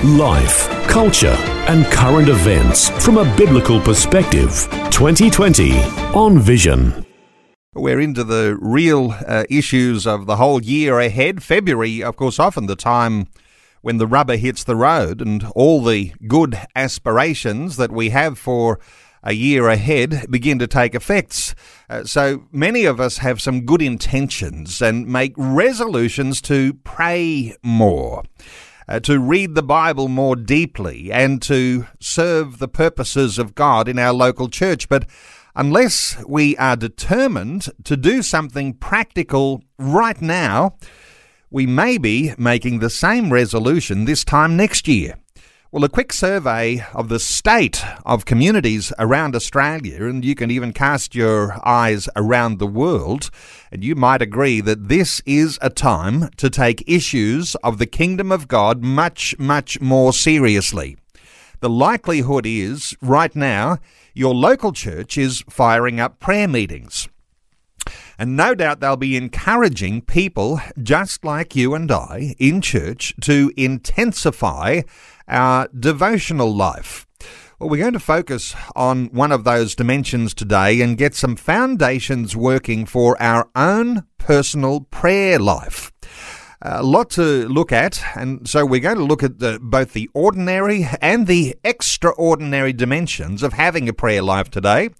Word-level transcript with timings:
Life, 0.00 0.68
culture, 0.88 1.36
and 1.68 1.86
current 1.86 2.28
events 2.28 2.88
from 3.04 3.18
a 3.18 3.36
biblical 3.36 3.80
perspective. 3.80 4.48
20Twenty 4.90 5.76
on 6.16 6.40
Vision. 6.40 7.06
We're 7.74 8.00
into 8.00 8.24
the 8.24 8.58
real 8.60 9.14
uh, 9.24 9.44
issues 9.48 10.04
of 10.04 10.26
the 10.26 10.36
whole 10.36 10.60
year 10.60 10.98
ahead. 10.98 11.40
February, 11.40 12.02
of 12.02 12.16
course, 12.16 12.40
often 12.40 12.66
the 12.66 12.74
time 12.74 13.28
when 13.82 13.98
the 13.98 14.08
rubber 14.08 14.36
hits 14.36 14.64
the 14.64 14.74
road 14.74 15.20
and 15.20 15.46
all 15.54 15.84
the 15.84 16.12
good 16.26 16.58
aspirations 16.74 17.76
that 17.76 17.92
we 17.92 18.10
have 18.10 18.40
for 18.40 18.80
a 19.22 19.34
year 19.34 19.68
ahead 19.68 20.26
begin 20.28 20.58
to 20.58 20.66
take 20.66 20.96
effects. 20.96 21.54
Uh, 21.88 22.02
so 22.02 22.42
many 22.50 22.84
of 22.84 22.98
us 22.98 23.18
have 23.18 23.40
some 23.40 23.64
good 23.64 23.80
intentions 23.80 24.82
and 24.82 25.06
make 25.06 25.32
resolutions 25.36 26.40
to 26.42 26.74
pray 26.82 27.54
more 27.62 28.24
uh, 28.88 29.00
to 29.00 29.18
read 29.18 29.54
the 29.54 29.62
Bible 29.62 30.08
more 30.08 30.36
deeply 30.36 31.12
and 31.12 31.40
to 31.42 31.86
serve 32.00 32.58
the 32.58 32.68
purposes 32.68 33.38
of 33.38 33.54
God 33.54 33.88
in 33.88 33.98
our 33.98 34.12
local 34.12 34.48
church. 34.48 34.88
But 34.88 35.08
unless 35.54 36.22
we 36.26 36.56
are 36.56 36.76
determined 36.76 37.66
to 37.84 37.96
do 37.96 38.22
something 38.22 38.74
practical 38.74 39.62
right 39.78 40.20
now, 40.20 40.76
we 41.50 41.66
may 41.66 41.98
be 41.98 42.32
making 42.38 42.78
the 42.78 42.90
same 42.90 43.32
resolution 43.32 44.04
this 44.04 44.24
time 44.24 44.56
next 44.56 44.88
year. 44.88 45.16
Well, 45.74 45.84
a 45.84 45.88
quick 45.88 46.12
survey 46.12 46.84
of 46.92 47.08
the 47.08 47.18
state 47.18 47.82
of 48.04 48.26
communities 48.26 48.92
around 48.98 49.34
Australia, 49.34 50.04
and 50.04 50.22
you 50.22 50.34
can 50.34 50.50
even 50.50 50.74
cast 50.74 51.14
your 51.14 51.58
eyes 51.66 52.10
around 52.14 52.58
the 52.58 52.66
world, 52.66 53.30
and 53.70 53.82
you 53.82 53.94
might 53.94 54.20
agree 54.20 54.60
that 54.60 54.90
this 54.90 55.22
is 55.24 55.58
a 55.62 55.70
time 55.70 56.28
to 56.36 56.50
take 56.50 56.84
issues 56.86 57.54
of 57.64 57.78
the 57.78 57.86
kingdom 57.86 58.30
of 58.30 58.48
God 58.48 58.82
much, 58.82 59.34
much 59.38 59.80
more 59.80 60.12
seriously. 60.12 60.98
The 61.60 61.70
likelihood 61.70 62.44
is, 62.44 62.94
right 63.00 63.34
now, 63.34 63.78
your 64.12 64.34
local 64.34 64.72
church 64.72 65.16
is 65.16 65.42
firing 65.48 65.98
up 65.98 66.20
prayer 66.20 66.48
meetings. 66.48 67.08
And 68.18 68.36
no 68.36 68.54
doubt 68.54 68.80
they'll 68.80 68.96
be 68.96 69.16
encouraging 69.16 70.02
people 70.02 70.60
just 70.80 71.24
like 71.24 71.56
you 71.56 71.74
and 71.74 71.90
I 71.90 72.36
in 72.38 72.60
church 72.60 73.14
to 73.22 73.50
intensify 73.56 74.82
our 75.28 75.68
devotional 75.68 76.54
life. 76.54 77.06
Well, 77.58 77.68
we're 77.68 77.80
going 77.80 77.92
to 77.92 78.00
focus 78.00 78.56
on 78.74 79.06
one 79.06 79.30
of 79.30 79.44
those 79.44 79.76
dimensions 79.76 80.34
today 80.34 80.80
and 80.80 80.98
get 80.98 81.14
some 81.14 81.36
foundations 81.36 82.36
working 82.36 82.86
for 82.86 83.20
our 83.22 83.48
own 83.54 84.04
personal 84.18 84.80
prayer 84.80 85.38
life. 85.38 85.92
A 86.60 86.82
lot 86.82 87.10
to 87.10 87.48
look 87.48 87.72
at, 87.72 88.02
and 88.16 88.48
so 88.48 88.64
we're 88.64 88.80
going 88.80 88.96
to 88.96 89.04
look 89.04 89.22
at 89.22 89.38
the, 89.38 89.58
both 89.60 89.92
the 89.92 90.08
ordinary 90.14 90.88
and 91.00 91.26
the 91.26 91.56
extraordinary 91.64 92.72
dimensions 92.72 93.42
of 93.42 93.52
having 93.52 93.88
a 93.88 93.92
prayer 93.92 94.22
life 94.22 94.50
today. 94.50 94.90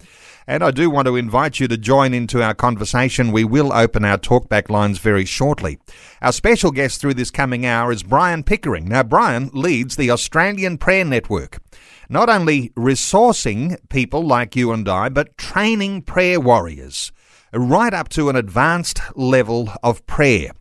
And 0.46 0.62
I 0.62 0.70
do 0.70 0.90
want 0.90 1.06
to 1.06 1.16
invite 1.16 1.60
you 1.60 1.68
to 1.68 1.76
join 1.76 2.12
into 2.12 2.42
our 2.42 2.54
conversation. 2.54 3.32
We 3.32 3.44
will 3.44 3.72
open 3.72 4.04
our 4.04 4.18
talkback 4.18 4.68
lines 4.68 4.98
very 4.98 5.24
shortly. 5.24 5.78
Our 6.20 6.32
special 6.32 6.70
guest 6.70 7.00
through 7.00 7.14
this 7.14 7.30
coming 7.30 7.64
hour 7.64 7.92
is 7.92 8.02
Brian 8.02 8.42
Pickering. 8.42 8.88
Now, 8.88 9.02
Brian 9.02 9.50
leads 9.52 9.96
the 9.96 10.10
Australian 10.10 10.78
Prayer 10.78 11.04
Network, 11.04 11.60
not 12.08 12.28
only 12.28 12.70
resourcing 12.70 13.76
people 13.88 14.26
like 14.26 14.56
you 14.56 14.72
and 14.72 14.88
I, 14.88 15.08
but 15.08 15.36
training 15.38 16.02
prayer 16.02 16.40
warriors 16.40 17.12
right 17.52 17.92
up 17.92 18.08
to 18.10 18.28
an 18.28 18.36
advanced 18.36 19.00
level 19.14 19.70
of 19.82 20.04
prayer. 20.06 20.52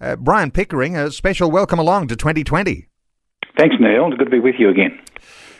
Uh, 0.00 0.16
Brian 0.16 0.50
Pickering, 0.50 0.96
a 0.96 1.10
special 1.10 1.50
welcome 1.50 1.78
along 1.78 2.08
to 2.08 2.16
20Twenty. 2.16 2.86
Thanks, 3.58 3.74
Neil. 3.80 4.10
Good 4.10 4.26
to 4.26 4.30
be 4.30 4.38
with 4.38 4.54
you 4.58 4.68
again. 4.68 4.96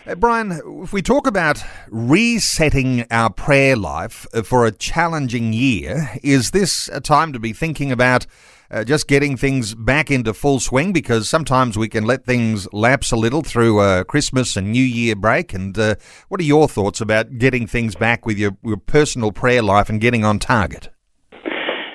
Uh, 0.09 0.15
Brian, 0.15 0.59
if 0.83 0.91
we 0.91 1.03
talk 1.03 1.27
about 1.27 1.63
resetting 1.91 3.05
our 3.11 3.29
prayer 3.29 3.77
life 3.77 4.27
uh, 4.33 4.41
for 4.41 4.65
a 4.65 4.73
challenging 4.73 5.53
year, 5.53 6.09
is 6.23 6.53
this 6.53 6.89
a 6.95 7.01
time 7.01 7.31
to 7.35 7.39
be 7.39 7.53
thinking 7.53 7.93
about 7.93 8.27
uh, 8.71 8.85
just 8.85 9.07
getting 9.07 9.37
things 9.37 9.75
back 9.75 10.11
into 10.11 10.33
full 10.33 10.61
swing? 10.61 10.95
Because 10.95 11.29
sometimes 11.29 11.77
we 11.77 11.91
can 11.91 12.05
let 12.05 12.25
things 12.25 12.67
lapse 12.73 13.13
a 13.13 13.17
little 13.17 13.43
through 13.43 13.81
a 13.83 14.03
Christmas 14.03 14.57
and 14.57 14.73
New 14.73 14.83
Year 14.83 15.15
break. 15.15 15.53
And 15.53 15.79
uh, 15.79 15.97
what 16.29 16.41
are 16.41 16.45
your 16.45 16.69
thoughts 16.69 17.03
about 17.03 17.37
getting 17.37 17.67
things 17.67 17.95
back 17.95 18.25
with 18.25 18.39
your, 18.39 18.57
your 18.65 18.79
personal 18.79 19.31
prayer 19.31 19.61
life 19.61 19.91
and 19.91 20.01
getting 20.01 20.25
on 20.25 20.39
target? 20.39 20.89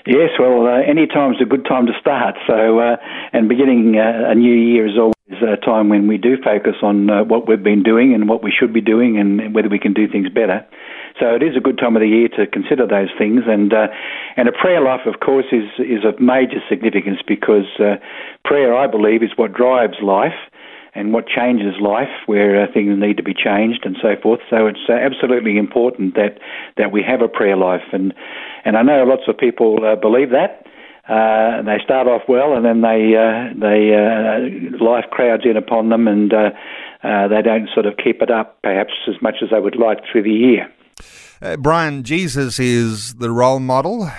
Yes, 0.06 0.30
well, 0.38 0.68
uh, 0.68 0.82
any 0.88 1.08
time's 1.08 1.38
a 1.42 1.46
good 1.46 1.66
time 1.66 1.88
to 1.88 1.94
start. 2.00 2.36
So, 2.46 2.78
uh, 2.78 2.98
and 3.32 3.50
beginning 3.50 3.96
uh, 3.98 4.30
a 4.30 4.36
new 4.36 4.54
year 4.54 4.86
is 4.86 5.00
always 5.00 5.13
a 5.32 5.58
time 5.58 5.90
when 5.90 6.08
we 6.08 6.18
do 6.18 6.36
focus 6.44 6.76
on 6.82 7.10
uh, 7.10 7.24
what 7.24 7.48
we've 7.48 7.64
been 7.64 7.84
doing 7.84 8.14
and 8.14 8.28
what 8.28 8.44
we 8.44 8.52
should 8.52 8.74
be 8.74 8.82
doing 8.82 9.18
and 9.18 9.54
whether 9.56 9.70
we 9.70 9.80
can 9.80 9.94
do 9.94 10.08
things 10.08 10.28
better. 10.30 10.66
So 11.20 11.36
it 11.36 11.44
is 11.44 11.56
a 11.56 11.62
good 11.62 11.78
time 11.78 11.96
of 11.96 12.02
the 12.02 12.08
year 12.08 12.28
to 12.36 12.48
consider 12.48 12.88
those 12.88 13.10
things, 13.18 13.44
and 13.46 13.72
uh, 13.72 13.88
and 14.36 14.50
a 14.50 14.52
prayer 14.52 14.82
life, 14.82 15.06
of 15.06 15.20
course, 15.20 15.46
is 15.52 15.70
is 15.78 16.04
of 16.04 16.20
major 16.20 16.60
significance 16.68 17.20
because 17.28 17.70
uh, 17.80 17.98
prayer, 18.44 18.76
I 18.76 18.88
believe, 18.88 19.22
is 19.22 19.30
what 19.36 19.54
drives 19.54 20.02
life 20.02 20.34
and 20.96 21.14
what 21.14 21.28
changes 21.28 21.76
life, 21.80 22.10
where 22.26 22.62
uh, 22.62 22.68
things 22.74 23.00
need 23.00 23.18
to 23.18 23.24
be 23.24 23.34
changed 23.34 23.86
and 23.86 23.96
so 24.02 24.16
forth. 24.22 24.40
So 24.50 24.66
it's 24.68 24.90
uh, 24.90 24.94
absolutely 24.94 25.58
important 25.58 26.16
that 26.16 26.40
that 26.78 26.92
we 26.92 27.04
have 27.04 27.22
a 27.22 27.28
prayer 27.28 27.58
life, 27.58 27.86
and 27.94 28.14
and 28.66 28.76
I 28.76 28.82
know 28.82 29.04
lots 29.04 29.24
of 29.28 29.38
people 29.38 29.86
uh, 29.86 29.96
believe 29.96 30.32
that. 30.32 30.66
Uh, 31.08 31.62
they 31.64 31.80
start 31.84 32.08
off 32.08 32.22
well, 32.30 32.56
and 32.56 32.64
then 32.64 32.82
they 32.82 33.14
uh, 33.14 33.54
they 33.60 33.92
uh, 33.94 34.84
life 34.84 35.04
crowds 35.12 35.44
in 35.44 35.58
upon 35.58 35.90
them, 35.90 36.08
and 36.08 36.34
uh, 36.34 36.50
uh, 37.04 37.28
they 37.28 37.42
don't 37.42 37.68
sort 37.74 37.86
of 37.86 37.96
keep 38.02 38.22
it 38.22 38.32
up 38.32 38.62
perhaps 38.64 38.94
as 39.10 39.22
much 39.22 39.36
as 39.44 39.50
they 39.50 39.60
would 39.60 39.76
like 39.76 40.00
through 40.10 40.24
the 40.24 40.32
year. 40.32 40.72
Uh, 41.42 41.58
Brian, 41.58 42.04
Jesus 42.04 42.58
is 42.58 43.16
the 43.16 43.30
role 43.30 43.60
model. 43.60 44.10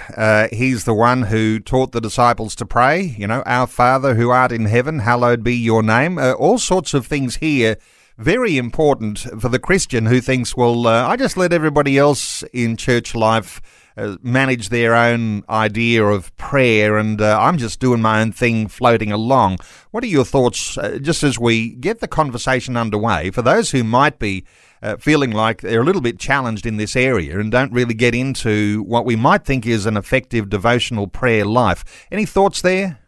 He's 0.53 0.85
the 0.85 0.93
one 0.93 1.23
who 1.23 1.59
taught 1.59 1.93
the 1.93 2.03
disciples 2.03 2.55
to 2.57 2.67
pray. 2.67 3.01
You 3.01 3.29
know, 3.29 3.43
Our 3.47 3.67
Father 3.67 4.15
who 4.15 4.29
art 4.29 4.53
in 4.53 4.67
heaven, 4.67 4.99
hallowed 4.99 5.43
be 5.43 5.57
your 5.57 5.83
name. 5.83 6.19
All 6.19 6.59
sorts 6.59 6.93
of 6.93 7.07
things 7.07 7.37
here. 7.37 7.79
Very 8.19 8.59
important 8.59 9.21
for 9.41 9.49
the 9.49 9.59
Christian 9.59 10.07
who 10.07 10.21
thinks, 10.21 10.55
well, 10.55 10.87
uh, 10.87 11.09
I 11.09 11.17
just 11.17 11.37
let 11.37 11.53
everybody 11.53 11.99
else 11.99 12.45
in 12.53 12.77
church 12.77 13.15
life 13.15 13.61
uh, 13.97 14.17
manage 14.23 14.69
their 14.69 14.95
own 14.95 15.45
idea 15.49 16.05
of 16.05 16.35
prayer, 16.37 16.99
and 16.99 17.21
uh, 17.21 17.39
I'm 17.41 17.59
just 17.59 17.81
doing 17.81 18.03
my 18.03 18.21
own 18.21 18.33
thing 18.33 18.69
floating 18.69 19.13
along. 19.13 19.59
What 19.91 20.05
are 20.05 20.09
your 20.09 20.25
thoughts, 20.25 20.77
just 21.01 21.23
as 21.23 21.39
we 21.39 21.71
get 21.71 22.01
the 22.01 22.09
conversation 22.09 22.77
underway, 22.77 23.31
for 23.31 23.43
those 23.43 23.71
who 23.71 23.85
might 23.85 24.19
be 24.19 24.45
uh, 24.85 24.97
feeling 24.99 25.31
like 25.31 25.63
they're 25.63 25.81
a 25.81 25.85
little 25.85 26.03
bit 26.03 26.19
challenged 26.19 26.67
in 26.67 26.77
this 26.77 26.95
area 26.95 27.41
and 27.41 27.51
don't 27.51 27.73
really 27.73 27.95
get 27.95 28.15
into 28.15 28.83
what 28.83 29.07
we 29.07 29.17
might 29.17 29.45
think 29.45 29.67
is 29.67 29.87
an 29.87 29.97
effective 29.97 30.51
devotional 30.51 31.07
prayer 31.07 31.45
life. 31.45 32.07
Any 32.13 32.27
thoughts 32.27 32.61
there? 32.61 32.99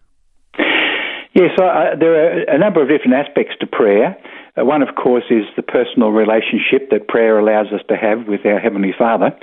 Yes, 1.35 1.51
uh, 1.59 1.95
there 2.01 2.15
are 2.15 2.43
a 2.49 2.59
number 2.59 2.83
of 2.83 2.89
different 2.89 3.13
aspects 3.13 3.55
to 3.61 3.67
prayer. 3.67 4.17
Uh, 4.57 4.65
one, 4.65 4.81
of 4.81 4.95
course, 4.95 5.25
is 5.29 5.45
the 5.55 5.63
personal 5.63 6.09
relationship 6.09 6.89
that 6.91 7.09
prayer 7.09 7.39
allows 7.39 7.67
us 7.75 7.83
to 7.89 7.97
have 7.97 8.27
with 8.27 8.47
our 8.47 8.59
Heavenly 8.59 8.95
Father. 8.97 9.37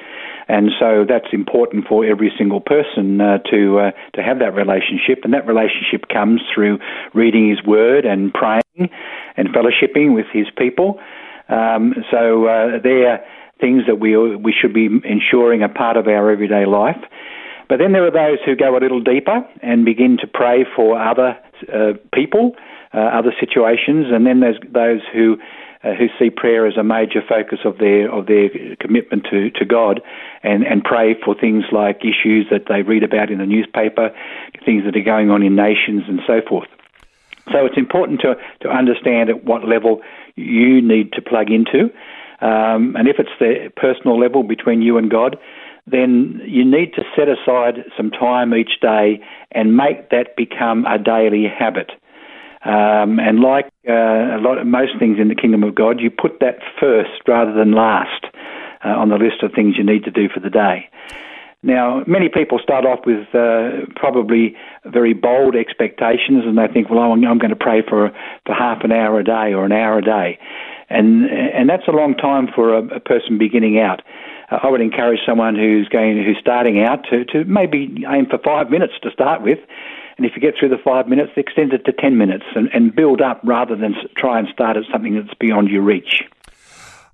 And 0.47 0.71
so 0.79 1.05
that's 1.07 1.31
important 1.31 1.87
for 1.87 2.05
every 2.05 2.31
single 2.37 2.61
person 2.61 3.21
uh, 3.21 3.37
to 3.51 3.79
uh, 3.79 3.91
to 4.15 4.21
have 4.21 4.39
that 4.39 4.53
relationship, 4.53 5.23
and 5.23 5.33
that 5.33 5.47
relationship 5.47 6.07
comes 6.11 6.41
through 6.53 6.79
reading 7.13 7.49
His 7.49 7.63
Word 7.63 8.05
and 8.05 8.33
praying 8.33 8.89
and 9.37 9.49
fellowshipping 9.49 10.13
with 10.13 10.25
His 10.33 10.47
people. 10.57 10.99
Um, 11.49 11.93
so 12.11 12.45
uh, 12.47 12.79
they're 12.83 13.25
things 13.59 13.83
that 13.87 13.95
we 13.99 14.17
we 14.17 14.53
should 14.53 14.73
be 14.73 14.89
ensuring 15.03 15.63
are 15.63 15.73
part 15.73 15.97
of 15.97 16.07
our 16.07 16.29
everyday 16.29 16.65
life. 16.65 17.01
But 17.69 17.79
then 17.79 17.93
there 17.93 18.05
are 18.05 18.11
those 18.11 18.39
who 18.45 18.55
go 18.55 18.77
a 18.77 18.79
little 18.79 19.01
deeper 19.01 19.47
and 19.61 19.85
begin 19.85 20.17
to 20.21 20.27
pray 20.27 20.65
for 20.75 20.99
other 20.99 21.37
uh, 21.73 21.93
people, 22.13 22.55
uh, 22.93 22.99
other 22.99 23.33
situations, 23.39 24.07
and 24.11 24.27
then 24.27 24.41
there's 24.41 24.59
those 24.69 25.01
who 25.13 25.37
uh, 25.83 25.93
who 25.93 26.07
see 26.17 26.29
prayer 26.29 26.65
as 26.65 26.77
a 26.77 26.83
major 26.83 27.21
focus 27.27 27.59
of 27.65 27.77
their 27.77 28.11
of 28.11 28.27
their 28.27 28.49
commitment 28.79 29.25
to, 29.29 29.49
to 29.51 29.65
God, 29.65 30.01
and, 30.41 30.63
and 30.63 30.83
pray 30.83 31.15
for 31.23 31.35
things 31.35 31.65
like 31.71 32.01
issues 32.01 32.47
that 32.51 32.65
they 32.67 32.81
read 32.81 33.03
about 33.03 33.29
in 33.29 33.39
the 33.39 33.45
newspaper, 33.45 34.15
things 34.65 34.85
that 34.85 34.95
are 34.95 35.03
going 35.03 35.29
on 35.29 35.43
in 35.43 35.55
nations, 35.55 36.03
and 36.07 36.21
so 36.25 36.41
forth. 36.47 36.69
So 37.51 37.65
it's 37.65 37.77
important 37.77 38.21
to 38.21 38.35
to 38.61 38.69
understand 38.69 39.29
at 39.29 39.43
what 39.43 39.67
level 39.67 40.01
you 40.35 40.81
need 40.81 41.13
to 41.13 41.21
plug 41.21 41.51
into. 41.51 41.91
Um, 42.41 42.95
and 42.97 43.07
if 43.07 43.19
it's 43.19 43.29
the 43.39 43.71
personal 43.75 44.19
level 44.19 44.43
between 44.43 44.81
you 44.81 44.97
and 44.97 45.09
God, 45.09 45.37
then 45.85 46.41
you 46.45 46.65
need 46.65 46.93
to 46.93 47.03
set 47.15 47.27
aside 47.29 47.85
some 47.95 48.11
time 48.11 48.53
each 48.53 48.79
day 48.81 49.21
and 49.51 49.75
make 49.75 50.09
that 50.09 50.35
become 50.35 50.85
a 50.85 50.97
daily 50.97 51.45
habit. 51.47 51.91
Um, 52.65 53.19
and 53.19 53.41
like 53.41 53.65
uh, 53.87 54.37
a 54.37 54.39
lot 54.39 54.57
of 54.57 54.65
most 54.65 54.97
things 54.97 55.17
in 55.19 55.27
the 55.27 55.35
kingdom 55.35 55.63
of 55.63 55.75
God, 55.75 55.99
you 55.99 56.09
put 56.09 56.39
that 56.39 56.59
first 56.79 57.27
rather 57.27 57.53
than 57.53 57.73
last 57.73 58.25
uh, 58.85 58.89
on 58.89 59.09
the 59.09 59.17
list 59.17 59.43
of 59.43 59.51
things 59.53 59.75
you 59.77 59.83
need 59.83 60.03
to 60.05 60.11
do 60.11 60.29
for 60.29 60.39
the 60.39 60.49
day. 60.49 60.89
Now, 61.61 62.03
many 62.05 62.27
people 62.27 62.59
start 62.61 62.85
off 62.85 63.05
with 63.05 63.23
uh, 63.33 63.87
probably 63.95 64.55
very 64.85 65.13
bold 65.13 65.55
expectations, 65.55 66.43
and 66.45 66.57
they 66.57 66.67
think, 66.67 66.89
"Well, 66.89 66.99
I'm, 66.99 67.23
I'm 67.23 67.37
going 67.37 67.55
to 67.55 67.55
pray 67.55 67.81
for 67.81 68.11
for 68.45 68.53
half 68.53 68.83
an 68.83 68.91
hour 68.91 69.19
a 69.19 69.23
day 69.23 69.53
or 69.53 69.63
an 69.63 69.71
hour 69.71 69.99
a 69.99 70.01
day," 70.01 70.37
and 70.89 71.23
and 71.25 71.69
that's 71.69 71.87
a 71.87 71.91
long 71.91 72.15
time 72.15 72.49
for 72.53 72.75
a, 72.75 72.95
a 72.95 72.99
person 72.99 73.37
beginning 73.37 73.79
out. 73.79 74.01
Uh, 74.51 74.59
I 74.61 74.69
would 74.69 74.81
encourage 74.81 75.21
someone 75.25 75.55
who's 75.55 75.87
going 75.87 76.21
who's 76.21 76.37
starting 76.39 76.83
out 76.83 77.05
to 77.09 77.23
to 77.25 77.45
maybe 77.45 78.03
aim 78.09 78.25
for 78.29 78.39
five 78.39 78.69
minutes 78.69 78.93
to 79.03 79.11
start 79.11 79.41
with, 79.41 79.59
and 80.17 80.25
if 80.25 80.33
you 80.35 80.41
get 80.41 80.55
through 80.59 80.69
the 80.69 80.77
five 80.83 81.07
minutes, 81.07 81.31
extend 81.35 81.73
it 81.73 81.85
to 81.85 81.91
ten 81.91 82.17
minutes 82.17 82.45
and, 82.55 82.69
and 82.73 82.95
build 82.95 83.21
up 83.21 83.41
rather 83.43 83.75
than 83.75 83.95
try 84.15 84.39
and 84.39 84.47
start 84.49 84.77
at 84.77 84.83
something 84.91 85.15
that's 85.15 85.33
beyond 85.39 85.69
your 85.69 85.81
reach. 85.81 86.23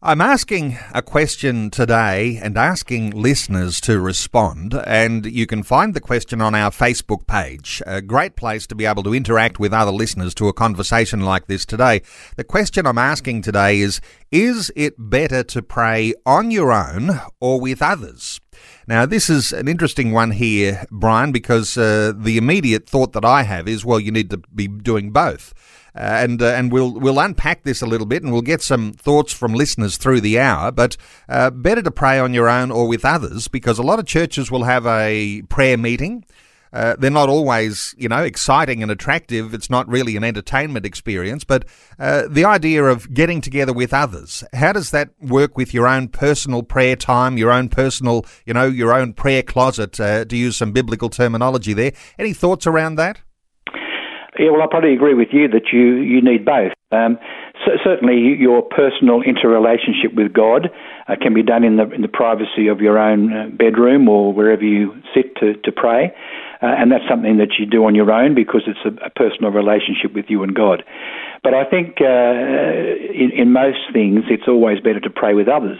I'm 0.01 0.21
asking 0.21 0.77
a 0.93 1.01
question 1.01 1.69
today 1.69 2.39
and 2.41 2.57
asking 2.57 3.09
listeners 3.09 3.81
to 3.81 3.99
respond, 3.99 4.73
and 4.87 5.25
you 5.25 5.45
can 5.45 5.61
find 5.61 5.93
the 5.93 5.99
question 5.99 6.39
on 6.39 6.55
our 6.55 6.71
Facebook 6.71 7.27
page. 7.27 7.81
A 7.85 8.01
great 8.01 8.37
place 8.37 8.65
to 8.67 8.75
be 8.75 8.85
able 8.85 9.03
to 9.03 9.13
interact 9.13 9.59
with 9.59 9.73
other 9.73 9.91
listeners 9.91 10.33
to 10.35 10.47
a 10.47 10.53
conversation 10.53 11.19
like 11.19 11.47
this 11.47 11.65
today. 11.65 12.01
The 12.37 12.45
question 12.45 12.87
I'm 12.87 12.97
asking 12.97 13.41
today 13.41 13.81
is 13.81 13.99
Is 14.31 14.71
it 14.73 14.93
better 14.97 15.43
to 15.43 15.61
pray 15.61 16.13
on 16.25 16.49
your 16.49 16.71
own 16.71 17.19
or 17.41 17.59
with 17.59 17.81
others? 17.81 18.39
Now, 18.87 19.05
this 19.05 19.29
is 19.29 19.51
an 19.51 19.67
interesting 19.67 20.13
one 20.13 20.31
here, 20.31 20.85
Brian, 20.89 21.33
because 21.33 21.77
uh, 21.77 22.13
the 22.15 22.37
immediate 22.37 22.89
thought 22.89 23.11
that 23.11 23.25
I 23.25 23.43
have 23.43 23.67
is, 23.67 23.83
well, 23.83 23.99
you 23.99 24.13
need 24.13 24.29
to 24.29 24.37
be 24.55 24.69
doing 24.69 25.11
both. 25.11 25.53
Uh, 25.95 25.99
and 25.99 26.41
uh, 26.41 26.47
and 26.47 26.71
we'll 26.71 26.93
we'll 26.93 27.19
unpack 27.19 27.63
this 27.63 27.81
a 27.81 27.85
little 27.85 28.07
bit, 28.07 28.23
and 28.23 28.31
we'll 28.31 28.41
get 28.41 28.61
some 28.61 28.93
thoughts 28.93 29.33
from 29.33 29.53
listeners 29.53 29.97
through 29.97 30.21
the 30.21 30.39
hour. 30.39 30.71
But 30.71 30.97
uh, 31.27 31.49
better 31.49 31.81
to 31.81 31.91
pray 31.91 32.19
on 32.19 32.33
your 32.33 32.49
own 32.49 32.71
or 32.71 32.87
with 32.87 33.05
others, 33.05 33.47
because 33.47 33.79
a 33.79 33.83
lot 33.83 33.99
of 33.99 34.05
churches 34.05 34.51
will 34.51 34.63
have 34.63 34.85
a 34.85 35.41
prayer 35.49 35.77
meeting. 35.77 36.25
Uh, 36.71 36.95
they're 36.99 37.09
not 37.09 37.29
always, 37.29 37.95
you 37.97 38.07
know, 38.07 38.23
exciting 38.23 38.83
and 38.83 38.91
attractive. 38.91 39.53
It's 39.53 39.69
not 39.69 39.87
really 39.87 40.15
an 40.15 40.23
entertainment 40.23 40.85
experience, 40.85 41.43
but 41.43 41.65
uh, 41.97 42.23
the 42.29 42.45
idea 42.45 42.83
of 42.83 43.11
getting 43.11 43.41
together 43.41 43.73
with 43.73 43.93
others, 43.93 44.43
how 44.53 44.73
does 44.73 44.91
that 44.91 45.09
work 45.19 45.57
with 45.57 45.73
your 45.73 45.87
own 45.87 46.09
personal 46.09 46.61
prayer 46.61 46.95
time, 46.95 47.37
your 47.37 47.51
own 47.51 47.69
personal, 47.69 48.25
you 48.45 48.53
know, 48.53 48.67
your 48.67 48.93
own 48.93 49.13
prayer 49.13 49.41
closet, 49.41 49.99
uh, 49.99 50.25
to 50.25 50.37
use 50.37 50.57
some 50.57 50.71
biblical 50.71 51.09
terminology 51.09 51.73
there? 51.73 51.93
Any 52.19 52.33
thoughts 52.33 52.67
around 52.67 52.95
that? 52.95 53.21
Yeah, 54.39 54.51
well, 54.51 54.61
I 54.61 54.67
probably 54.67 54.93
agree 54.93 55.15
with 55.15 55.29
you 55.33 55.49
that 55.49 55.73
you, 55.73 55.97
you 55.97 56.21
need 56.21 56.45
both. 56.45 56.71
Um, 56.91 57.19
certainly, 57.83 58.37
your 58.39 58.61
personal 58.61 59.21
interrelationship 59.21 60.15
with 60.15 60.31
God 60.31 60.69
uh, 61.09 61.15
can 61.21 61.33
be 61.33 61.43
done 61.43 61.65
in 61.65 61.75
the 61.75 61.91
in 61.91 62.01
the 62.01 62.07
privacy 62.07 62.67
of 62.67 62.79
your 62.79 62.97
own 62.97 63.33
uh, 63.33 63.49
bedroom 63.49 64.07
or 64.07 64.31
wherever 64.31 64.63
you 64.63 64.95
sit 65.13 65.35
to 65.37 65.53
to 65.55 65.71
pray, 65.73 66.15
uh, 66.63 66.65
and 66.65 66.89
that's 66.89 67.03
something 67.07 67.37
that 67.37 67.59
you 67.59 67.65
do 67.65 67.83
on 67.83 67.95
your 67.95 68.11
own 68.11 68.33
because 68.33 68.63
it's 68.65 68.79
a, 68.85 69.05
a 69.05 69.09
personal 69.09 69.51
relationship 69.51 70.13
with 70.15 70.25
you 70.29 70.41
and 70.41 70.55
God. 70.55 70.83
But 71.43 71.53
I 71.53 71.65
think 71.69 71.97
uh, 71.99 72.33
in, 73.13 73.31
in 73.35 73.51
most 73.51 73.91
things, 73.91 74.23
it's 74.29 74.47
always 74.47 74.79
better 74.79 75.01
to 75.01 75.09
pray 75.09 75.33
with 75.33 75.49
others 75.49 75.79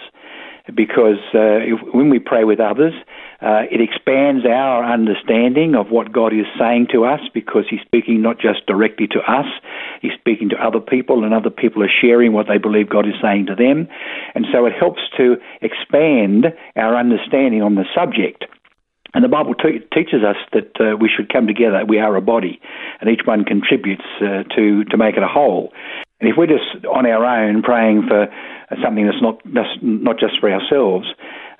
because 0.76 1.20
uh, 1.34 1.62
if, 1.62 1.80
when 1.94 2.10
we 2.10 2.20
pray 2.20 2.44
with 2.44 2.60
others, 2.60 2.94
uh, 3.42 3.64
it 3.72 3.82
expands 3.82 4.46
our 4.46 4.84
understanding 4.84 5.76
of 5.76 5.90
what 5.90 6.12
God 6.12 6.34
is 6.34 6.46
saying 6.58 6.88
to 6.94 7.06
us 7.06 7.22
because 7.34 7.66
He's 7.70 7.82
speaking 7.82 8.22
not 8.22 8.40
just 8.40 8.66
directly 8.66 9.08
to 9.08 9.20
us, 9.20 9.48
He's 10.02 10.12
speaking 10.20 10.50
to 10.50 10.56
other 10.56 10.80
people, 10.80 11.24
and 11.24 11.34
other 11.34 11.50
people 11.50 11.84
are 11.84 11.92
sharing 12.02 12.34
what 12.34 12.48
they 12.48 12.58
believe 12.58 12.90
God 12.90 13.08
is 13.08 13.16
saying 13.22 13.48
to 13.48 13.56
them. 13.56 13.88
And 14.36 14.46
so 14.52 14.66
it 14.66 14.74
helps 14.78 15.02
to 15.18 15.38
expand 15.62 16.48
our 16.76 16.96
understanding 16.96 17.62
on 17.62 17.76
the 17.76 17.86
subject. 17.96 18.46
And 19.14 19.24
the 19.24 19.30
Bible 19.30 19.56
te- 19.56 19.88
teaches 19.94 20.24
us 20.24 20.38
that 20.54 20.80
uh, 20.80 20.96
we 20.96 21.10
should 21.10 21.34
come 21.34 21.48
together. 21.48 21.84
We 21.88 22.00
are 22.00 22.16
a 22.16 22.22
body, 22.22 22.62
and 23.02 23.10
each 23.10 23.22
one 23.26 23.44
contributes 23.44 24.06
uh, 24.22 24.44
to 24.56 24.84
to 24.84 24.98
make 24.98 25.18
it 25.18 25.24
a 25.24 25.28
whole. 25.28 25.74
And 26.20 26.30
if 26.30 26.36
we're 26.38 26.48
just 26.48 26.86
on 26.86 27.06
our 27.06 27.26
own 27.26 27.64
praying 27.64 28.04
for 28.08 28.28
something 28.84 29.06
that's 29.06 29.22
not 29.22 29.44
just, 29.46 29.82
not 29.82 30.20
just 30.20 30.40
for 30.40 30.52
ourselves, 30.52 31.08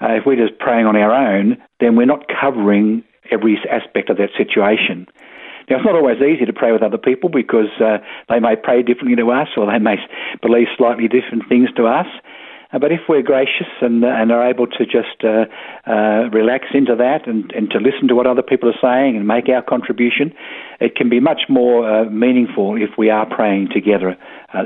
uh, 0.02 0.14
if 0.14 0.26
we're 0.26 0.36
just 0.36 0.60
praying 0.60 0.86
on 0.86 0.96
our 0.96 1.12
own, 1.12 1.58
then 1.80 1.96
we're 1.96 2.06
not 2.06 2.26
covering 2.30 3.04
every 3.32 3.58
aspect 3.70 4.10
of 4.10 4.18
that 4.18 4.30
situation. 4.38 5.08
Now, 5.70 5.78
it's 5.78 5.86
not 5.86 5.96
always 5.96 6.18
easy 6.18 6.46
to 6.46 6.54
pray 6.54 6.72
with 6.72 6.82
other 6.82 6.98
people 6.98 7.30
because 7.30 7.70
uh, 7.80 8.00
they 8.28 8.40
may 8.40 8.56
pray 8.56 8.82
differently 8.82 9.16
to 9.18 9.30
us 9.30 9.50
or 9.56 9.68
they 9.68 9.78
may 9.78 9.98
believe 10.42 10.68
slightly 10.78 11.08
different 11.08 11.48
things 11.48 11.70
to 11.78 11.86
us. 11.86 12.08
Uh, 12.72 12.80
but 12.80 12.92
if 12.92 13.02
we're 13.08 13.22
gracious 13.22 13.68
and, 13.82 14.04
and 14.04 14.32
are 14.32 14.48
able 14.48 14.66
to 14.66 14.86
just 14.86 15.24
uh, 15.24 15.46
uh, 15.90 16.30
relax 16.32 16.66
into 16.74 16.96
that 16.96 17.28
and, 17.28 17.52
and 17.52 17.70
to 17.72 17.80
listen 17.80 18.08
to 18.08 18.16
what 18.16 18.26
other 18.26 18.44
people 18.44 18.70
are 18.70 18.80
saying 18.82 19.16
and 19.16 19.28
make 19.28 19.50
our 19.50 19.62
contribution, 19.62 20.34
it 20.80 20.96
can 20.96 21.10
be 21.10 21.20
much 21.20 21.42
more 21.50 21.88
uh, 21.88 22.06
meaningful 22.06 22.76
if 22.76 22.98
we 22.98 23.10
are 23.10 23.26
praying 23.26 23.70
together 23.72 24.18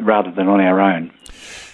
rather 0.04 0.32
than 0.32 0.48
on 0.48 0.62
our 0.62 0.80
own. 0.80 1.12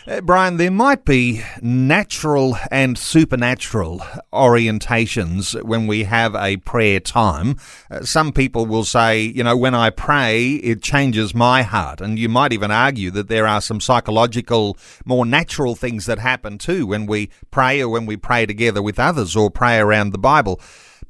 Uh, 0.10 0.22
Brian, 0.22 0.58
there 0.58 0.72
might 0.72 1.06
be 1.06 1.44
natural 1.62 2.58
and 2.72 2.98
supernatural 2.98 4.00
orientations 4.34 5.62
when 5.64 5.86
we 5.86 6.06
have 6.06 6.34
a 6.34 6.58
prayer 6.58 7.00
time. 7.00 7.56
Uh, 7.92 8.02
some 8.02 8.32
people 8.32 8.66
will 8.66 8.84
say, 8.84 9.22
you 9.22 9.44
know, 9.44 9.56
when 9.56 9.76
I 9.76 9.92
pray, 9.92 10.54
it 10.54 10.82
changes 10.82 11.36
my 11.36 11.62
heart. 11.62 12.02
And 12.02 12.18
you 12.18 12.28
might 12.28 12.54
even 12.54 12.72
argue 12.72 13.12
that 13.12 13.28
there 13.28 13.46
are 13.46 13.62
some 13.62 13.80
psychological, 13.80 14.80
more 15.06 15.28
natural 15.28 15.76
things 15.76 16.08
that 16.08 16.18
happen 16.18 16.58
too 16.58 16.88
when 16.88 17.06
we 17.06 17.30
pray 17.52 17.80
or 17.80 17.90
when 17.90 18.08
we 18.08 18.18
pray 18.18 18.48
together 18.48 18.82
with 18.82 18.98
others 18.98 19.36
or 19.36 19.52
pray 19.52 19.78
around 19.78 20.12
the 20.12 20.18
Bible. 20.18 20.60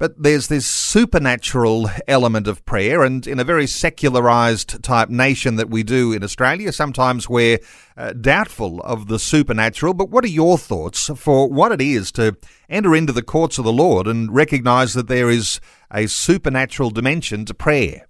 But 0.00 0.22
there's 0.22 0.48
this 0.48 0.66
supernatural 0.66 1.90
element 2.08 2.48
of 2.48 2.64
prayer, 2.64 3.02
and 3.02 3.26
in 3.26 3.38
a 3.38 3.44
very 3.44 3.66
secularized 3.66 4.82
type 4.82 5.10
nation 5.10 5.56
that 5.56 5.68
we 5.68 5.82
do 5.82 6.10
in 6.10 6.24
Australia, 6.24 6.72
sometimes 6.72 7.28
we're 7.28 7.58
uh, 7.98 8.14
doubtful 8.14 8.80
of 8.80 9.08
the 9.08 9.18
supernatural. 9.18 9.92
But 9.92 10.08
what 10.08 10.24
are 10.24 10.28
your 10.28 10.56
thoughts 10.56 11.10
for 11.16 11.50
what 11.50 11.70
it 11.70 11.82
is 11.82 12.10
to 12.12 12.34
enter 12.70 12.96
into 12.96 13.12
the 13.12 13.22
courts 13.22 13.58
of 13.58 13.66
the 13.66 13.74
Lord 13.74 14.06
and 14.06 14.34
recognize 14.34 14.94
that 14.94 15.08
there 15.08 15.28
is 15.28 15.60
a 15.92 16.06
supernatural 16.06 16.88
dimension 16.88 17.44
to 17.44 17.52
prayer? 17.52 18.08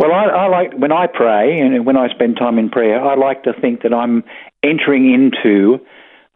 Well, 0.00 0.10
I, 0.10 0.24
I 0.24 0.48
like 0.48 0.76
when 0.76 0.90
I 0.90 1.06
pray 1.06 1.60
and 1.60 1.86
when 1.86 1.96
I 1.96 2.08
spend 2.08 2.38
time 2.38 2.58
in 2.58 2.70
prayer, 2.70 3.00
I 3.00 3.14
like 3.14 3.44
to 3.44 3.52
think 3.60 3.82
that 3.82 3.94
I'm 3.94 4.24
entering 4.64 5.14
into 5.14 5.78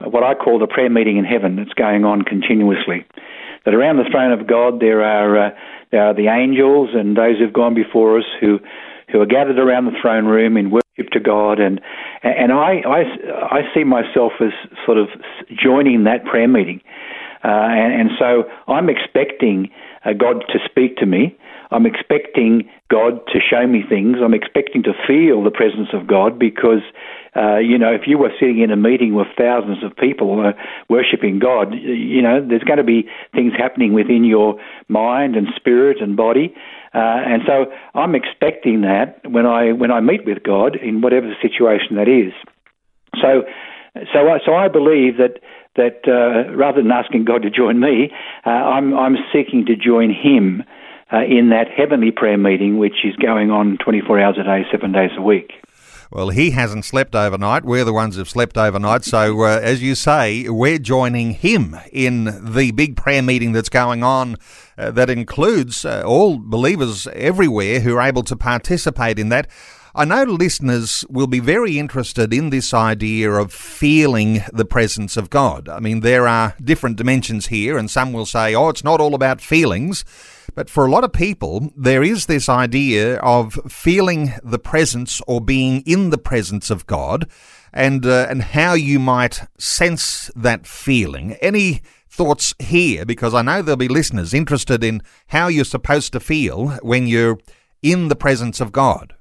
what 0.09 0.23
I 0.23 0.35
call 0.35 0.61
the 0.61 0.69
prayer 0.69 0.88
meeting 0.88 1.17
in 1.17 1.25
heaven 1.25 1.57
that's 1.57 1.75
going 1.75 2.05
on 2.05 2.23
continuously 2.23 3.05
that 3.67 3.75
around 3.75 3.99
the 3.99 4.09
throne 4.11 4.33
of 4.33 4.47
God 4.47 4.81
there 4.81 5.03
are 5.03 5.49
uh, 5.49 5.51
there 5.93 6.03
are 6.03 6.15
the 6.15 6.29
angels 6.29 6.91
and 6.95 7.17
those 7.17 7.39
who've 7.39 7.53
gone 7.53 7.75
before 7.75 8.19
us 8.19 8.25
who 8.41 8.59
who 9.13 9.21
are 9.21 9.27
gathered 9.27 9.59
around 9.59 9.85
the 9.85 9.99
throne 10.01 10.25
room 10.25 10.57
in 10.57 10.71
worship 10.71 11.11
to 11.13 11.21
God. 11.21 11.61
And 11.61 11.81
and 12.23 12.53
I 12.53 12.81
I, 12.87 13.03
I 13.51 13.61
see 13.75 13.85
myself 13.85 14.33
as 14.41 14.53
sort 14.87 14.99
of 14.99 15.09
joining 15.51 16.05
that 16.05 16.25
prayer 16.25 16.49
meeting. 16.49 16.81
Uh, 17.45 17.49
and, 17.49 18.01
and 18.01 18.11
so 18.19 18.45
I'm 18.67 18.89
expecting 18.89 19.69
uh, 20.05 20.13
God 20.15 20.43
to 20.53 20.59
speak 20.65 20.97
to 20.97 21.07
me 21.07 21.37
I'm 21.71 21.87
expecting 21.87 22.69
God 22.89 23.27
to 23.29 23.41
show 23.41 23.67
me 23.67 23.83
things. 23.89 24.19
I'm 24.23 24.35
expecting 24.35 24.83
to 24.85 24.93
feel 25.07 25.43
the 25.43 25.51
presence 25.51 25.89
of 25.93 26.07
God 26.07 26.39
because 26.39 26.83
uh, 27.37 27.59
you 27.59 27.77
know, 27.77 27.93
if 27.93 28.03
you 28.07 28.17
were 28.17 28.33
sitting 28.41 28.61
in 28.61 28.71
a 28.71 28.77
meeting 28.77 29.15
with 29.15 29.27
thousands 29.37 29.85
of 29.85 29.95
people 29.97 30.41
uh, 30.41 30.53
worshiping 30.89 31.39
God, 31.39 31.75
you 31.75 32.23
know, 32.23 32.41
there's 32.47 32.65
going 32.65 32.79
to 32.79 32.85
be 32.85 33.09
things 33.35 33.53
happening 33.57 33.93
within 33.93 34.25
your 34.25 34.59
mind 34.89 35.37
and 35.37 35.49
spirit 35.55 35.99
and 36.01 36.17
body. 36.17 36.55
Uh, 36.95 36.99
and 36.99 37.43
so 37.47 37.67
I'm 37.95 38.15
expecting 38.15 38.81
that 38.83 39.21
when 39.31 39.45
I 39.45 39.73
when 39.73 39.91
I 39.91 40.01
meet 40.01 40.25
with 40.25 40.43
God 40.43 40.77
in 40.77 41.03
whatever 41.03 41.35
situation 41.43 41.97
that 41.97 42.09
is. 42.09 42.33
So, 43.21 43.43
so 44.15 44.29
I, 44.29 44.39
so 44.45 44.55
I 44.55 44.69
believe 44.69 45.19
that 45.19 45.41
that 45.77 46.09
uh, 46.09 46.57
rather 46.57 46.81
than 46.81 46.91
asking 46.91 47.27
God 47.27 47.43
to 47.43 47.51
join 47.51 47.79
me, 47.81 48.11
uh, 48.47 48.49
I'm 48.49 48.97
I'm 48.97 49.17
seeking 49.31 49.67
to 49.67 49.77
join 49.77 50.09
Him 50.09 50.63
uh, 51.13 51.23
in 51.29 51.51
that 51.51 51.69
heavenly 51.69 52.11
prayer 52.11 52.39
meeting, 52.39 52.79
which 52.79 53.05
is 53.05 53.15
going 53.17 53.51
on 53.51 53.79
24 53.79 54.21
hours 54.21 54.37
a 54.39 54.45
day, 54.45 54.65
seven 54.71 54.93
days 54.93 55.11
a 55.17 55.23
week. 55.23 55.53
Well, 56.11 56.29
he 56.29 56.53
hasn't 56.53 56.85
slept 56.85 57.17
overnight. 57.17 57.65
We're 57.65 57.85
the 57.85 57.93
ones 57.93 58.15
who've 58.15 58.29
slept 58.29 58.57
overnight. 58.57 59.05
So, 59.05 59.43
uh, 59.43 59.61
as 59.61 59.83
you 59.83 59.97
say, 59.97 60.49
we're 60.49 60.79
joining 60.79 61.33
him 61.33 61.77
in 61.93 62.53
the 62.53 62.71
big 62.71 62.97
prayer 62.97 63.23
meeting 63.23 63.53
that's 63.53 63.69
going 63.69 64.05
on 64.05 64.37
uh, 64.79 64.93
that 64.93 65.11
includes 65.11 65.85
uh, 65.85 66.05
all 66.07 66.39
believers 66.39 67.09
everywhere 67.09 67.81
who 67.81 67.97
are 67.97 68.03
able 68.03 68.23
to 68.23 68.37
participate 68.37 69.19
in 69.19 69.31
that. 69.31 69.51
I 69.97 70.05
know 70.05 70.25
listeners 70.25 71.05
will 71.09 71.27
be 71.27 71.41
very 71.41 71.79
interested 71.79 72.33
in 72.33 72.51
this 72.51 72.73
idea 72.75 73.33
of 73.33 73.53
feeling 73.53 74.45
the 74.53 74.67
presence 74.67 75.17
of 75.17 75.31
God. 75.31 75.69
I 75.69 75.81
mean, 75.81 76.01
there 76.01 76.29
are 76.29 76.55
different 76.63 76.99
dimensions 76.99 77.47
here, 77.47 77.79
and 77.79 77.91
some 77.91 78.13
will 78.13 78.27
say, 78.27 78.55
oh, 78.55 78.69
it's 78.69 78.85
not 78.85 79.01
all 79.01 79.15
about 79.15 79.41
feelings. 79.41 80.05
But 80.57 80.71
for 80.71 80.87
a 80.87 80.91
lot 80.91 81.05
of 81.05 81.13
people, 81.13 81.71
there 81.77 82.03
is 82.03 82.27
this 82.27 82.49
idea 82.49 83.19
of 83.19 83.61
feeling 83.69 84.33
the 84.43 84.59
presence 84.59 85.21
or 85.27 85.41
being 85.41 85.83
in 85.83 86.09
the 86.09 86.19
presence 86.19 86.71
of 86.71 86.87
God 86.87 87.29
and, 87.75 88.07
uh, 88.07 88.27
and 88.31 88.43
how 88.43 88.73
you 88.73 88.99
might 88.99 89.43
sense 89.59 90.31
that 90.35 90.67
feeling. 90.67 91.35
Any 91.43 91.83
thoughts 92.09 92.55
here? 92.59 93.05
Because 93.05 93.35
I 93.35 93.43
know 93.43 93.61
there'll 93.61 93.77
be 93.77 93.87
listeners 93.87 94.33
interested 94.33 94.83
in 94.83 95.03
how 95.27 95.49
you're 95.49 95.67
supposed 95.67 96.15
to 96.15 96.21
feel 96.21 96.69
when 96.81 97.07
you're 97.07 97.39
in 97.83 98.09
the 98.09 98.17
presence 98.17 98.59
of 98.59 98.73
God. 98.73 99.13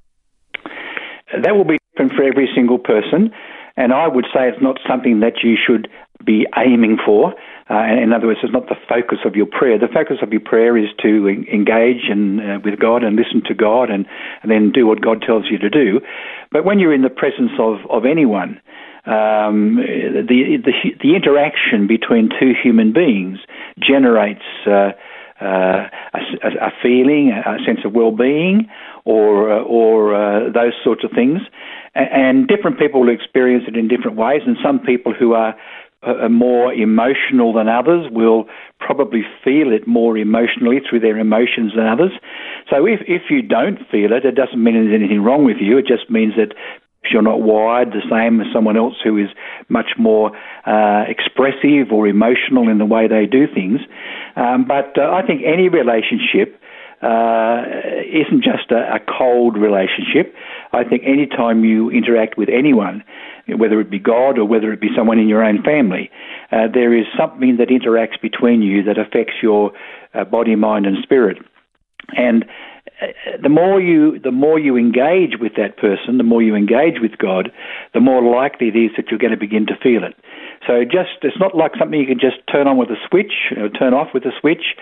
That 1.43 1.53
will 1.53 1.65
be 1.65 1.77
different 1.91 2.13
for 2.13 2.23
every 2.23 2.47
single 2.55 2.79
person, 2.79 3.31
and 3.75 3.91
I 3.91 4.07
would 4.07 4.25
say 4.33 4.47
it's 4.47 4.61
not 4.61 4.79
something 4.87 5.19
that 5.19 5.43
you 5.43 5.57
should 5.57 5.89
be 6.25 6.47
aiming 6.57 6.97
for. 7.05 7.33
Uh, 7.67 7.81
in 8.03 8.13
other 8.13 8.27
words, 8.27 8.39
it's 8.43 8.53
not 8.53 8.67
the 8.67 8.75
focus 8.87 9.19
of 9.25 9.35
your 9.35 9.47
prayer. 9.47 9.79
The 9.79 9.87
focus 9.91 10.17
of 10.21 10.31
your 10.31 10.41
prayer 10.41 10.77
is 10.77 10.89
to 11.01 11.27
engage 11.27 12.09
and 12.09 12.39
uh, 12.39 12.59
with 12.63 12.79
God 12.79 13.03
and 13.03 13.15
listen 13.15 13.41
to 13.47 13.55
God 13.55 13.89
and, 13.89 14.05
and 14.43 14.51
then 14.51 14.71
do 14.71 14.85
what 14.85 15.01
God 15.01 15.23
tells 15.25 15.45
you 15.49 15.57
to 15.57 15.69
do. 15.69 15.99
But 16.51 16.63
when 16.63 16.77
you're 16.79 16.93
in 16.93 17.01
the 17.01 17.09
presence 17.09 17.51
of, 17.59 17.79
of 17.89 18.05
anyone, 18.05 18.61
um, 19.05 19.77
the, 19.77 20.57
the, 20.63 20.89
the 21.01 21.15
interaction 21.15 21.87
between 21.87 22.29
two 22.39 22.53
human 22.61 22.93
beings 22.93 23.39
generates 23.79 24.45
uh, 24.67 24.91
uh, 25.41 25.89
a, 26.13 26.47
a, 26.61 26.71
feeling, 26.81 27.31
a 27.31 27.57
sense 27.65 27.79
of 27.83 27.93
well-being, 27.93 28.69
or 29.03 29.51
uh, 29.51 29.63
or 29.63 30.15
uh, 30.15 30.51
those 30.51 30.73
sorts 30.83 31.03
of 31.03 31.11
things. 31.11 31.41
And 31.93 32.47
different 32.47 32.79
people 32.79 33.01
will 33.01 33.13
experience 33.13 33.65
it 33.67 33.77
in 33.77 33.87
different 33.87 34.17
ways, 34.17 34.41
and 34.45 34.57
some 34.63 34.79
people 34.79 35.13
who 35.13 35.33
are 35.33 35.55
are 36.05 36.29
more 36.29 36.73
emotional 36.73 37.53
than 37.53 37.67
others 37.67 38.07
will 38.11 38.45
probably 38.79 39.23
feel 39.43 39.71
it 39.71 39.87
more 39.87 40.17
emotionally 40.17 40.79
through 40.87 40.99
their 40.99 41.17
emotions 41.17 41.73
than 41.75 41.87
others. 41.87 42.11
So 42.69 42.85
if, 42.85 43.01
if 43.07 43.23
you 43.29 43.41
don't 43.41 43.79
feel 43.89 44.13
it, 44.13 44.25
it 44.25 44.35
doesn't 44.35 44.61
mean 44.63 44.75
there's 44.75 44.93
anything 44.93 45.23
wrong 45.23 45.45
with 45.45 45.57
you. 45.59 45.77
It 45.77 45.87
just 45.87 46.09
means 46.09 46.33
that 46.37 46.53
you're 47.11 47.21
not 47.21 47.41
wired 47.41 47.89
the 47.89 48.01
same 48.09 48.41
as 48.41 48.47
someone 48.53 48.77
else 48.77 48.95
who 49.03 49.17
is 49.17 49.29
much 49.69 49.91
more 49.97 50.31
uh, 50.65 51.03
expressive 51.07 51.91
or 51.91 52.07
emotional 52.07 52.69
in 52.69 52.77
the 52.77 52.85
way 52.85 53.07
they 53.07 53.25
do 53.25 53.45
things. 53.51 53.79
Um, 54.35 54.65
but 54.67 54.97
uh, 54.97 55.11
I 55.11 55.25
think 55.25 55.41
any 55.45 55.69
relationship 55.69 56.59
uh, 57.05 57.61
isn't 58.01 58.43
just 58.43 58.71
a, 58.71 58.95
a, 58.95 58.99
cold 58.99 59.57
relationship. 59.57 60.33
I 60.73 60.83
think 60.83 61.03
any 61.05 61.27
time 61.27 61.63
you 61.63 61.91
interact 61.91 62.35
with 62.35 62.49
anyone, 62.49 63.03
whether 63.47 63.79
it 63.79 63.91
be 63.91 63.99
God 63.99 64.39
or 64.39 64.45
whether 64.45 64.73
it 64.73 64.81
be 64.81 64.89
someone 64.97 65.19
in 65.19 65.29
your 65.29 65.43
own 65.43 65.61
family, 65.61 66.09
uh, 66.51 66.67
there 66.73 66.97
is 66.97 67.05
something 67.15 67.57
that 67.57 67.69
interacts 67.69 68.19
between 68.19 68.63
you 68.63 68.81
that 68.83 68.97
affects 68.97 69.35
your 69.43 69.71
uh, 70.15 70.23
body, 70.23 70.55
mind, 70.55 70.87
and 70.87 70.97
spirit. 71.03 71.37
And 72.17 72.43
uh, 73.01 73.07
the 73.41 73.49
more 73.49 73.79
you 73.79 74.17
the 74.19 74.31
more 74.31 74.57
you 74.57 74.75
engage 74.75 75.37
with 75.39 75.53
that 75.57 75.77
person, 75.77 76.17
the 76.17 76.23
more 76.23 76.41
you 76.41 76.55
engage 76.55 77.01
with 77.01 77.19
God, 77.19 77.51
the 77.93 77.99
more 77.99 78.23
likely 78.23 78.69
it 78.69 78.75
is 78.75 78.91
that 78.97 79.09
you're 79.09 79.19
going 79.19 79.31
to 79.31 79.37
begin 79.37 79.67
to 79.67 79.75
feel 79.83 80.03
it. 80.03 80.15
So 80.65 80.83
just 80.83 81.21
it's 81.21 81.39
not 81.39 81.55
like 81.55 81.73
something 81.77 81.99
you 81.99 82.07
can 82.07 82.19
just 82.19 82.37
turn 82.51 82.67
on 82.67 82.77
with 82.77 82.89
a 82.89 82.97
switch 83.09 83.53
or 83.57 83.69
turn 83.69 83.93
off 83.93 84.07
with 84.13 84.25
a 84.25 84.31
switch. 84.39 84.73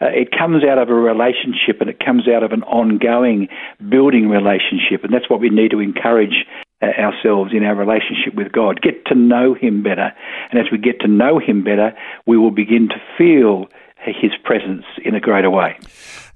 Uh, 0.00 0.06
it 0.06 0.30
comes 0.36 0.64
out 0.64 0.78
of 0.78 0.88
a 0.88 0.94
relationship 0.94 1.80
and 1.80 1.88
it 1.88 1.98
comes 2.04 2.28
out 2.28 2.42
of 2.42 2.52
an 2.52 2.62
ongoing 2.64 3.48
building 3.88 4.28
relationship, 4.28 5.04
and 5.04 5.12
that's 5.12 5.28
what 5.28 5.40
we 5.40 5.50
need 5.50 5.70
to 5.70 5.80
encourage 5.80 6.44
uh, 6.82 6.86
ourselves 7.00 7.52
in 7.52 7.64
our 7.64 7.74
relationship 7.74 8.34
with 8.34 8.52
God. 8.52 8.80
Get 8.82 9.06
to 9.06 9.14
know 9.14 9.54
Him 9.54 9.82
better, 9.82 10.12
and 10.50 10.60
as 10.60 10.66
we 10.70 10.78
get 10.78 11.00
to 11.00 11.08
know 11.08 11.38
Him 11.38 11.64
better, 11.64 11.92
we 12.26 12.36
will 12.36 12.50
begin 12.50 12.88
to 12.88 13.00
feel 13.16 13.66
His 14.04 14.32
presence 14.44 14.84
in 15.04 15.14
a 15.14 15.20
greater 15.20 15.50
way. 15.50 15.78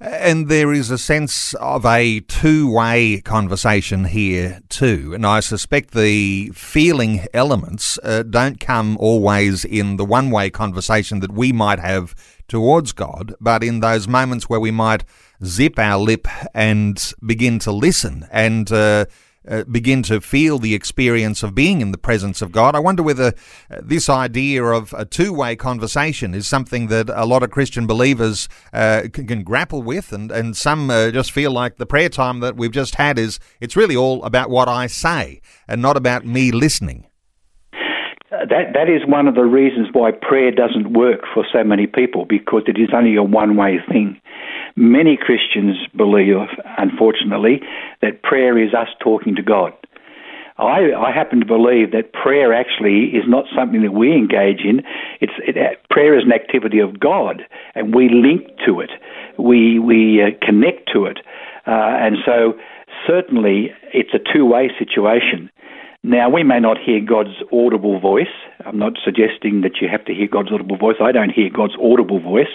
And 0.01 0.47
there 0.47 0.71
is 0.71 0.91
a 0.91 0.97
sense 0.97 1.53
of 1.55 1.85
a 1.85 2.21
two 2.21 2.71
way 2.71 3.19
conversation 3.19 4.05
here, 4.05 4.61
too. 4.69 5.11
And 5.13 5.25
I 5.25 5.41
suspect 5.41 5.91
the 5.91 6.51
feeling 6.53 7.25
elements 7.33 7.99
uh, 8.01 8.23
don't 8.23 8.61
come 8.61 8.97
always 8.97 9.65
in 9.65 9.97
the 9.97 10.05
one 10.05 10.31
way 10.31 10.49
conversation 10.49 11.19
that 11.19 11.33
we 11.33 11.51
might 11.51 11.79
have 11.79 12.15
towards 12.49 12.91
God, 12.91 13.33
but 13.39 13.63
in 13.63 13.79
those 13.79 14.07
moments 14.07 14.49
where 14.49 14.59
we 14.59 14.71
might 14.71 15.03
zip 15.43 15.79
our 15.79 15.97
lip 15.97 16.27
and 16.53 17.13
begin 17.25 17.59
to 17.59 17.71
listen 17.71 18.27
and 18.31 18.71
uh, 18.71 19.05
uh, 19.47 19.63
begin 19.63 20.03
to 20.03 20.21
feel 20.21 20.59
the 20.59 20.75
experience 20.75 21.43
of 21.43 21.55
being 21.55 21.81
in 21.81 21.91
the 21.91 21.97
presence 21.97 22.41
of 22.41 22.51
God. 22.51 22.75
I 22.75 22.79
wonder 22.79 23.01
whether 23.01 23.33
uh, 23.71 23.81
this 23.81 24.09
idea 24.09 24.63
of 24.63 24.93
a 24.93 25.05
two 25.05 25.33
way 25.33 25.55
conversation 25.55 26.35
is 26.35 26.45
something 26.47 26.87
that 26.87 27.09
a 27.09 27.25
lot 27.25 27.41
of 27.41 27.49
Christian 27.49 27.87
believers 27.87 28.49
uh, 28.73 29.03
can, 29.11 29.27
can, 29.27 29.43
grapple 29.43 29.81
with, 29.81 30.11
and, 30.11 30.31
and 30.31 30.55
some 30.55 30.89
uh, 30.89 31.09
just 31.11 31.31
feel 31.31 31.51
like 31.51 31.77
the 31.77 31.85
prayer 31.85 32.09
time 32.09 32.41
that 32.41 32.57
we've 32.57 32.71
just 32.71 32.95
had 32.95 33.17
is 33.17 33.39
it's 33.59 33.75
really 33.75 33.95
all 33.95 34.23
about 34.23 34.49
what 34.49 34.67
I 34.67 34.87
say 34.87 35.41
and 35.67 35.81
not 35.81 35.97
about 35.97 36.25
me 36.25 36.51
listening. 36.51 37.08
Uh, 38.31 38.45
that 38.45 38.73
that 38.73 38.87
is 38.87 39.01
one 39.07 39.27
of 39.27 39.33
the 39.33 39.43
reasons 39.43 39.87
why 39.91 40.11
prayer 40.11 40.51
doesn't 40.51 40.93
work 40.93 41.21
for 41.33 41.43
so 41.51 41.63
many 41.63 41.87
people 41.87 42.25
because 42.25 42.61
it 42.67 42.79
is 42.79 42.89
only 42.93 43.15
a 43.15 43.23
one 43.23 43.57
way 43.57 43.79
thing. 43.89 44.19
Many 44.75 45.17
Christians 45.17 45.77
believe, 45.95 46.35
unfortunately, 46.77 47.61
that 48.01 48.21
prayer 48.21 48.57
is 48.57 48.73
us 48.73 48.87
talking 48.99 49.35
to 49.35 49.41
God. 49.41 49.73
I, 50.59 50.91
I, 50.93 51.11
happen 51.11 51.39
to 51.39 51.45
believe 51.45 51.91
that 51.93 52.11
prayer 52.11 52.53
actually 52.53 53.05
is 53.15 53.23
not 53.27 53.45
something 53.55 53.81
that 53.81 53.93
we 53.93 54.11
engage 54.11 54.59
in. 54.59 54.83
It's 55.21 55.33
it, 55.39 55.79
prayer 55.89 56.17
is 56.17 56.25
an 56.25 56.33
activity 56.33 56.79
of 56.79 56.99
God, 56.99 57.41
and 57.75 57.95
we 57.95 58.09
link 58.09 58.45
to 58.67 58.81
it. 58.81 58.91
We 59.39 59.79
we 59.79 60.21
uh, 60.21 60.45
connect 60.45 60.91
to 60.93 61.05
it, 61.05 61.19
uh, 61.65 61.71
and 61.71 62.17
so 62.25 62.53
certainly 63.07 63.71
it's 63.93 64.13
a 64.13 64.19
two 64.19 64.45
way 64.45 64.69
situation. 64.77 65.49
Now, 66.01 66.29
we 66.29 66.43
may 66.43 66.61
not 66.61 66.77
hear 66.77 67.01
God's 67.01 67.43
audible 67.51 67.99
voice. 67.99 68.31
I'm 68.65 68.79
not 68.79 68.93
suggesting 69.03 69.61
that 69.61 69.81
you 69.81 69.89
have 69.89 70.05
to 70.05 70.13
hear 70.13 70.29
God's 70.31 70.49
audible 70.49 70.77
voice. 70.77 70.95
I 71.01 71.11
don't 71.11 71.31
hear 71.31 71.49
God's 71.49 71.75
audible 71.75 72.21
voice, 72.21 72.47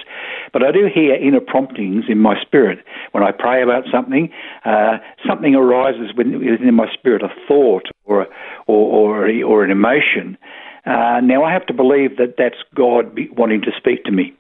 but 0.50 0.62
I 0.62 0.72
do 0.72 0.88
hear 0.92 1.14
inner 1.14 1.40
promptings 1.40 2.04
in 2.08 2.20
my 2.20 2.40
spirit. 2.40 2.78
When 3.12 3.22
I 3.22 3.32
pray 3.32 3.62
about 3.62 3.84
something, 3.92 4.30
uh, 4.64 4.96
something 5.28 5.54
arises 5.54 6.14
within 6.16 6.74
my 6.74 6.90
spirit, 6.94 7.22
a 7.22 7.28
thought 7.46 7.84
or, 8.06 8.28
or, 8.66 9.26
or, 9.26 9.44
or 9.44 9.62
an 9.62 9.70
emotion. 9.70 10.38
Uh, 10.86 11.20
now, 11.22 11.44
I 11.44 11.52
have 11.52 11.66
to 11.66 11.74
believe 11.74 12.16
that 12.16 12.36
that's 12.38 12.62
God 12.74 13.18
wanting 13.36 13.60
to 13.62 13.72
speak 13.76 14.04
to 14.04 14.10
me. 14.10 14.32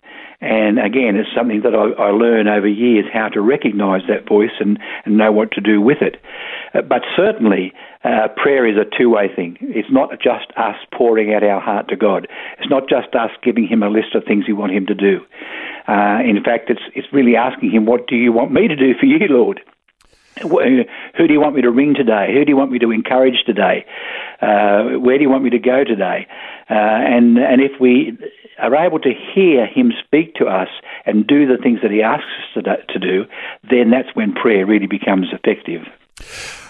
And 0.44 0.78
again, 0.78 1.16
it's 1.16 1.30
something 1.34 1.62
that 1.62 1.74
I, 1.74 1.96
I 1.96 2.10
learn 2.10 2.48
over 2.48 2.68
years 2.68 3.06
how 3.10 3.28
to 3.30 3.40
recognize 3.40 4.02
that 4.08 4.28
voice 4.28 4.52
and, 4.60 4.78
and 5.06 5.16
know 5.16 5.32
what 5.32 5.52
to 5.52 5.60
do 5.62 5.80
with 5.80 6.02
it. 6.02 6.20
Uh, 6.74 6.82
but 6.82 7.00
certainly, 7.16 7.72
uh, 8.04 8.28
prayer 8.36 8.66
is 8.68 8.76
a 8.76 8.84
two 8.84 9.08
way 9.08 9.34
thing. 9.34 9.56
It's 9.62 9.90
not 9.90 10.10
just 10.20 10.52
us 10.58 10.76
pouring 10.92 11.32
out 11.32 11.42
our 11.42 11.62
heart 11.62 11.88
to 11.88 11.96
God, 11.96 12.28
it's 12.58 12.68
not 12.68 12.90
just 12.90 13.14
us 13.14 13.30
giving 13.42 13.66
Him 13.66 13.82
a 13.82 13.88
list 13.88 14.14
of 14.14 14.24
things 14.24 14.44
we 14.46 14.52
want 14.52 14.72
Him 14.72 14.84
to 14.84 14.94
do. 14.94 15.20
Uh, 15.88 16.20
in 16.20 16.38
fact, 16.44 16.68
it's, 16.68 16.84
it's 16.94 17.08
really 17.10 17.36
asking 17.36 17.70
Him, 17.70 17.86
What 17.86 18.06
do 18.06 18.14
you 18.14 18.30
want 18.30 18.52
me 18.52 18.68
to 18.68 18.76
do 18.76 18.92
for 19.00 19.06
you, 19.06 19.26
Lord? 19.30 19.62
Who 20.40 21.28
do 21.28 21.32
you 21.32 21.40
want 21.40 21.54
me 21.54 21.62
to 21.62 21.70
ring 21.70 21.94
today? 21.94 22.32
Who 22.34 22.44
do 22.44 22.50
you 22.50 22.56
want 22.56 22.72
me 22.72 22.78
to 22.80 22.90
encourage 22.90 23.44
today? 23.46 23.86
Uh, 24.40 24.98
where 24.98 25.16
do 25.16 25.22
you 25.22 25.30
want 25.30 25.44
me 25.44 25.50
to 25.50 25.58
go 25.58 25.84
today? 25.84 26.26
Uh, 26.68 26.74
and 26.74 27.38
and 27.38 27.60
if 27.60 27.72
we 27.80 28.18
are 28.58 28.74
able 28.74 28.98
to 29.00 29.12
hear 29.34 29.66
Him 29.66 29.92
speak 30.04 30.34
to 30.36 30.46
us 30.46 30.68
and 31.06 31.26
do 31.26 31.46
the 31.46 31.60
things 31.62 31.80
that 31.82 31.90
He 31.90 32.02
asks 32.02 32.26
us 32.56 32.64
to, 32.88 32.98
do, 32.98 33.24
then 33.68 33.90
that's 33.90 34.14
when 34.14 34.32
prayer 34.32 34.66
really 34.66 34.86
becomes 34.86 35.28
effective. 35.32 35.82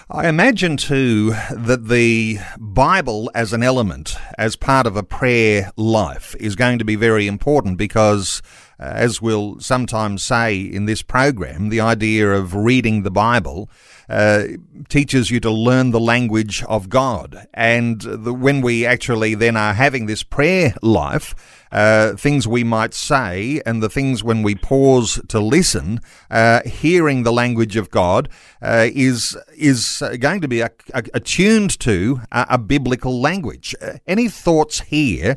I 0.09 0.27
imagine 0.27 0.77
too 0.77 1.31
that 1.51 1.87
the 1.87 2.37
Bible 2.59 3.31
as 3.33 3.53
an 3.53 3.63
element, 3.63 4.15
as 4.37 4.55
part 4.55 4.85
of 4.85 4.95
a 4.95 5.01
prayer 5.01 5.71
life, 5.77 6.35
is 6.39 6.55
going 6.55 6.77
to 6.77 6.85
be 6.85 6.95
very 6.95 7.25
important 7.25 7.77
because, 7.77 8.43
as 8.79 9.21
we'll 9.21 9.59
sometimes 9.59 10.23
say 10.23 10.59
in 10.59 10.85
this 10.85 11.01
program, 11.01 11.69
the 11.69 11.81
idea 11.81 12.31
of 12.31 12.55
reading 12.55 13.03
the 13.03 13.11
Bible 13.11 13.69
uh, 14.09 14.43
teaches 14.89 15.31
you 15.31 15.39
to 15.39 15.49
learn 15.49 15.91
the 15.91 15.99
language 15.99 16.63
of 16.63 16.89
God. 16.89 17.47
And 17.53 18.01
the, 18.01 18.33
when 18.33 18.61
we 18.61 18.85
actually 18.85 19.35
then 19.35 19.57
are 19.57 19.73
having 19.73 20.05
this 20.05 20.23
prayer 20.23 20.75
life, 20.81 21.33
uh, 21.71 22.15
things 22.15 22.47
we 22.47 22.63
might 22.63 22.93
say 22.93 23.61
and 23.65 23.81
the 23.81 23.89
things 23.89 24.23
when 24.23 24.43
we 24.43 24.55
pause 24.55 25.19
to 25.27 25.39
listen, 25.39 25.99
uh, 26.29 26.61
hearing 26.65 27.23
the 27.23 27.33
language 27.33 27.75
of 27.75 27.89
God 27.89 28.29
uh, 28.61 28.87
is 28.93 29.37
is 29.57 30.01
going 30.19 30.41
to 30.41 30.47
be 30.47 30.61
a, 30.61 30.69
a, 30.93 31.03
attuned 31.13 31.77
to 31.79 32.21
a, 32.31 32.45
a 32.51 32.57
biblical 32.57 33.19
language. 33.19 33.75
Uh, 33.81 33.93
any 34.07 34.29
thoughts 34.29 34.81
here? 34.81 35.35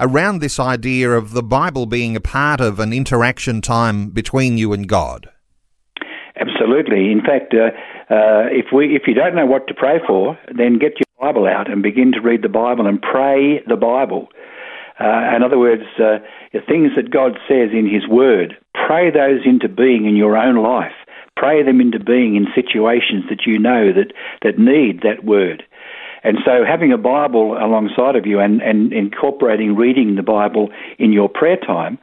Around 0.00 0.40
this 0.40 0.58
idea 0.58 1.10
of 1.10 1.32
the 1.32 1.42
Bible 1.42 1.84
being 1.84 2.16
a 2.16 2.20
part 2.20 2.60
of 2.60 2.80
an 2.80 2.92
interaction 2.92 3.60
time 3.60 4.08
between 4.08 4.56
you 4.56 4.72
and 4.72 4.88
God? 4.88 5.28
Absolutely. 6.40 7.12
In 7.12 7.20
fact, 7.20 7.54
uh, 7.54 7.70
Uh, 8.10 8.50
if 8.50 8.72
we, 8.74 8.96
if 8.96 9.02
you 9.06 9.14
don't 9.14 9.36
know 9.36 9.46
what 9.46 9.68
to 9.68 9.74
pray 9.74 10.00
for, 10.04 10.36
then 10.58 10.80
get 10.80 10.98
your 10.98 11.06
Bible 11.20 11.46
out 11.46 11.70
and 11.70 11.80
begin 11.80 12.10
to 12.10 12.20
read 12.20 12.42
the 12.42 12.48
Bible 12.48 12.88
and 12.88 13.00
pray 13.00 13.62
the 13.68 13.76
Bible. 13.76 14.26
Uh, 14.98 15.36
in 15.36 15.44
other 15.44 15.60
words, 15.60 15.84
uh, 16.00 16.18
the 16.52 16.58
things 16.66 16.90
that 16.96 17.12
God 17.12 17.38
says 17.46 17.70
in 17.72 17.86
His 17.88 18.08
Word, 18.08 18.56
pray 18.74 19.12
those 19.12 19.46
into 19.46 19.68
being 19.68 20.06
in 20.06 20.16
your 20.16 20.36
own 20.36 20.56
life. 20.56 20.98
Pray 21.36 21.62
them 21.62 21.80
into 21.80 22.00
being 22.00 22.34
in 22.34 22.48
situations 22.52 23.26
that 23.30 23.46
you 23.46 23.60
know 23.60 23.92
that, 23.92 24.12
that 24.42 24.58
need 24.58 25.02
that 25.02 25.22
Word. 25.24 25.62
And 26.22 26.38
so 26.44 26.64
having 26.64 26.92
a 26.92 26.98
Bible 26.98 27.56
alongside 27.56 28.16
of 28.16 28.26
you 28.26 28.40
and, 28.40 28.60
and 28.60 28.92
incorporating 28.92 29.76
reading 29.76 30.16
the 30.16 30.22
Bible 30.22 30.70
in 30.98 31.12
your 31.12 31.28
prayer 31.28 31.56
time 31.56 31.98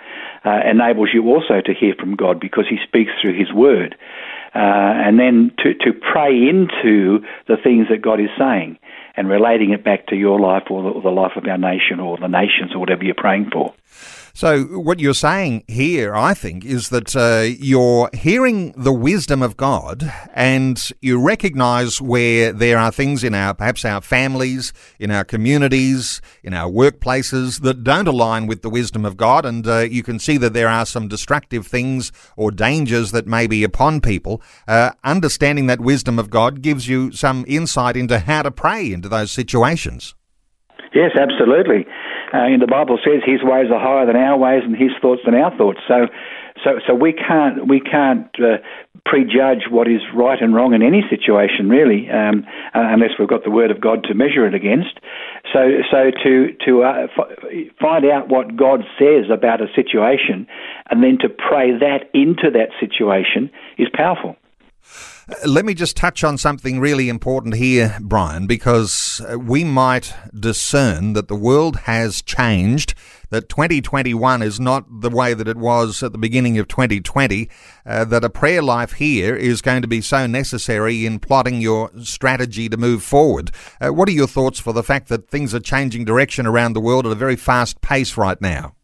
uh, 0.46 0.60
enables 0.70 1.10
you 1.14 1.28
also 1.28 1.62
to 1.62 1.74
hear 1.74 1.94
from 2.00 2.16
God 2.16 2.40
because 2.40 2.66
He 2.70 2.78
speaks 2.88 3.12
through 3.22 3.38
His 3.38 3.54
Word. 3.54 3.96
Uh, 4.56 4.60
and 4.60 5.20
then 5.20 5.52
to, 5.60 5.74
to 5.76 5.94
pray 5.94 6.32
into 6.32 7.20
the 7.48 7.58
things 7.58 7.88
that 7.90 8.02
God 8.02 8.20
is 8.20 8.30
saying 8.40 8.80
and 9.16 9.30
relating 9.30 9.72
it 9.72 9.84
back 9.84 10.08
to 10.08 10.16
your 10.16 10.40
life 10.40 10.64
or 10.72 10.84
the, 10.84 10.90
or 10.90 11.02
the 11.02 11.10
life 11.10 11.34
of 11.36 11.46
our 11.46 11.58
nation 11.58 12.00
or 12.00 12.18
the 12.18 12.28
nations 12.28 12.74
or 12.74 12.80
whatever 12.80 13.04
you're 13.04 13.14
praying 13.14 13.50
for. 13.52 13.74
So, 14.38 14.66
what 14.66 15.00
you're 15.00 15.16
saying 15.16 15.64
here, 15.68 16.14
I 16.14 16.36
think, 16.36 16.64
is 16.64 16.90
that 16.90 17.16
uh, 17.16 17.56
you're 17.58 18.08
hearing 18.14 18.72
the 18.74 18.94
wisdom 18.94 19.42
of 19.42 19.58
God 19.58 20.14
and 20.32 20.80
you 21.02 21.20
recognize 21.20 22.00
where 22.00 22.54
there 22.54 22.78
are 22.78 22.92
things 22.92 23.24
in 23.24 23.34
our, 23.34 23.56
perhaps 23.56 23.84
our 23.84 24.00
families, 24.00 24.74
in 25.00 25.10
our 25.10 25.24
communities, 25.24 26.22
in 26.44 26.54
our 26.54 26.70
workplaces 26.70 27.62
that 27.62 27.84
don't 27.84 28.08
align 28.08 28.46
with 28.46 28.62
the 28.62 28.70
wisdom 28.70 29.06
of 29.06 29.18
God. 29.18 29.44
And 29.44 29.66
uh, 29.66 29.80
you 29.80 30.04
can 30.04 30.20
see 30.20 30.38
that 30.38 30.54
there 30.54 30.70
are 30.70 30.86
some 30.86 31.08
destructive 31.08 31.66
things 31.66 32.12
or 32.36 32.52
dangers 32.52 33.10
that 33.14 33.26
may 33.26 33.48
be 33.48 33.64
upon 33.64 34.02
people. 34.02 34.44
Uh, 34.68 34.92
understanding 35.04 35.66
that 35.66 35.82
wisdom 35.82 36.20
of 36.20 36.30
God 36.30 36.62
gives 36.62 36.88
you 36.88 37.12
some 37.12 37.44
insight 37.48 37.98
into 37.98 38.20
how 38.20 38.44
to 38.44 38.52
pray 38.52 38.94
into 38.94 39.10
those 39.10 39.32
situations. 39.32 40.14
Yes, 40.94 41.12
absolutely. 41.20 41.86
Uh, 42.38 42.54
and 42.54 42.62
the 42.62 42.68
Bible 42.68 43.00
says 43.04 43.26
His 43.26 43.42
ways 43.42 43.72
are 43.74 43.80
higher 43.82 44.06
than 44.06 44.16
our 44.16 44.38
ways, 44.38 44.62
and 44.64 44.76
His 44.76 44.92
thoughts 45.02 45.22
than 45.26 45.34
our 45.34 45.56
thoughts. 45.58 45.80
So, 45.88 46.06
so, 46.64 46.80
so 46.86 46.94
we 46.94 47.14
can't 47.14 47.68
we 47.68 47.80
can't 47.80 48.30
uh, 48.40 48.62
prejudge 49.06 49.66
what 49.72 49.88
is 49.88 50.02
right 50.14 50.40
and 50.40 50.54
wrong 50.54 50.74
in 50.74 50.84
any 50.84 51.02
situation, 51.10 51.68
really, 51.70 52.10
um, 52.12 52.46
uh, 52.76 52.94
unless 52.94 53.12
we've 53.18 53.28
got 53.28 53.44
the 53.44 53.50
Word 53.50 53.72
of 53.72 53.82
God 53.82 54.04
to 54.04 54.14
measure 54.14 54.46
it 54.46 54.54
against. 54.54 55.00
So, 55.52 55.82
so 55.90 56.12
to 56.24 56.54
to 56.66 56.84
uh, 56.84 57.08
f- 57.10 57.74
find 57.82 58.06
out 58.06 58.30
what 58.30 58.56
God 58.56 58.82
says 59.00 59.32
about 59.34 59.62
a 59.62 59.68
situation, 59.74 60.46
and 60.92 61.04
then 61.04 61.18
to 61.22 61.30
pray 61.30 61.72
that 61.80 62.10
into 62.14 62.52
that 62.54 62.70
situation 62.80 63.50
is 63.80 63.88
powerful. 63.94 64.36
Let 65.46 65.66
me 65.66 65.74
just 65.74 65.98
touch 65.98 66.24
on 66.24 66.38
something 66.38 66.80
really 66.80 67.10
important 67.10 67.56
here, 67.56 67.98
Brian, 68.00 68.48
because 68.48 69.20
uh, 69.30 69.38
we 69.38 69.66
might 69.66 70.14
discern 70.34 71.12
that 71.14 71.28
the 71.28 71.36
world 71.36 71.80
has 71.80 72.22
changed, 72.22 72.94
that 73.30 73.50
2021 73.50 74.42
is 74.42 74.58
not 74.58 74.86
the 75.02 75.10
way 75.10 75.34
that 75.34 75.50
it 75.50 75.58
was 75.58 76.02
at 76.02 76.14
the 76.14 76.18
beginning 76.18 76.58
of 76.58 76.70
2020, 76.70 77.50
uh, 77.86 78.06
that 78.06 78.24
a 78.24 78.30
prayer 78.30 78.62
life 78.62 78.94
here 78.94 79.36
is 79.36 79.62
going 79.62 79.82
to 79.82 79.88
be 79.88 80.00
so 80.00 80.28
necessary 80.28 81.06
in 81.06 81.20
plotting 81.20 81.60
your 81.60 81.92
strategy 82.02 82.70
to 82.70 82.78
move 82.78 83.04
forward. 83.04 83.52
Uh, 83.82 83.90
what 83.90 84.08
are 84.08 84.14
your 84.14 84.28
thoughts 84.28 84.62
for 84.62 84.72
the 84.72 84.84
fact 84.84 85.10
that 85.10 85.30
things 85.30 85.54
are 85.54 85.60
changing 85.60 86.06
direction 86.06 86.48
around 86.48 86.72
the 86.72 86.80
world 86.80 87.06
at 87.06 87.12
a 87.12 87.16
very 87.16 87.36
fast 87.36 87.82
pace 87.82 88.16
right 88.16 88.40
now? 88.40 88.76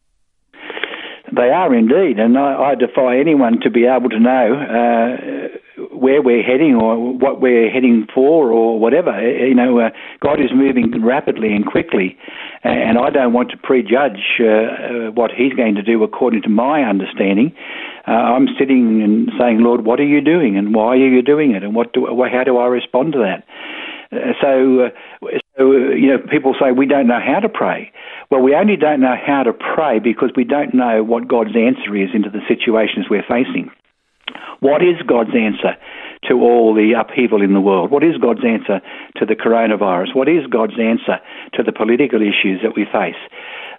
They 1.33 1.49
are 1.49 1.73
indeed, 1.73 2.19
and 2.19 2.37
I, 2.37 2.71
I 2.71 2.75
defy 2.75 3.17
anyone 3.17 3.61
to 3.61 3.69
be 3.69 3.85
able 3.85 4.09
to 4.09 4.19
know 4.19 4.53
uh, 4.53 5.57
where 5.91 6.21
we're 6.21 6.43
heading 6.43 6.75
or 6.75 7.13
what 7.13 7.41
we're 7.41 7.69
heading 7.69 8.07
for 8.13 8.51
or 8.51 8.79
whatever. 8.79 9.11
You 9.21 9.55
know, 9.55 9.79
uh, 9.79 9.89
God 10.21 10.39
is 10.39 10.51
moving 10.53 11.03
rapidly 11.03 11.53
and 11.53 11.65
quickly, 11.65 12.17
and 12.63 12.97
I 12.97 13.09
don't 13.09 13.33
want 13.33 13.51
to 13.51 13.57
prejudge 13.57 14.39
uh, 14.39 14.45
uh, 14.45 15.11
what 15.11 15.31
He's 15.31 15.53
going 15.53 15.75
to 15.75 15.81
do 15.81 16.03
according 16.03 16.43
to 16.43 16.49
my 16.49 16.83
understanding. 16.83 17.55
Uh, 18.07 18.11
I'm 18.11 18.47
sitting 18.59 19.01
and 19.01 19.31
saying, 19.39 19.59
Lord, 19.59 19.85
what 19.85 19.99
are 19.99 20.05
you 20.05 20.21
doing, 20.21 20.57
and 20.57 20.75
why 20.75 20.95
are 20.95 21.07
you 21.07 21.21
doing 21.21 21.51
it, 21.51 21.63
and 21.63 21.73
what 21.73 21.93
do, 21.93 22.05
how 22.31 22.43
do 22.43 22.57
I 22.57 22.67
respond 22.67 23.13
to 23.13 23.19
that? 23.19 23.43
Uh, 24.11 24.33
so, 24.41 24.79
uh, 24.81 25.37
so 25.57 25.71
you 25.71 26.07
know, 26.07 26.19
people 26.19 26.53
say 26.59 26.71
we 26.71 26.85
don't 26.85 27.07
know 27.07 27.19
how 27.19 27.39
to 27.39 27.49
pray. 27.49 27.91
Well, 28.29 28.41
we 28.41 28.55
only 28.55 28.75
don't 28.75 29.01
know 29.01 29.15
how 29.15 29.43
to 29.43 29.53
pray 29.53 29.99
because 29.99 30.31
we 30.35 30.43
don't 30.43 30.73
know 30.73 31.03
what 31.03 31.27
God's 31.27 31.55
answer 31.55 31.95
is 31.95 32.09
into 32.13 32.29
the 32.29 32.41
situations 32.47 33.07
we're 33.09 33.23
facing. 33.27 33.71
What 34.59 34.81
is 34.81 35.01
God's 35.05 35.35
answer 35.35 35.75
to 36.29 36.41
all 36.41 36.73
the 36.73 36.93
upheaval 36.93 37.41
in 37.41 37.53
the 37.53 37.61
world? 37.61 37.91
What 37.91 38.03
is 38.03 38.17
God's 38.17 38.45
answer 38.45 38.81
to 39.17 39.25
the 39.25 39.35
coronavirus? 39.35 40.15
What 40.15 40.29
is 40.29 40.45
God's 40.47 40.79
answer 40.79 41.19
to 41.53 41.63
the 41.63 41.71
political 41.71 42.21
issues 42.21 42.61
that 42.63 42.75
we 42.75 42.85
face? 42.85 43.19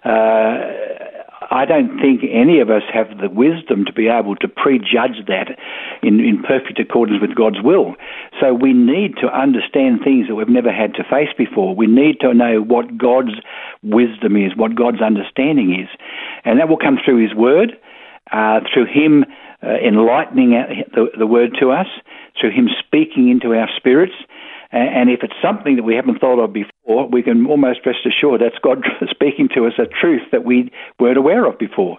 Uh, 0.03 1.15
I 1.51 1.65
don't 1.65 1.99
think 1.99 2.21
any 2.23 2.59
of 2.59 2.69
us 2.69 2.83
have 2.93 3.17
the 3.19 3.29
wisdom 3.29 3.85
to 3.85 3.93
be 3.93 4.07
able 4.07 4.35
to 4.37 4.47
prejudge 4.47 5.25
that 5.27 5.57
in, 6.01 6.19
in 6.19 6.41
perfect 6.41 6.79
accordance 6.79 7.21
with 7.21 7.35
God's 7.35 7.61
will. 7.61 7.95
So 8.39 8.53
we 8.53 8.73
need 8.73 9.17
to 9.21 9.27
understand 9.27 10.01
things 10.03 10.27
that 10.27 10.35
we've 10.35 10.49
never 10.49 10.71
had 10.71 10.93
to 10.95 11.03
face 11.03 11.29
before. 11.37 11.75
We 11.75 11.87
need 11.87 12.19
to 12.21 12.33
know 12.33 12.61
what 12.61 12.97
God's 12.97 13.35
wisdom 13.83 14.35
is, 14.35 14.55
what 14.55 14.75
God's 14.75 15.01
understanding 15.01 15.79
is. 15.79 15.89
And 16.43 16.59
that 16.59 16.69
will 16.69 16.77
come 16.77 16.97
through 17.03 17.21
His 17.21 17.35
Word, 17.35 17.77
uh, 18.31 18.61
through 18.73 18.85
Him 18.85 19.25
uh, 19.65 19.69
enlightening 19.85 20.51
the, 20.93 21.07
the 21.17 21.27
word 21.27 21.57
to 21.59 21.71
us, 21.71 21.87
through 22.39 22.51
Him 22.51 22.69
speaking 22.85 23.29
into 23.29 23.53
our 23.55 23.69
spirits. 23.75 24.13
And 24.71 25.09
if 25.09 25.21
it's 25.23 25.33
something 25.41 25.77
that 25.77 25.83
we 25.83 25.95
haven't 25.95 26.19
thought 26.19 26.43
of 26.43 26.51
before, 26.51 27.07
we 27.07 27.23
can 27.23 27.45
almost 27.45 27.85
rest 27.85 27.99
assured 28.05 28.41
that's 28.41 28.59
God 28.61 28.83
speaking 29.09 29.47
to 29.55 29.67
us 29.67 29.73
a 29.77 29.85
truth 29.85 30.23
that 30.31 30.43
we 30.43 30.71
weren't 30.99 31.17
aware 31.17 31.45
of 31.45 31.57
before. 31.57 31.97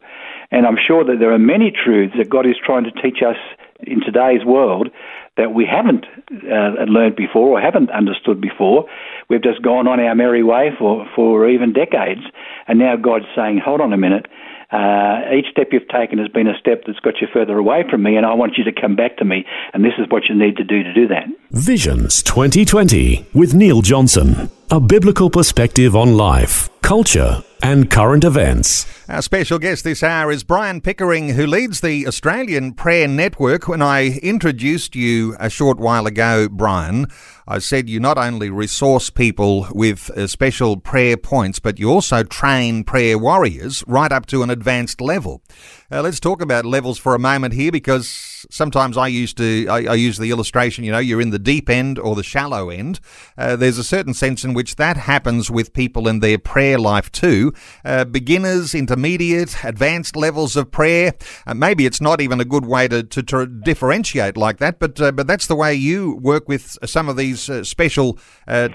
And 0.50 0.66
I'm 0.66 0.76
sure 0.76 1.02
that 1.05 1.16
there 1.18 1.33
are 1.33 1.38
many 1.38 1.72
truths 1.72 2.14
that 2.18 2.29
God 2.29 2.46
is 2.46 2.57
trying 2.62 2.85
to 2.85 2.90
teach 2.90 3.22
us 3.26 3.37
in 3.81 4.00
today's 4.00 4.44
world 4.44 4.90
that 5.37 5.52
we 5.52 5.66
haven't 5.66 6.07
uh, 6.31 6.85
learned 6.88 7.16
before 7.16 7.59
or 7.59 7.61
haven't 7.61 7.90
understood 7.90 8.40
before. 8.40 8.87
We've 9.29 9.42
just 9.42 9.62
gone 9.62 9.87
on 9.87 10.00
our 10.00 10.14
merry 10.14 10.42
way 10.42 10.70
for, 10.79 11.07
for 11.14 11.48
even 11.48 11.72
decades. 11.72 12.22
And 12.68 12.79
now 12.79 12.96
God's 12.96 13.26
saying, 13.35 13.61
hold 13.64 13.81
on 13.81 13.92
a 13.92 13.98
minute, 13.98 14.26
uh, 14.70 15.20
each 15.37 15.46
step 15.50 15.68
you've 15.72 15.88
taken 15.88 16.18
has 16.18 16.29
been 16.29 16.48
a 16.48 16.59
step 16.59 16.83
that's 16.87 16.98
got 17.00 17.20
you 17.20 17.29
further 17.33 17.57
away 17.57 17.85
from 17.88 18.02
me, 18.02 18.16
and 18.16 18.26
I 18.26 18.35
want 18.35 18.59
you 18.59 18.64
to 18.64 18.72
come 18.72 18.96
back 18.96 19.16
to 19.18 19.24
me. 19.24 19.44
And 19.72 19.85
this 19.85 19.92
is 19.98 20.07
what 20.09 20.24
you 20.29 20.35
need 20.35 20.57
to 20.57 20.64
do 20.64 20.83
to 20.83 20.92
do 20.92 21.09
that. 21.09 21.26
Visions 21.50 22.22
20Twenty 22.22 23.24
with 23.35 23.55
Neil 23.55 23.83
Johnson. 23.83 24.50
A 24.70 24.81
biblical 24.81 25.31
perspective 25.31 25.94
on 25.94 26.16
life, 26.16 26.68
culture, 26.83 27.44
and 27.62 27.90
current 27.90 28.24
events. 28.24 28.95
Our 29.09 29.23
special 29.23 29.61
guest 29.61 29.85
this 29.85 30.03
hour 30.03 30.33
is 30.33 30.42
Brian 30.42 30.81
Pickering, 30.81 31.29
who 31.29 31.47
leads 31.47 31.81
the 31.81 32.09
Australian 32.09 32.73
Prayer 32.73 33.07
Network. 33.07 33.69
When 33.69 33.81
I 33.81 34.19
introduced 34.19 34.97
you 34.97 35.37
a 35.38 35.49
short 35.49 35.79
while 35.79 36.09
ago, 36.09 36.49
Brian, 36.49 37.07
I 37.47 37.61
said 37.61 37.88
you 37.88 38.01
not 38.01 38.19
only 38.19 38.51
resource 38.51 39.09
people 39.09 39.69
with 39.71 40.11
uh, 40.11 40.27
special 40.27 40.77
prayer 40.77 41.16
points, 41.16 41.61
but 41.61 41.79
you 41.79 41.88
also 41.88 42.25
train 42.25 42.83
prayer 42.83 43.16
warriors 43.16 43.85
right 43.87 44.11
up 44.11 44.27
to 44.27 44.42
an 44.42 44.51
advanced 44.51 45.01
level. 45.01 45.40
Uh, 45.88 46.03
let's 46.03 46.19
talk 46.19 46.42
about 46.42 46.66
levels 46.66 46.99
for 46.99 47.14
a 47.14 47.19
moment 47.21 47.55
here 47.55 47.71
because 47.71 48.45
sometimes 48.51 48.97
I 48.97 49.07
used 49.07 49.37
to 49.37 49.69
I, 49.69 49.85
I, 49.85 49.95
use 49.95 50.19
the 50.19 50.33
illustration. 50.33 50.83
You 50.83 50.90
know, 50.90 50.99
you're 50.99 51.21
in 51.21 51.31
the 51.31 51.38
deep 51.38 51.71
end 51.71 52.01
or 52.01 52.16
the 52.16 52.25
shallow 52.25 52.71
end. 52.71 52.99
Uh, 53.38 53.55
there's 53.55 53.79
a 53.79 53.85
certain 53.85 54.12
sense 54.12 54.45
in 54.45 54.53
which 54.53 54.75
that 54.77 54.97
happens 54.97 55.49
with 55.49 55.73
people 55.73 56.09
in 56.09 56.19
their 56.19 56.38
prayer 56.38 56.79
life 56.79 57.12
too. 57.12 57.53
Uh, 57.85 58.05
beginners, 58.05 58.75
intermediate, 58.96 59.64
advanced 59.64 60.16
levels 60.16 60.56
of 60.56 60.70
prayer. 60.70 61.12
Uh, 61.46 61.54
maybe 61.54 61.85
it's 61.85 62.00
not 62.00 62.20
even 62.20 62.40
a 62.40 62.44
good 62.44 62.64
way 62.64 62.88
to, 62.88 63.02
to, 63.02 63.22
to 63.22 63.46
differentiate 63.46 64.37
like 64.37 64.56
that, 64.59 64.78
but 64.78 65.00
uh, 65.00 65.12
but 65.12 65.26
that's 65.26 65.46
the 65.46 65.54
way 65.54 65.74
you 65.74 66.18
work 66.22 66.48
with 66.48 66.78
some 66.85 67.09
of 67.09 67.16
these 67.16 67.50
uh, 67.50 67.62
special 67.62 68.18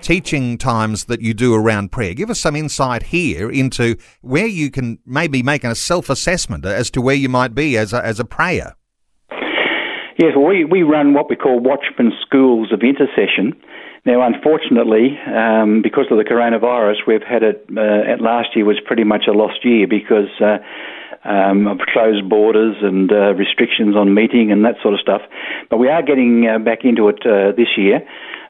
teaching 0.01 0.57
times 0.57 1.05
that 1.05 1.21
you 1.21 1.33
do 1.33 1.55
around 1.55 1.91
prayer. 1.91 2.13
Give 2.13 2.29
us 2.29 2.39
some 2.39 2.55
insight 2.55 3.03
here 3.03 3.49
into 3.49 3.95
where 4.21 4.45
you 4.45 4.69
can 4.69 4.99
maybe 5.05 5.41
make 5.41 5.63
a 5.63 5.73
self-assessment 5.73 6.65
as 6.65 6.91
to 6.91 7.01
where 7.01 7.15
you 7.15 7.29
might 7.29 7.55
be 7.55 7.77
as 7.77 7.93
a, 7.93 8.05
as 8.05 8.19
a 8.19 8.25
prayer. 8.25 8.75
Yes, 10.19 10.33
well, 10.35 10.45
we, 10.45 10.65
we 10.65 10.83
run 10.83 11.13
what 11.13 11.29
we 11.29 11.35
call 11.35 11.59
Watchman 11.59 12.11
Schools 12.25 12.71
of 12.71 12.81
Intercession. 12.81 13.59
Now, 14.03 14.25
unfortunately, 14.25 15.17
um, 15.27 15.81
because 15.83 16.05
of 16.09 16.17
the 16.17 16.23
coronavirus, 16.23 17.05
we've 17.05 17.21
had 17.21 17.43
it, 17.43 17.65
uh, 17.69 18.17
last 18.21 18.55
year 18.55 18.65
was 18.65 18.79
pretty 18.83 19.03
much 19.03 19.25
a 19.27 19.31
lost 19.31 19.63
year 19.63 19.85
because 19.87 20.29
uh, 20.41 20.57
um, 21.23 21.67
of 21.67 21.77
closed 21.93 22.27
borders 22.27 22.77
and 22.81 23.11
uh, 23.11 23.35
restrictions 23.35 23.95
on 23.95 24.15
meeting 24.15 24.51
and 24.51 24.65
that 24.65 24.81
sort 24.81 24.95
of 24.95 24.99
stuff. 24.99 25.21
But 25.69 25.77
we 25.77 25.87
are 25.87 26.01
getting 26.01 26.47
uh, 26.47 26.57
back 26.57 26.79
into 26.83 27.09
it 27.09 27.21
uh, 27.25 27.53
this 27.55 27.77
year. 27.77 28.01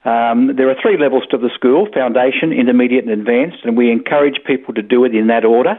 Um, 0.08 0.56
there 0.56 0.70
are 0.70 0.76
three 0.82 0.98
levels 0.98 1.24
to 1.32 1.38
the 1.38 1.50
school 1.54 1.88
foundation, 1.94 2.54
intermediate, 2.54 3.04
and 3.04 3.12
advanced, 3.12 3.66
and 3.66 3.76
we 3.76 3.92
encourage 3.92 4.40
people 4.48 4.74
to 4.76 4.82
do 4.82 5.04
it 5.04 5.14
in 5.14 5.28
that 5.28 5.44
order. 5.44 5.76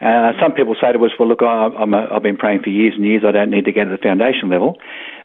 Uh, 0.00 0.32
some 0.40 0.52
people 0.52 0.74
say 0.80 0.92
to 0.92 0.98
us, 1.04 1.12
well, 1.18 1.28
look, 1.28 1.42
I, 1.42 1.70
am 1.78 1.94
a, 1.94 2.08
I've 2.10 2.22
been 2.22 2.36
praying 2.36 2.62
for 2.62 2.70
years 2.70 2.94
and 2.96 3.04
years, 3.04 3.22
I 3.24 3.30
don't 3.30 3.50
need 3.50 3.66
to 3.66 3.72
get 3.72 3.84
to 3.84 3.90
the 3.90 4.02
foundation 4.02 4.50
level. 4.50 4.76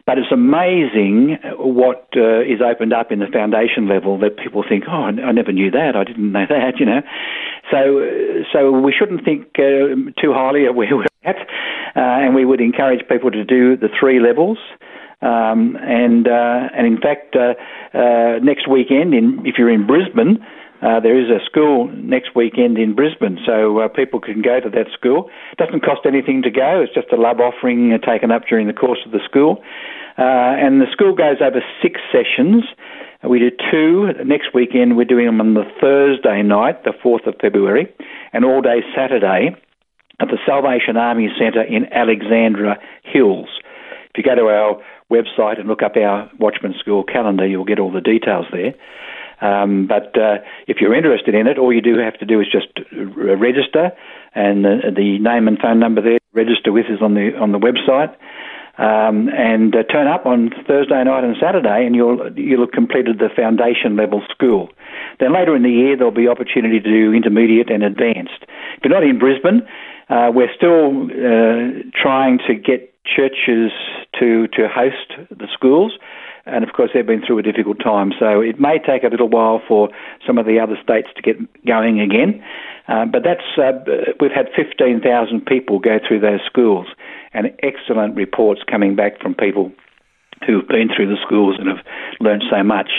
But 0.10 0.17
it's 0.17 0.32
amazing 0.32 1.38
what 1.60 2.10
uh, 2.17 2.41
is 2.41 2.62
opened 2.65 2.93
up 2.93 3.12
in 3.12 3.19
the 3.19 3.28
foundation 3.32 3.88
level 3.88 4.17
that 4.22 4.38
people 4.38 4.63
think, 4.67 4.86
oh, 4.89 5.13
I 5.13 5.32
never 5.32 5.52
knew 5.52 5.69
that, 5.69 5.95
I 5.95 6.04
didn't 6.04 6.32
know 6.32 6.45
that, 6.50 6.80
you 6.80 6.88
know. 6.88 7.02
So, 7.69 8.10
so 8.52 8.72
we 8.72 8.91
shouldn't 8.91 9.24
think 9.24 9.45
uh, 9.60 10.10
too 10.19 10.34
highly 10.34 10.65
of 10.65 10.74
where 10.74 10.95
we're 10.98 11.06
at, 11.24 11.38
uh, 11.38 12.26
and 12.26 12.34
we 12.34 12.43
would 12.43 12.60
encourage 12.60 13.08
people 13.08 13.30
to 13.30 13.45
do 13.45 13.78
the 13.78 13.88
three 14.00 14.19
levels. 14.19 14.58
Um, 15.22 15.78
and 15.80 16.28
uh, 16.28 16.74
and 16.76 16.88
in 16.88 16.98
fact, 17.00 17.36
uh, 17.36 17.54
uh, 17.95 18.39
next 18.41 18.67
weekend, 18.67 19.13
in, 19.13 19.43
if 19.45 19.60
you're 19.60 19.69
in 19.69 19.86
Brisbane, 19.86 20.43
uh, 20.82 21.00
there 21.00 21.20
is 21.20 21.30
a 21.30 21.44
school 21.46 21.88
next 21.94 22.36
weekend 22.36 22.78
in 22.78 22.96
Brisbane, 22.96 23.38
so 23.46 23.80
uh, 23.80 23.88
people 23.88 24.20
can 24.20 24.42
go 24.42 24.60
to 24.60 24.70
that 24.70 24.88
school. 24.94 25.30
It 25.52 25.58
doesn't 25.58 25.84
cost 25.84 26.02
anything 26.06 26.42
to 26.44 26.52
go, 26.52 26.82
it's 26.82 26.94
just 26.94 27.12
a 27.12 27.18
love 27.18 27.39
offering 27.39 27.92
uh, 27.94 27.98
taken 27.98 28.32
up 28.32 28.44
during 28.48 28.68
the 28.68 28.74
course 28.74 29.00
of 29.06 29.12
the 29.12 29.20
school. 29.26 29.63
Uh, 30.18 30.56
and 30.60 30.82
the 30.82 30.92
school 30.92 31.15
goes 31.15 31.38
over 31.42 31.63
six 31.82 32.02
sessions. 32.12 32.63
We 33.24 33.39
do 33.39 33.52
two. 33.72 34.12
Next 34.26 34.54
weekend, 34.54 34.96
we're 34.96 35.06
doing 35.06 35.26
them 35.26 35.42
on 35.42 35.54
the 35.54 35.63
Thursday 35.82 36.42
night, 36.42 36.84
the 36.84 36.94
4th 37.04 37.28
of 37.28 37.36
February, 37.42 37.88
and 38.32 38.46
all 38.46 38.62
day 38.62 38.80
Saturday 38.96 39.56
at 40.20 40.28
the 40.28 40.38
Salvation 40.46 40.98
Army 40.98 41.30
Centre 41.38 41.63
in 41.63 41.92
Alexandra 41.94 42.78
Hills. 43.04 43.50
If 44.12 44.18
you 44.18 44.24
go 44.24 44.36
to 44.36 44.48
our 44.48 44.82
website 45.12 45.60
and 45.60 45.68
look 45.68 45.82
up 45.82 45.96
our 45.96 46.30
Watchman 46.39 46.76
School 46.80 47.04
calendar, 47.04 47.48
you'll 47.48 47.65
get 47.65 47.80
all 47.80 47.92
the 47.92 48.02
details 48.02 48.46
there. 48.52 48.74
Um, 49.41 49.88
but 49.88 50.17
uh, 50.17 50.38
if 50.67 50.78
you're 50.82 50.93
interested 50.93 51.34
in 51.34 51.47
it, 51.47 51.58
all 51.58 51.73
you 51.73 51.82
do 51.82 51.97
have 51.97 52.17
to 52.19 52.25
do 52.25 52.39
is 52.41 52.47
just 52.52 52.67
register, 52.93 53.91
and 54.36 54.65
the, 54.65 54.91
the 54.95 55.19
name 55.19 55.47
and 55.47 55.58
phone 55.60 55.80
number 55.80 56.02
there 56.02 56.19
register 56.34 56.71
with 56.71 56.86
is 56.89 57.02
on 57.02 57.13
the 57.13 57.36
on 57.39 57.52
the 57.52 57.60
website. 57.60 58.15
Um, 58.80 59.28
and 59.28 59.75
uh, 59.75 59.84
turn 59.84 60.08
up 60.08 60.25
on 60.25 60.52
Thursday 60.65 61.04
night 61.04 61.25
and 61.25 61.36
Saturday, 61.41 61.86
and 61.86 61.95
you'll 61.95 62.32
you'll 62.38 62.62
have 62.62 62.71
completed 62.71 63.19
the 63.19 63.28
foundation 63.36 63.97
level 63.97 64.21
school. 64.32 64.69
Then 65.19 65.34
later 65.34 65.54
in 65.54 65.63
the 65.63 65.69
year, 65.69 65.97
there'll 65.97 66.15
be 66.15 66.30
opportunity 66.30 66.80
to 66.80 66.89
do 66.89 67.12
intermediate 67.12 67.69
and 67.69 67.84
advanced. 67.84 68.39
If 68.78 68.86
you're 68.86 68.93
not 68.93 69.04
in 69.04 69.19
Brisbane, 69.19 69.67
uh, 70.10 70.32
we're 70.34 70.54
still 70.56 71.12
uh, 71.12 71.84
trying 71.93 72.39
to 72.47 72.56
get 72.56 72.93
churches 73.04 73.71
to 74.19 74.47
to 74.56 74.69
host 74.69 75.12
the 75.30 75.47
schools 75.54 75.91
and 76.51 76.63
of 76.63 76.73
course 76.73 76.91
they've 76.93 77.05
been 77.05 77.25
through 77.25 77.39
a 77.39 77.43
difficult 77.43 77.79
time. 77.79 78.12
So 78.19 78.41
it 78.41 78.59
may 78.59 78.79
take 78.79 79.03
a 79.03 79.07
little 79.07 79.29
while 79.29 79.62
for 79.67 79.89
some 80.25 80.38
of 80.38 80.45
the 80.45 80.59
other 80.59 80.77
states 80.81 81.09
to 81.15 81.21
get 81.21 81.38
going 81.65 81.99
again. 81.99 82.43
Uh, 82.88 83.05
but 83.05 83.23
that's 83.23 83.45
uh, 83.57 84.13
we've 84.19 84.31
had 84.31 84.47
15,000 84.55 85.45
people 85.45 85.79
go 85.79 85.99
through 86.05 86.21
those 86.21 86.41
schools, 86.45 86.88
and 87.33 87.53
excellent 87.62 88.15
reports 88.15 88.62
coming 88.69 88.95
back 88.95 89.21
from 89.21 89.35
people 89.35 89.71
who've 90.45 90.67
been 90.67 90.89
through 90.95 91.07
the 91.07 91.21
schools 91.25 91.57
and 91.59 91.67
have 91.67 91.85
learned 92.19 92.43
so 92.49 92.63
much. 92.63 92.89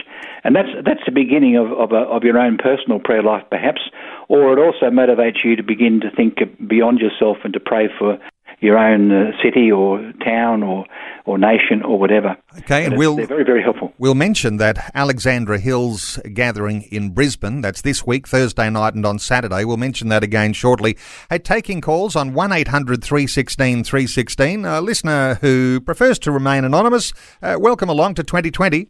And 0.44 0.54
that's 0.54 0.68
that's 0.84 1.04
the 1.04 1.12
beginning 1.12 1.56
of 1.56 1.72
of, 1.72 1.92
a, 1.92 2.02
of 2.06 2.24
your 2.24 2.38
own 2.38 2.56
personal 2.56 2.98
prayer 2.98 3.22
life, 3.22 3.44
perhaps, 3.50 3.82
or 4.28 4.52
it 4.52 4.58
also 4.58 4.86
motivates 4.86 5.44
you 5.44 5.56
to 5.56 5.62
begin 5.62 6.00
to 6.00 6.10
think 6.10 6.38
beyond 6.66 7.00
yourself 7.00 7.38
and 7.44 7.52
to 7.54 7.60
pray 7.60 7.88
for 7.98 8.18
your 8.60 8.78
own 8.78 9.10
uh, 9.10 9.30
city 9.42 9.70
or 9.72 10.12
town 10.24 10.62
or, 10.62 10.84
or 11.24 11.38
nation 11.38 11.82
or 11.82 11.98
whatever. 11.98 12.36
Okay, 12.58 12.84
and 12.84 12.96
we'll, 12.96 13.16
they're 13.16 13.26
very, 13.26 13.44
very 13.44 13.62
helpful. 13.62 13.92
We'll 13.98 14.14
mention 14.14 14.58
that 14.58 14.90
Alexandra 14.94 15.58
Hills 15.58 16.18
gathering 16.32 16.82
in 16.82 17.10
Brisbane, 17.10 17.62
that's 17.62 17.82
this 17.82 18.06
week, 18.06 18.28
Thursday 18.28 18.68
night 18.68 18.94
and 18.94 19.06
on 19.06 19.18
Saturday. 19.18 19.64
We'll 19.64 19.78
mention 19.78 20.08
that 20.08 20.22
again 20.22 20.52
shortly. 20.52 20.96
Hey, 21.30 21.38
taking 21.38 21.80
calls 21.80 22.14
on 22.14 22.34
1800 22.34 23.02
316 23.02 23.84
316. 23.84 24.64
A 24.64 24.80
listener 24.80 25.34
who 25.36 25.80
prefers 25.80 26.18
to 26.20 26.30
remain 26.30 26.64
anonymous, 26.64 27.12
uh, 27.42 27.56
welcome 27.58 27.88
along 27.88 28.14
to 28.14 28.24
20Twenty. 28.24 28.88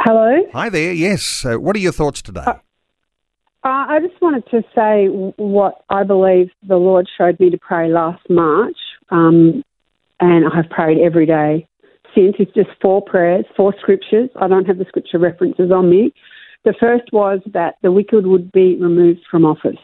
Hello. 0.00 0.42
Hi 0.52 0.68
there, 0.68 0.92
yes. 0.92 1.44
Uh, 1.44 1.56
what 1.56 1.76
are 1.76 1.80
your 1.80 1.92
thoughts 1.92 2.22
today? 2.22 2.44
Uh, 3.64 3.86
I 3.88 4.00
just 4.00 4.20
wanted 4.20 4.44
to 4.50 4.62
say 4.74 5.06
what 5.36 5.84
I 5.88 6.02
believe 6.02 6.50
the 6.66 6.76
Lord 6.76 7.08
showed 7.16 7.38
me 7.38 7.48
to 7.50 7.58
pray 7.58 7.92
last 7.92 8.28
March, 8.28 8.76
um, 9.10 9.62
and 10.18 10.46
I've 10.52 10.68
prayed 10.68 10.98
every 10.98 11.26
day 11.26 11.68
since. 12.12 12.34
It's 12.40 12.52
just 12.54 12.70
four 12.80 13.02
prayers, 13.02 13.44
four 13.56 13.72
scriptures. 13.78 14.30
I 14.34 14.48
don't 14.48 14.64
have 14.64 14.78
the 14.78 14.84
scripture 14.86 15.20
references 15.20 15.70
on 15.70 15.88
me. 15.88 16.12
The 16.64 16.74
first 16.80 17.12
was 17.12 17.38
that 17.52 17.76
the 17.82 17.92
wicked 17.92 18.26
would 18.26 18.50
be 18.50 18.76
removed 18.76 19.20
from 19.30 19.44
office, 19.44 19.78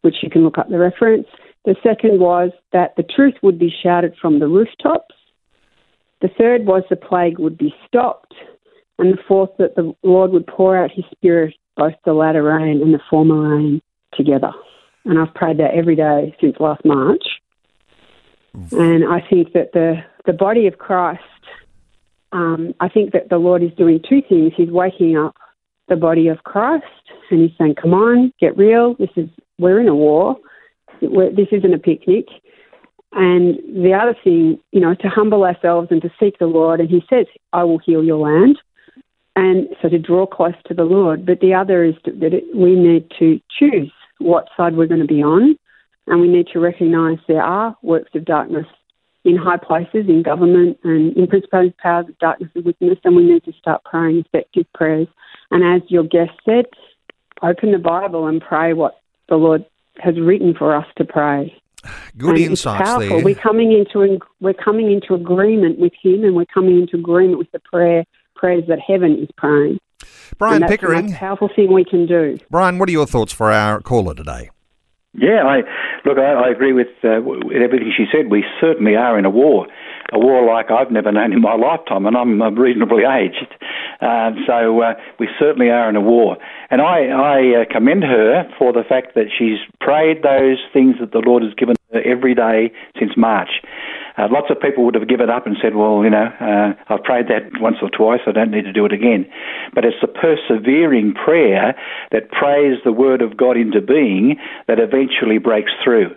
which 0.00 0.16
you 0.22 0.30
can 0.30 0.42
look 0.42 0.56
up 0.56 0.70
the 0.70 0.78
reference. 0.78 1.26
The 1.66 1.76
second 1.82 2.18
was 2.18 2.50
that 2.72 2.94
the 2.96 3.02
truth 3.02 3.34
would 3.42 3.58
be 3.58 3.72
shouted 3.82 4.14
from 4.18 4.38
the 4.38 4.48
rooftops. 4.48 5.14
The 6.22 6.28
third 6.38 6.64
was 6.64 6.82
the 6.88 6.96
plague 6.96 7.38
would 7.38 7.58
be 7.58 7.74
stopped. 7.86 8.34
And 8.98 9.12
the 9.12 9.22
fourth, 9.28 9.50
that 9.58 9.74
the 9.74 9.94
Lord 10.02 10.30
would 10.30 10.46
pour 10.46 10.78
out 10.78 10.90
his 10.90 11.04
spirit 11.10 11.54
both 11.76 11.94
the 12.04 12.12
latter 12.12 12.42
rain 12.42 12.80
and 12.82 12.94
the 12.94 13.00
former 13.10 13.56
rain 13.56 13.82
together. 14.14 14.52
And 15.04 15.18
I've 15.18 15.34
prayed 15.34 15.58
that 15.58 15.74
every 15.74 15.96
day 15.96 16.34
since 16.40 16.56
last 16.58 16.84
March. 16.84 17.24
And 18.72 19.04
I 19.04 19.20
think 19.28 19.52
that 19.52 19.72
the, 19.72 19.96
the 20.24 20.32
body 20.32 20.66
of 20.66 20.78
Christ, 20.78 21.22
um, 22.32 22.74
I 22.80 22.88
think 22.88 23.12
that 23.12 23.28
the 23.28 23.38
Lord 23.38 23.62
is 23.62 23.70
doing 23.76 24.00
two 24.08 24.22
things. 24.26 24.52
He's 24.56 24.70
waking 24.70 25.16
up 25.16 25.36
the 25.88 25.96
body 25.96 26.28
of 26.28 26.42
Christ 26.44 26.84
and 27.30 27.42
he's 27.42 27.56
saying, 27.58 27.74
come 27.80 27.94
on, 27.94 28.32
get 28.40 28.56
real. 28.56 28.94
This 28.94 29.10
is, 29.16 29.28
we're 29.58 29.80
in 29.80 29.88
a 29.88 29.94
war. 29.94 30.36
This 31.00 31.48
isn't 31.52 31.74
a 31.74 31.78
picnic. 31.78 32.26
And 33.12 33.56
the 33.84 33.92
other 33.92 34.16
thing, 34.24 34.58
you 34.72 34.80
know, 34.80 34.94
to 34.94 35.08
humble 35.08 35.44
ourselves 35.44 35.88
and 35.90 36.02
to 36.02 36.10
seek 36.18 36.38
the 36.38 36.46
Lord. 36.46 36.80
And 36.80 36.88
he 36.88 37.02
says, 37.08 37.26
I 37.52 37.64
will 37.64 37.78
heal 37.78 38.02
your 38.02 38.18
land 38.18 38.58
and 39.36 39.68
so 39.80 39.88
to 39.88 39.98
draw 39.98 40.26
close 40.26 40.54
to 40.66 40.74
the 40.74 40.84
Lord. 40.84 41.26
But 41.26 41.40
the 41.40 41.54
other 41.54 41.84
is 41.84 41.94
that 42.04 42.32
it, 42.32 42.44
we 42.54 42.74
need 42.74 43.10
to 43.18 43.38
choose 43.58 43.92
what 44.18 44.48
side 44.56 44.74
we're 44.76 44.86
going 44.86 45.02
to 45.02 45.06
be 45.06 45.22
on, 45.22 45.56
and 46.06 46.20
we 46.20 46.28
need 46.28 46.48
to 46.54 46.58
recognise 46.58 47.18
there 47.28 47.42
are 47.42 47.76
works 47.82 48.10
of 48.14 48.24
darkness 48.24 48.66
in 49.24 49.36
high 49.36 49.58
places, 49.58 50.08
in 50.08 50.22
government, 50.22 50.78
and 50.84 51.14
in 51.16 51.26
principalities, 51.26 51.74
powers 51.78 52.06
of 52.08 52.18
darkness 52.18 52.50
and 52.54 52.64
wickedness, 52.64 52.98
and 53.04 53.14
we 53.14 53.24
need 53.24 53.44
to 53.44 53.52
start 53.52 53.84
praying 53.84 54.24
effective 54.24 54.66
prayers. 54.72 55.08
And 55.50 55.62
as 55.62 55.88
your 55.90 56.04
guest 56.04 56.30
said, 56.44 56.64
open 57.42 57.72
the 57.72 57.78
Bible 57.78 58.26
and 58.26 58.40
pray 58.40 58.72
what 58.72 59.00
the 59.28 59.36
Lord 59.36 59.66
has 59.98 60.18
written 60.18 60.54
for 60.54 60.74
us 60.74 60.86
to 60.96 61.04
pray. 61.04 61.60
Good 62.16 62.36
and 62.36 62.38
insights 62.38 62.98
there. 62.98 63.22
We're 63.22 63.34
coming 63.34 63.72
into 63.72 64.18
we're 64.40 64.54
coming 64.54 64.90
into 64.90 65.14
agreement 65.14 65.78
with 65.78 65.92
Him, 66.00 66.24
and 66.24 66.34
we're 66.34 66.46
coming 66.46 66.80
into 66.80 66.96
agreement 66.96 67.38
with 67.38 67.50
the 67.52 67.60
prayer 67.60 68.04
prayers 68.36 68.64
that 68.68 68.78
heaven 68.80 69.18
is 69.18 69.28
praying. 69.36 69.78
Brian 70.38 70.60
that's 70.60 70.70
Pickering. 70.70 71.06
The 71.06 71.10
most 71.12 71.18
powerful 71.18 71.48
thing 71.54 71.72
we 71.72 71.84
can 71.84 72.06
do. 72.06 72.38
Brian, 72.50 72.78
what 72.78 72.88
are 72.88 72.92
your 72.92 73.06
thoughts 73.06 73.32
for 73.32 73.50
our 73.50 73.80
caller 73.80 74.14
today? 74.14 74.50
Yeah, 75.18 75.44
I 75.44 75.62
look. 76.04 76.18
I, 76.18 76.48
I 76.48 76.50
agree 76.50 76.74
with, 76.74 76.88
uh, 77.02 77.20
with 77.24 77.62
everything 77.62 77.90
she 77.96 78.04
said. 78.12 78.30
We 78.30 78.44
certainly 78.60 78.96
are 78.96 79.18
in 79.18 79.24
a 79.24 79.30
war, 79.30 79.66
a 80.12 80.18
war 80.18 80.44
like 80.44 80.70
I've 80.70 80.90
never 80.90 81.10
known 81.10 81.32
in 81.32 81.40
my 81.40 81.56
lifetime, 81.56 82.04
and 82.04 82.16
I'm 82.16 82.40
reasonably 82.54 83.04
aged. 83.08 83.54
Uh, 84.02 84.32
so 84.46 84.82
uh, 84.82 84.94
we 85.18 85.28
certainly 85.38 85.70
are 85.70 85.88
in 85.88 85.96
a 85.96 86.02
war, 86.02 86.36
and 86.70 86.82
I, 86.82 87.06
I 87.08 87.62
uh, 87.62 87.64
commend 87.72 88.04
her 88.04 88.44
for 88.58 88.74
the 88.74 88.82
fact 88.86 89.14
that 89.14 89.28
she's 89.36 89.56
prayed 89.80 90.22
those 90.22 90.58
things 90.74 90.96
that 91.00 91.12
the 91.12 91.22
Lord 91.24 91.42
has 91.42 91.54
given 91.54 91.76
her 91.94 92.02
every 92.02 92.34
day 92.34 92.72
since 92.98 93.12
March. 93.16 93.62
Uh, 94.16 94.28
lots 94.30 94.46
of 94.50 94.60
people 94.60 94.84
would 94.84 94.94
have 94.94 95.08
given 95.08 95.28
up 95.28 95.46
and 95.46 95.56
said, 95.60 95.74
well, 95.74 96.02
you 96.02 96.10
know, 96.10 96.28
uh, 96.40 96.72
I've 96.88 97.02
prayed 97.02 97.28
that 97.28 97.60
once 97.60 97.76
or 97.82 97.90
twice, 97.90 98.20
I 98.26 98.32
don't 98.32 98.50
need 98.50 98.64
to 98.64 98.72
do 98.72 98.86
it 98.86 98.92
again. 98.92 99.26
But 99.74 99.84
it's 99.84 100.00
the 100.00 100.08
persevering 100.08 101.14
prayer 101.14 101.76
that 102.12 102.30
prays 102.30 102.78
the 102.84 102.92
Word 102.92 103.20
of 103.20 103.36
God 103.36 103.56
into 103.56 103.80
being 103.80 104.36
that 104.68 104.78
eventually 104.78 105.38
breaks 105.38 105.72
through. 105.84 106.14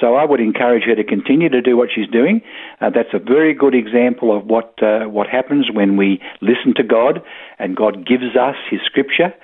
So 0.00 0.14
I 0.14 0.24
would 0.24 0.40
encourage 0.40 0.84
her 0.84 0.94
to 0.94 1.04
continue 1.04 1.48
to 1.50 1.60
do 1.60 1.76
what 1.76 1.90
she's 1.94 2.08
doing. 2.08 2.40
Uh, 2.80 2.90
that's 2.90 3.12
a 3.12 3.18
very 3.18 3.54
good 3.54 3.74
example 3.74 4.36
of 4.36 4.46
what 4.46 4.82
uh, 4.82 5.04
what 5.04 5.28
happens 5.28 5.70
when 5.70 5.96
we 5.96 6.20
listen 6.40 6.74
to 6.76 6.82
God 6.82 7.22
and 7.58 7.76
God 7.76 8.06
gives 8.06 8.34
us 8.34 8.56
His 8.70 8.80
Scripture. 8.84 9.34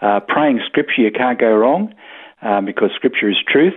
Uh, 0.00 0.20
praying 0.20 0.60
Scripture, 0.64 1.02
you 1.02 1.10
can't 1.10 1.38
go 1.38 1.52
wrong 1.52 1.92
um, 2.40 2.64
because 2.64 2.90
Scripture 2.94 3.28
is 3.28 3.36
truth. 3.46 3.74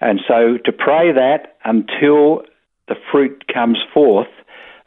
And 0.00 0.20
so 0.28 0.58
to 0.64 0.72
pray 0.72 1.12
that 1.12 1.56
until 1.64 2.42
the 2.90 2.96
fruit 3.10 3.44
comes 3.52 3.78
forth 3.94 4.28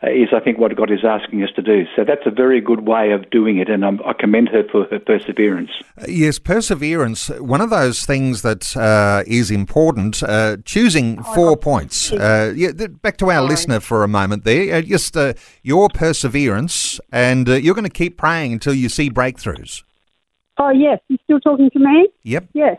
uh, 0.03 0.09
is, 0.09 0.29
I 0.35 0.41
think, 0.41 0.57
what 0.57 0.75
God 0.75 0.91
is 0.91 1.05
asking 1.05 1.41
us 1.43 1.49
to 1.55 1.61
do. 1.61 1.85
So 1.95 2.03
that's 2.03 2.25
a 2.25 2.29
very 2.29 2.59
good 2.59 2.81
way 2.81 3.11
of 3.13 3.29
doing 3.29 3.57
it, 3.57 3.69
and 3.69 3.85
I 3.85 4.13
commend 4.19 4.49
her 4.49 4.63
for 4.69 4.85
her 4.91 4.99
perseverance. 4.99 5.71
Uh, 5.97 6.05
yes, 6.09 6.39
perseverance. 6.39 7.29
One 7.39 7.61
of 7.61 7.69
those 7.69 8.05
things 8.05 8.41
that 8.41 8.75
uh, 8.75 9.23
is 9.25 9.49
important. 9.49 10.21
Uh, 10.21 10.57
choosing 10.65 11.19
oh, 11.19 11.33
four 11.33 11.57
points. 11.57 12.11
Uh, 12.11 12.53
yeah, 12.53 12.71
back 13.01 13.15
to 13.17 13.31
our 13.31 13.37
Sorry. 13.37 13.47
listener 13.47 13.79
for 13.79 14.03
a 14.03 14.09
moment 14.09 14.43
there. 14.43 14.75
Uh, 14.75 14.81
just 14.81 15.15
your 15.63 15.87
perseverance, 15.87 16.99
and 17.11 17.47
you're 17.47 17.75
going 17.75 17.85
to 17.85 17.89
keep 17.89 18.17
praying 18.17 18.51
until 18.51 18.73
you 18.73 18.89
see 18.89 19.09
breakthroughs. 19.09 19.83
Oh 20.57 20.69
yes, 20.69 20.99
you're 21.07 21.19
still 21.23 21.39
talking 21.39 21.69
to 21.71 21.79
me? 21.79 22.09
Yep. 22.23 22.49
Yes. 22.53 22.77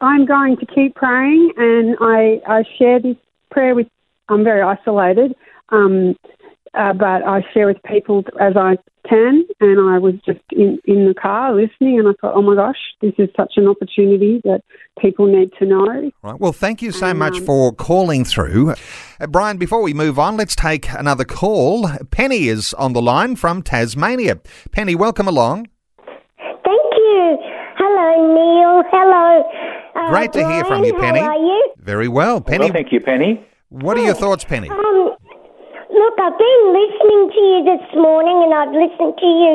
I'm 0.00 0.26
going 0.26 0.56
to 0.56 0.66
keep 0.66 0.96
praying, 0.96 1.52
and 1.56 1.96
I, 2.00 2.42
I 2.48 2.64
share 2.76 2.98
this 2.98 3.16
prayer 3.52 3.76
with 3.76 3.86
I'm 4.32 4.44
very 4.44 4.62
isolated. 4.62 5.34
Um, 5.70 6.16
uh, 6.74 6.92
but 6.94 7.22
I 7.26 7.42
share 7.52 7.66
with 7.66 7.76
people 7.84 8.24
as 8.40 8.56
I 8.56 8.78
can, 9.06 9.46
and 9.60 9.90
I 9.90 9.98
was 9.98 10.14
just 10.24 10.40
in, 10.52 10.78
in 10.86 11.06
the 11.06 11.14
car 11.14 11.54
listening, 11.54 11.98
and 11.98 12.08
I 12.08 12.12
thought, 12.20 12.34
oh 12.34 12.40
my 12.40 12.54
gosh, 12.54 12.78
this 13.02 13.12
is 13.18 13.28
such 13.36 13.54
an 13.56 13.66
opportunity 13.68 14.40
that 14.44 14.62
people 14.98 15.26
need 15.26 15.50
to 15.58 15.66
know. 15.66 15.84
Right. 16.22 16.40
Well, 16.40 16.52
thank 16.52 16.80
you 16.80 16.90
so 16.92 17.08
And, 17.08 17.18
much 17.18 17.38
um, 17.40 17.44
for 17.44 17.72
calling 17.72 18.24
through. 18.24 18.70
Uh, 19.20 19.26
Brian, 19.28 19.58
before 19.58 19.82
we 19.82 19.92
move 19.92 20.18
on, 20.18 20.38
let's 20.38 20.56
take 20.56 20.90
another 20.92 21.24
call. 21.24 21.90
Penny 22.10 22.48
is 22.48 22.72
on 22.74 22.94
the 22.94 23.02
line 23.02 23.36
from 23.36 23.62
Tasmania. 23.62 24.40
Penny, 24.70 24.94
welcome 24.94 25.28
along. 25.28 25.68
Thank 25.98 26.88
you. 26.96 27.36
Hello, 27.76 28.34
Neil. 28.34 28.82
Hello. 28.90 29.42
Uh, 29.94 30.08
Great 30.10 30.32
to 30.32 30.48
hear 30.48 30.64
from 30.64 30.84
you, 30.84 30.94
Penny. 30.94 31.20
How 31.20 31.32
are 31.32 31.36
you? 31.36 31.72
Very 31.76 32.08
well. 32.08 32.40
Penny, 32.40 32.64
Well, 32.64 32.72
thank 32.72 32.92
you, 32.92 33.00
Penny. 33.00 33.44
What 33.72 33.96
are 33.96 34.04
your 34.04 34.14
thoughts, 34.14 34.44
Penny? 34.44 34.68
Um, 34.68 35.16
look, 35.88 36.14
I've 36.20 36.36
been 36.36 36.62
listening 36.76 37.22
to 37.32 37.40
you 37.40 37.58
this 37.64 37.86
morning, 37.96 38.36
and 38.44 38.52
I've 38.52 38.74
listened 38.76 39.16
to 39.16 39.26
you 39.26 39.52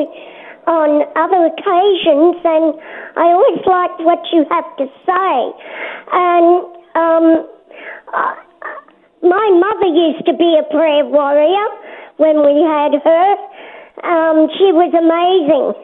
on 0.66 1.06
other 1.14 1.46
occasions, 1.46 2.36
and 2.42 2.74
I 3.14 3.30
always 3.30 3.62
liked 3.62 4.02
what 4.02 4.18
you 4.34 4.42
have 4.50 4.66
to 4.82 4.86
say. 5.06 5.34
And 6.10 6.66
um, 6.98 7.26
uh, 8.10 8.34
my 9.22 9.46
mother 9.54 9.86
used 9.86 10.26
to 10.26 10.34
be 10.34 10.58
a 10.58 10.66
prayer 10.66 11.06
warrior 11.06 11.66
when 12.18 12.42
we 12.42 12.58
had 12.66 12.98
her. 12.98 13.26
Um, 14.02 14.50
she 14.58 14.74
was 14.74 14.90
amazing. 14.98 15.74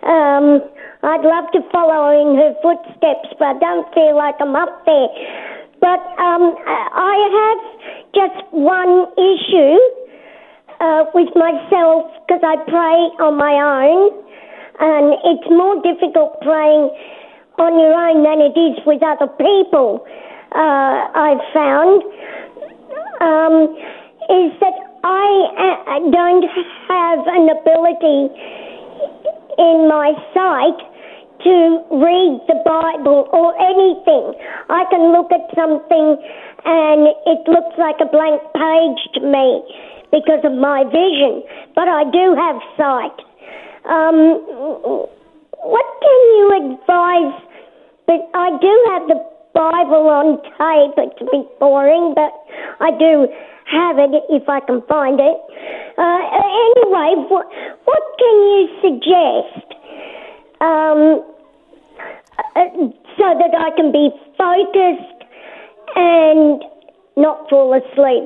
Um, 0.00 0.64
I'd 1.04 1.24
love 1.24 1.52
to 1.52 1.60
follow 1.70 2.08
in 2.08 2.36
her 2.40 2.52
footsteps, 2.64 3.36
but 3.38 3.56
I 3.56 3.58
don't 3.60 3.86
feel 3.94 4.16
like 4.16 4.34
I'm 4.40 4.56
up 4.56 4.84
there. 4.84 5.12
But 5.80 6.00
um, 6.18 6.56
I 6.66 7.16
have 7.36 7.60
just 8.14 8.52
one 8.52 9.06
issue 9.16 9.76
uh, 10.80 11.04
with 11.14 11.30
myself 11.36 12.10
because 12.24 12.42
I 12.42 12.56
pray 12.68 12.98
on 13.20 13.36
my 13.36 13.54
own, 13.56 14.12
and 14.80 15.14
it's 15.24 15.48
more 15.50 15.80
difficult 15.82 16.40
praying 16.40 16.90
on 17.58 17.72
your 17.80 17.92
own 17.92 18.24
than 18.24 18.40
it 18.40 18.56
is 18.58 18.76
with 18.84 19.02
other 19.02 19.28
people. 19.36 20.04
Uh, 20.52 21.08
I've 21.12 21.44
found 21.52 22.02
um, 23.20 23.76
is 24.28 24.52
that 24.60 24.76
I 25.04 25.26
uh, 25.86 26.10
don't 26.10 26.44
have 26.88 27.20
an 27.26 27.48
ability 27.48 28.32
in 29.58 29.88
my 29.88 30.12
sight 30.34 30.95
to 31.46 31.78
read 31.94 32.42
the 32.50 32.58
Bible 32.66 33.30
or 33.30 33.54
anything. 33.54 34.34
I 34.66 34.82
can 34.90 35.14
look 35.14 35.30
at 35.30 35.46
something 35.54 36.18
and 36.66 37.06
it 37.22 37.46
looks 37.46 37.78
like 37.78 38.02
a 38.02 38.10
blank 38.10 38.42
page 38.50 39.00
to 39.14 39.20
me 39.22 39.62
because 40.10 40.42
of 40.42 40.58
my 40.58 40.82
vision, 40.90 41.46
but 41.78 41.86
I 41.86 42.02
do 42.10 42.34
have 42.34 42.58
sight. 42.74 43.18
Um, 43.86 45.06
what 45.62 45.86
can 46.02 46.18
you 46.34 46.46
advise? 46.66 47.38
But 48.10 48.26
I 48.34 48.50
do 48.58 48.72
have 48.90 49.02
the 49.06 49.18
Bible 49.54 50.10
on 50.10 50.42
tape. 50.42 50.98
It's 50.98 51.20
a 51.22 51.26
bit 51.30 51.46
boring, 51.60 52.14
but 52.14 52.34
I 52.82 52.90
do 52.90 53.30
have 53.70 53.98
it 53.98 54.10
if 54.30 54.48
I 54.48 54.60
can 54.66 54.82
find 54.90 55.20
it. 55.20 55.38
Uh, 55.94 56.22
anyway, 56.26 57.22
what, 57.30 57.46
what 57.84 58.02
can 58.18 58.36
you 58.50 58.62
suggest 58.82 59.66
um, 60.60 61.35
so 63.18 63.34
that 63.38 63.54
I 63.58 63.70
can 63.76 63.92
be 63.92 64.10
focused 64.36 65.24
and 65.94 66.62
not 67.16 67.48
fall 67.48 67.74
asleep? 67.74 68.24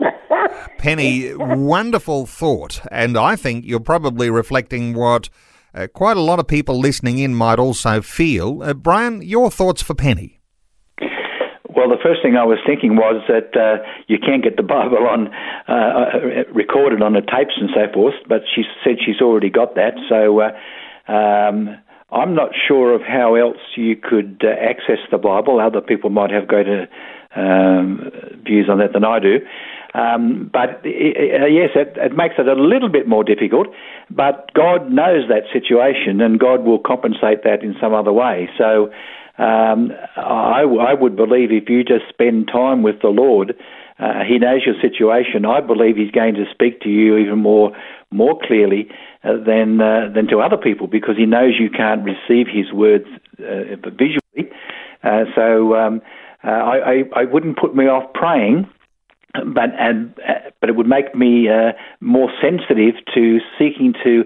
Penny, 0.78 1.34
wonderful 1.34 2.26
thought. 2.26 2.80
And 2.90 3.16
I 3.16 3.36
think 3.36 3.64
you're 3.64 3.80
probably 3.80 4.30
reflecting 4.30 4.94
what 4.94 5.28
uh, 5.74 5.86
quite 5.86 6.16
a 6.16 6.20
lot 6.20 6.38
of 6.38 6.48
people 6.48 6.78
listening 6.78 7.18
in 7.18 7.34
might 7.34 7.58
also 7.58 8.00
feel. 8.02 8.62
Uh, 8.62 8.74
Brian, 8.74 9.22
your 9.22 9.50
thoughts 9.50 9.82
for 9.82 9.94
Penny? 9.94 10.40
Well, 11.76 11.88
the 11.88 12.02
first 12.02 12.20
thing 12.22 12.36
I 12.36 12.44
was 12.44 12.58
thinking 12.66 12.96
was 12.96 13.22
that 13.28 13.56
uh, 13.56 13.82
you 14.08 14.18
can't 14.18 14.42
get 14.42 14.56
the 14.56 14.62
Bible 14.62 15.06
on 15.08 15.28
uh, 15.68 15.72
uh, 15.72 16.52
recorded 16.52 17.00
on 17.00 17.14
the 17.14 17.22
tapes 17.22 17.54
and 17.58 17.70
so 17.72 17.90
forth, 17.94 18.14
but 18.28 18.42
she 18.54 18.64
said 18.84 18.96
she's 19.04 19.20
already 19.22 19.50
got 19.50 19.76
that. 19.76 19.94
So 20.08 20.40
uh, 20.40 20.50
um, 21.10 21.78
I'm 22.12 22.34
not 22.34 22.50
sure 22.66 22.94
of 22.94 23.02
how 23.02 23.34
else 23.34 23.58
you 23.76 23.96
could 23.96 24.42
uh, 24.44 24.48
access 24.48 24.98
the 25.10 25.18
Bible. 25.18 25.60
Other 25.60 25.80
people 25.80 26.10
might 26.10 26.30
have 26.30 26.48
greater 26.48 26.88
um, 27.36 28.10
views 28.44 28.68
on 28.68 28.78
that 28.78 28.92
than 28.92 29.04
I 29.04 29.20
do. 29.20 29.38
Um, 29.94 30.50
but 30.52 30.84
uh, 30.84 31.46
yes, 31.46 31.70
it, 31.74 31.96
it 31.96 32.16
makes 32.16 32.34
it 32.38 32.46
a 32.46 32.54
little 32.54 32.88
bit 32.88 33.08
more 33.08 33.24
difficult. 33.24 33.68
But 34.10 34.50
God 34.54 34.90
knows 34.90 35.28
that 35.28 35.44
situation, 35.52 36.20
and 36.20 36.38
God 36.38 36.64
will 36.64 36.78
compensate 36.78 37.44
that 37.44 37.62
in 37.62 37.74
some 37.80 37.94
other 37.94 38.12
way. 38.12 38.48
So 38.58 38.90
um, 39.38 39.92
I, 40.16 40.62
I 40.62 40.94
would 40.94 41.16
believe 41.16 41.50
if 41.50 41.68
you 41.68 41.84
just 41.84 42.08
spend 42.08 42.48
time 42.52 42.82
with 42.82 43.00
the 43.02 43.08
Lord, 43.08 43.54
uh, 43.98 44.24
He 44.26 44.38
knows 44.38 44.62
your 44.66 44.76
situation. 44.80 45.44
I 45.44 45.60
believe 45.60 45.96
He's 45.96 46.10
going 46.10 46.34
to 46.34 46.44
speak 46.50 46.80
to 46.82 46.88
you 46.88 47.16
even 47.18 47.38
more 47.38 47.72
more 48.12 48.36
clearly 48.44 48.88
than 49.22 49.80
uh, 49.80 50.08
than 50.14 50.26
to 50.28 50.38
other 50.40 50.56
people 50.56 50.86
because 50.86 51.16
He 51.16 51.26
knows 51.26 51.54
you 51.58 51.70
can't 51.70 52.02
receive 52.04 52.46
His 52.46 52.72
words 52.72 53.06
uh, 53.38 53.76
visually. 53.90 54.52
Uh, 55.02 55.24
so 55.34 55.74
um, 55.76 56.02
uh, 56.44 56.50
I, 56.50 56.76
I, 56.76 57.02
I 57.16 57.24
wouldn't 57.24 57.58
put 57.58 57.74
me 57.74 57.86
off 57.86 58.12
praying 58.12 58.68
but 59.32 59.70
and 59.78 60.12
uh, 60.28 60.50
but 60.60 60.68
it 60.68 60.76
would 60.76 60.88
make 60.88 61.14
me 61.14 61.48
uh, 61.48 61.72
more 62.00 62.30
sensitive 62.40 62.94
to 63.14 63.38
seeking 63.58 63.94
to 64.04 64.24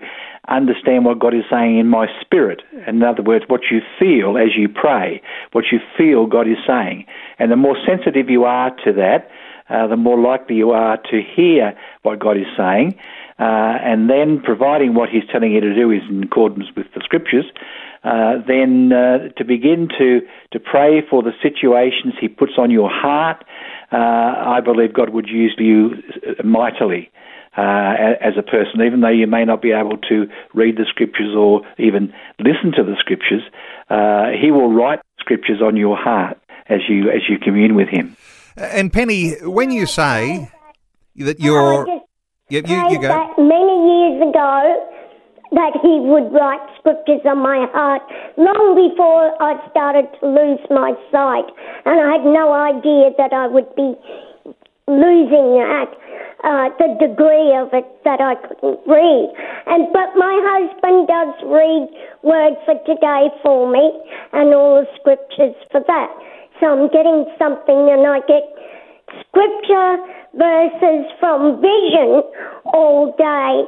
understand 0.48 1.04
what 1.04 1.18
God 1.18 1.34
is 1.34 1.44
saying 1.50 1.78
in 1.78 1.88
my 1.88 2.06
spirit. 2.20 2.62
In 2.86 3.02
other 3.02 3.22
words, 3.22 3.44
what 3.48 3.62
you 3.70 3.80
feel 3.98 4.36
as 4.36 4.56
you 4.56 4.68
pray, 4.68 5.22
what 5.52 5.66
you 5.72 5.78
feel 5.96 6.26
God 6.26 6.48
is 6.48 6.58
saying, 6.66 7.06
and 7.38 7.50
the 7.50 7.56
more 7.56 7.76
sensitive 7.86 8.30
you 8.30 8.44
are 8.44 8.70
to 8.84 8.92
that, 8.94 9.30
uh, 9.68 9.86
the 9.86 9.96
more 9.96 10.18
likely 10.18 10.56
you 10.56 10.70
are 10.70 10.96
to 10.96 11.22
hear 11.22 11.74
what 12.02 12.18
God 12.18 12.36
is 12.36 12.46
saying. 12.56 12.98
Uh, 13.38 13.42
and 13.82 14.08
then, 14.08 14.40
providing 14.42 14.94
what 14.94 15.08
He's 15.08 15.24
telling 15.30 15.52
you 15.52 15.60
to 15.60 15.74
do 15.74 15.90
is 15.90 16.02
in 16.08 16.22
accordance 16.22 16.66
with 16.76 16.86
the 16.94 17.00
Scriptures, 17.04 17.44
uh, 18.04 18.34
then 18.46 18.92
uh, 18.92 19.28
to 19.36 19.44
begin 19.44 19.88
to, 19.98 20.20
to 20.52 20.60
pray 20.60 21.02
for 21.08 21.22
the 21.22 21.32
situations 21.42 22.14
He 22.20 22.28
puts 22.28 22.52
on 22.58 22.70
your 22.70 22.90
heart, 22.90 23.44
uh, 23.92 23.96
I 23.96 24.60
believe 24.64 24.92
God 24.92 25.10
would 25.10 25.28
use 25.28 25.54
you 25.58 26.02
mightily 26.44 27.10
uh, 27.56 27.94
as 28.20 28.34
a 28.38 28.42
person, 28.42 28.82
even 28.84 29.00
though 29.00 29.08
you 29.10 29.26
may 29.26 29.44
not 29.44 29.62
be 29.62 29.72
able 29.72 29.96
to 30.08 30.26
read 30.54 30.76
the 30.76 30.86
Scriptures 30.88 31.34
or 31.36 31.62
even 31.78 32.12
listen 32.38 32.72
to 32.76 32.82
the 32.82 32.96
Scriptures. 32.98 33.42
Uh, 33.88 34.30
he 34.40 34.50
will 34.50 34.72
write 34.72 35.00
Scriptures 35.20 35.60
on 35.62 35.76
your 35.76 35.96
heart 35.96 36.38
as 36.68 36.80
you 36.88 37.10
as 37.10 37.22
you 37.28 37.38
commune 37.38 37.74
with 37.74 37.88
Him. 37.88 38.16
And 38.56 38.92
Penny, 38.92 39.34
when 39.42 39.70
you 39.70 39.86
say 39.86 40.50
that 41.16 41.40
you're. 41.40 42.02
Just 42.50 42.68
You, 42.68 42.76
you, 42.90 42.98
go. 43.00 43.08
that 43.08 43.38
many 43.38 43.76
years 43.88 44.28
ago 44.28 44.90
that 45.52 45.72
he 45.80 46.00
would 46.00 46.32
write 46.32 46.60
scriptures 46.78 47.22
on 47.24 47.38
my 47.38 47.66
heart 47.72 48.02
long 48.36 48.74
before 48.74 49.32
I 49.40 49.56
started 49.70 50.10
to 50.20 50.26
lose 50.26 50.60
my 50.68 50.92
sight. 51.12 51.46
And 51.86 52.00
I 52.00 52.18
had 52.18 52.24
no 52.24 52.52
idea 52.52 53.14
that 53.16 53.32
I 53.32 53.46
would 53.46 53.70
be 53.76 53.94
losing 54.86 55.56
that, 55.56 55.88
uh, 56.44 56.68
the 56.76 57.00
degree 57.00 57.56
of 57.56 57.72
it 57.72 57.88
that 58.04 58.20
I 58.20 58.34
couldn't 58.34 58.80
read. 58.84 59.26
And 59.66 59.88
but 59.92 60.12
my 60.16 60.36
husband 60.44 61.08
does 61.08 61.32
read 61.48 61.88
Word 62.22 62.54
for 62.66 62.76
Today 62.84 63.32
for 63.40 63.70
me 63.70 63.84
and 64.32 64.52
all 64.52 64.84
the 64.84 64.88
scriptures 65.00 65.56
for 65.72 65.80
that. 65.86 66.10
So 66.60 66.66
I'm 66.68 66.88
getting 66.92 67.24
something 67.38 67.88
and 67.88 68.04
I 68.06 68.20
get 68.28 68.44
scripture 69.22 69.96
verses 70.34 71.06
from 71.20 71.60
vision 71.60 72.22
all 72.72 73.14
day. 73.18 73.64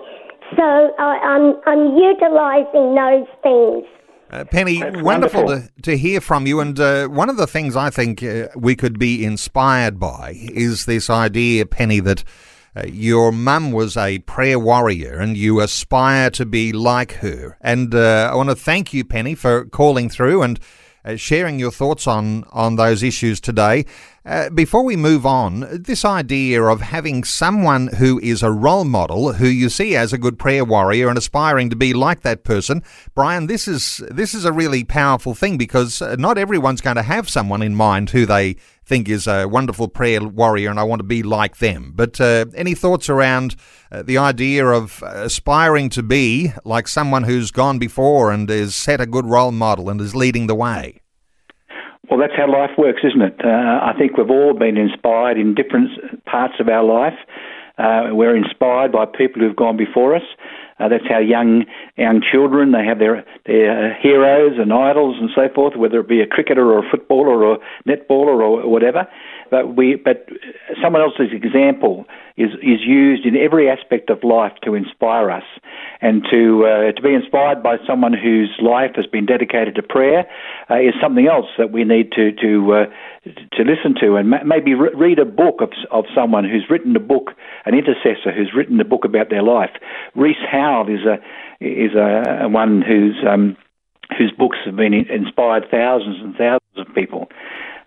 So 0.57 0.63
I, 0.99 1.19
I'm 1.23 1.61
I'm 1.67 1.97
utilizing 1.97 2.95
those 2.95 3.27
things. 3.43 3.85
Uh, 4.31 4.45
Penny, 4.45 4.81
That's 4.81 5.01
wonderful 5.03 5.45
wonderful. 5.45 5.69
to, 5.77 5.83
to 5.83 5.97
hear 5.97 6.21
from 6.21 6.47
you. 6.47 6.61
And 6.61 6.79
uh, 6.81 7.07
one 7.07 7.31
of 7.31 7.37
the 7.37 7.47
things 7.47 7.77
I 7.77 7.91
think 7.91 8.23
uh, 8.23 8.49
we 8.57 8.75
could 8.75 8.99
be 8.99 9.25
inspired 9.25 10.01
by 10.01 10.35
is 10.37 10.87
this 10.87 11.09
idea, 11.09 11.65
Penny, 11.65 12.01
that 12.01 12.25
uh, 12.77 12.87
your 12.87 13.31
mum 13.31 13.71
was 13.71 13.97
a 13.97 14.19
prayer 14.21 14.59
warrior 14.59 15.15
and 15.19 15.37
you 15.37 15.61
aspire 15.61 16.31
to 16.31 16.45
be 16.45 16.73
like 16.73 17.13
her. 17.15 17.57
And 17.61 17.95
uh, 17.95 18.31
I 18.33 18.35
want 18.35 18.51
to 18.51 18.57
thank 18.57 18.93
you, 18.93 19.05
Penny, 19.05 19.35
for 19.35 19.65
calling 19.67 20.09
through 20.09 20.43
and 20.43 20.59
uh, 21.07 21.17
sharing 21.17 21.59
your 21.59 21.71
thoughts 21.71 22.07
on, 22.07 22.45
on 22.53 22.77
those 22.77 23.03
issues 23.03 23.41
today. 23.41 23.87
Uh, 24.25 24.51
before 24.51 24.83
we 24.83 24.97
move 24.97 25.25
on, 25.25 25.61
this 25.71 26.05
idea 26.05 26.61
of 26.65 26.81
having 26.81 27.23
someone 27.23 27.87
who 27.99 28.19
is 28.19 28.43
a 28.43 28.51
role 28.51 28.85
model, 28.85 29.35
who 29.35 29.47
you 29.47 29.69
see 29.69 29.95
as 29.95 30.13
a 30.13 30.19
good 30.19 30.37
prayer 30.37 30.65
warrior 30.65 31.09
and 31.09 31.17
aspiring 31.17 31.71
to 31.71 31.77
be 31.77 31.95
like 31.95 32.23
that 32.23 32.43
person, 32.43 32.83
Brian, 33.15 33.47
this 33.47 33.69
is 33.69 34.03
this 34.11 34.35
is 34.35 34.45
a 34.45 34.53
really 34.53 34.83
powerful 34.83 35.33
thing 35.33 35.57
because 35.57 36.03
uh, 36.03 36.17
not 36.19 36.39
everyone's 36.39 36.81
going 36.81 36.97
to 36.97 37.03
have 37.03 37.31
someone 37.31 37.63
in 37.63 37.77
mind 37.77 38.11
who 38.11 38.27
they 38.27 38.57
think 38.87 39.09
is 39.09 39.27
a 39.27 39.47
wonderful 39.47 39.89
prayer 39.89 40.23
warrior, 40.23 40.71
and 40.71 40.79
I 40.79 40.85
want 40.85 41.01
to 41.01 41.05
be 41.05 41.23
like 41.23 41.59
them. 41.59 41.93
But 41.95 42.21
uh, 42.21 42.47
any 42.55 42.75
thoughts 42.75 43.11
around 43.11 43.57
uh, 43.91 44.03
the 44.03 44.17
idea 44.17 44.65
of 44.67 45.03
aspiring 45.03 45.91
to 45.91 46.03
be 46.03 46.53
like 46.65 46.87
someone 46.87 47.25
who's 47.25 47.51
gone 47.51 47.79
before 47.79 48.31
and 48.31 48.49
is 48.51 48.77
set 48.77 49.01
a 49.01 49.07
good 49.07 49.27
role 49.27 49.53
model 49.53 49.91
and 49.91 50.01
is 50.01 50.15
leading 50.15 50.47
the 50.47 50.55
way? 50.55 51.03
Well, 52.09 52.21
that's 52.21 52.35
how 52.37 52.51
life 52.51 52.71
works, 52.79 53.01
isn't 53.03 53.23
it? 53.23 53.41
Uh, 53.45 53.49
I 53.49 53.93
think 53.99 54.17
we've 54.17 54.31
all 54.31 54.55
been 54.55 54.77
inspired 54.77 55.37
in 55.37 55.55
different 55.55 55.91
parts 56.25 56.55
of 56.61 56.69
our 56.69 56.85
life. 56.85 57.19
Uh, 57.79 58.15
we're 58.15 58.37
inspired 58.37 58.93
by 58.93 59.05
people 59.05 59.43
who've 59.43 59.57
gone 59.57 59.77
before 59.77 60.15
us. 60.15 60.23
Uh, 60.79 60.89
that's 60.89 61.07
how 61.09 61.19
young 61.19 61.65
young 61.97 62.21
children 62.21 62.73
they 62.73 62.85
have 62.85 62.99
their 62.99 63.25
their 63.47 63.95
heroes 63.95 64.59
and 64.59 64.73
idols 64.73 65.17
and 65.19 65.31
so 65.35 65.49
forth, 65.55 65.75
whether 65.77 66.01
it 66.01 66.09
be 66.09 66.21
a 66.21 66.27
cricketer 66.27 66.71
or 66.71 66.87
a 66.87 66.91
footballer 66.91 67.43
or 67.45 67.55
a 67.55 67.59
netballer 67.89 68.41
or 68.43 68.69
whatever. 68.69 69.09
But 69.51 69.77
we, 69.77 69.97
but 69.97 70.29
someone 70.83 71.03
else's 71.03 71.33
example 71.33 72.07
is 72.37 72.51
is 72.63 72.81
used 72.85 73.25
in 73.25 73.37
every 73.37 73.71
aspect 73.71 74.11
of 74.11 74.23
life 74.23 74.53
to 74.65 74.75
inspire 74.75 75.31
us, 75.31 75.45
and 76.01 76.23
to 76.31 76.67
uh, 76.67 76.93
to 76.93 77.03
be 77.03 77.15
inspired 77.15 77.63
by 77.63 77.77
someone 77.87 78.13
whose 78.13 78.51
life 78.61 78.93
has 78.97 79.07
been 79.07 79.27
dedicated 79.27 79.75
to 79.77 79.83
prayer 79.83 80.27
uh, 80.71 80.77
is 80.77 80.95
something 81.01 81.27
else 81.27 81.47
that 81.59 81.73
we 81.73 81.85
need 81.85 82.13
to 82.13 82.33
to 82.33 82.73
uh, 82.73 82.85
to 83.57 83.63
listen 83.63 83.95
to, 84.01 84.17
and 84.17 84.31
ma- 84.31 84.45
maybe 84.45 84.75
re- 84.75 84.95
read 84.95 85.19
a 85.19 85.25
book 85.25 85.61
of 85.61 85.71
of 85.91 86.05
someone 86.15 86.45
who's 86.45 86.65
written 86.69 86.95
a 86.97 87.01
book, 87.01 87.33
an 87.65 87.75
intercessor 87.75 88.33
who's 88.33 88.53
written 88.55 88.81
a 88.81 88.85
book 88.85 89.05
about 89.05 89.31
their 89.31 89.43
life. 89.43 89.71
Rees 90.15 90.37
Howells 90.51 90.89
is 90.89 91.07
a 91.07 91.17
is 91.61 91.95
a 91.95 92.49
one 92.49 92.83
who's 92.83 93.17
um, 93.27 93.57
whose 94.17 94.33
books 94.33 94.59
have 94.65 94.77
been 94.77 94.95
inspired 94.95 95.65
thousands 95.71 96.19
and 96.23 96.35
thousands 96.37 96.77
of 96.77 96.95
people. 96.95 97.29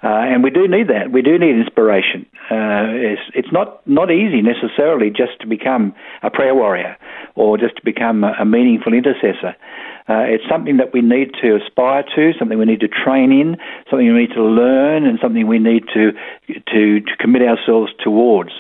Uh, 0.02 0.08
and 0.08 0.44
we 0.44 0.50
do 0.50 0.68
need 0.68 0.88
that. 0.88 1.12
We 1.12 1.22
do 1.22 1.38
need 1.38 1.60
inspiration. 1.60 2.26
Uh, 2.50 2.88
it's, 2.88 3.22
it's 3.36 3.52
not, 3.52 3.86
not 3.86 4.10
easy 4.10 4.42
necessarily 4.42 5.10
just 5.10 5.40
to 5.42 5.48
become 5.48 5.94
a 6.24 6.30
prayer 6.30 6.56
warrior 6.56 6.96
or 7.36 7.58
just 7.58 7.76
to 7.76 7.82
become 7.84 8.24
a, 8.24 8.34
a 8.40 8.46
meaningful 8.46 8.94
intercessor. 8.94 9.56
Uh, 10.08 10.26
it's 10.26 10.44
something 10.50 10.78
that 10.78 10.94
we 10.94 11.02
need 11.02 11.32
to 11.42 11.56
aspire 11.58 12.04
to, 12.16 12.32
something 12.40 12.58
we 12.58 12.66
need 12.66 12.80
to 12.80 12.88
train 12.88 13.32
in, 13.32 13.58
something 13.90 14.12
we 14.12 14.22
need 14.22 14.34
to 14.34 14.42
learn, 14.42 15.06
and 15.06 15.20
something 15.22 15.46
we 15.46 15.60
need 15.60 15.84
to, 15.94 16.12
to, 16.48 17.02
to 17.02 17.16
commit 17.20 17.44
ourselves 17.44 17.92
towards. 18.04 18.52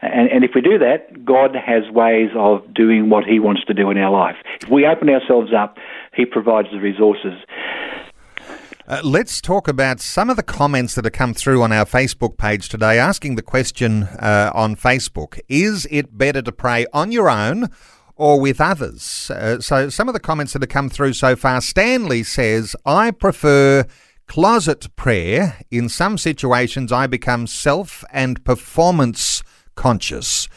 And, 0.00 0.30
and, 0.30 0.44
if 0.44 0.50
we 0.54 0.60
do 0.60 0.78
that, 0.78 1.24
God 1.24 1.56
has 1.56 1.90
ways 1.90 2.30
of 2.36 2.72
doing 2.72 3.10
what 3.10 3.24
He 3.24 3.40
wants 3.40 3.64
to 3.64 3.74
do 3.74 3.90
in 3.90 3.98
our 3.98 4.12
life. 4.12 4.36
If 4.60 4.68
we 4.68 4.86
open 4.86 5.08
ourselves 5.08 5.50
up, 5.52 5.78
He 6.14 6.24
provides 6.24 6.68
the 6.70 6.78
resources. 6.78 7.32
Uh, 8.88 9.02
let's 9.04 9.42
talk 9.42 9.68
about 9.68 10.00
some 10.00 10.30
of 10.30 10.36
the 10.38 10.42
comments 10.42 10.94
that 10.94 11.04
have 11.04 11.12
come 11.12 11.34
through 11.34 11.62
on 11.62 11.70
our 11.72 11.84
Facebook 11.84 12.38
page 12.38 12.70
today, 12.70 12.98
asking 12.98 13.34
the 13.34 13.42
question 13.42 14.04
uh, 14.04 14.50
on 14.54 14.74
Facebook 14.74 15.38
Is 15.46 15.86
it 15.90 16.16
better 16.16 16.40
to 16.40 16.50
pray 16.50 16.86
on 16.94 17.12
your 17.12 17.28
own 17.28 17.68
or 18.16 18.40
with 18.40 18.62
others? 18.62 19.30
Uh, 19.30 19.60
so, 19.60 19.90
some 19.90 20.08
of 20.08 20.14
the 20.14 20.20
comments 20.20 20.54
that 20.54 20.62
have 20.62 20.70
come 20.70 20.88
through 20.88 21.12
so 21.12 21.36
far 21.36 21.60
Stanley 21.60 22.22
says, 22.22 22.74
I 22.86 23.10
prefer 23.10 23.84
closet 24.26 24.96
prayer. 24.96 25.58
In 25.70 25.90
some 25.90 26.16
situations, 26.16 26.90
I 26.90 27.06
become 27.06 27.46
self 27.46 28.02
and 28.10 28.42
performance 28.42 29.42
conscious. 29.74 30.48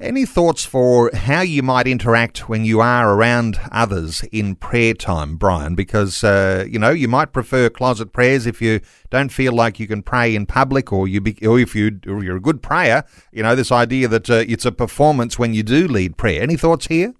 Any 0.00 0.24
thoughts 0.24 0.64
for 0.64 1.10
how 1.12 1.42
you 1.42 1.62
might 1.62 1.86
interact 1.86 2.48
when 2.48 2.64
you 2.64 2.80
are 2.80 3.12
around 3.12 3.60
others 3.70 4.22
in 4.32 4.54
prayer 4.54 4.94
time, 4.94 5.36
Brian? 5.36 5.74
Because 5.74 6.24
uh, 6.24 6.64
you 6.66 6.78
know 6.78 6.88
you 6.88 7.06
might 7.06 7.34
prefer 7.34 7.68
closet 7.68 8.10
prayers 8.10 8.46
if 8.46 8.62
you 8.62 8.80
don't 9.10 9.28
feel 9.28 9.52
like 9.52 9.78
you 9.78 9.86
can 9.86 10.02
pray 10.02 10.34
in 10.34 10.46
public, 10.46 10.90
or 10.90 11.06
you 11.06 11.20
be, 11.20 11.36
or 11.46 11.60
if 11.60 11.74
you 11.74 12.00
or 12.06 12.24
you're 12.24 12.38
a 12.38 12.40
good 12.40 12.62
prayer. 12.62 13.04
You 13.30 13.42
know 13.42 13.54
this 13.54 13.70
idea 13.70 14.08
that 14.08 14.30
uh, 14.30 14.44
it's 14.48 14.64
a 14.64 14.72
performance 14.72 15.38
when 15.38 15.52
you 15.52 15.62
do 15.62 15.86
lead 15.86 16.16
prayer. 16.16 16.42
Any 16.42 16.56
thoughts 16.56 16.86
here? 16.86 17.12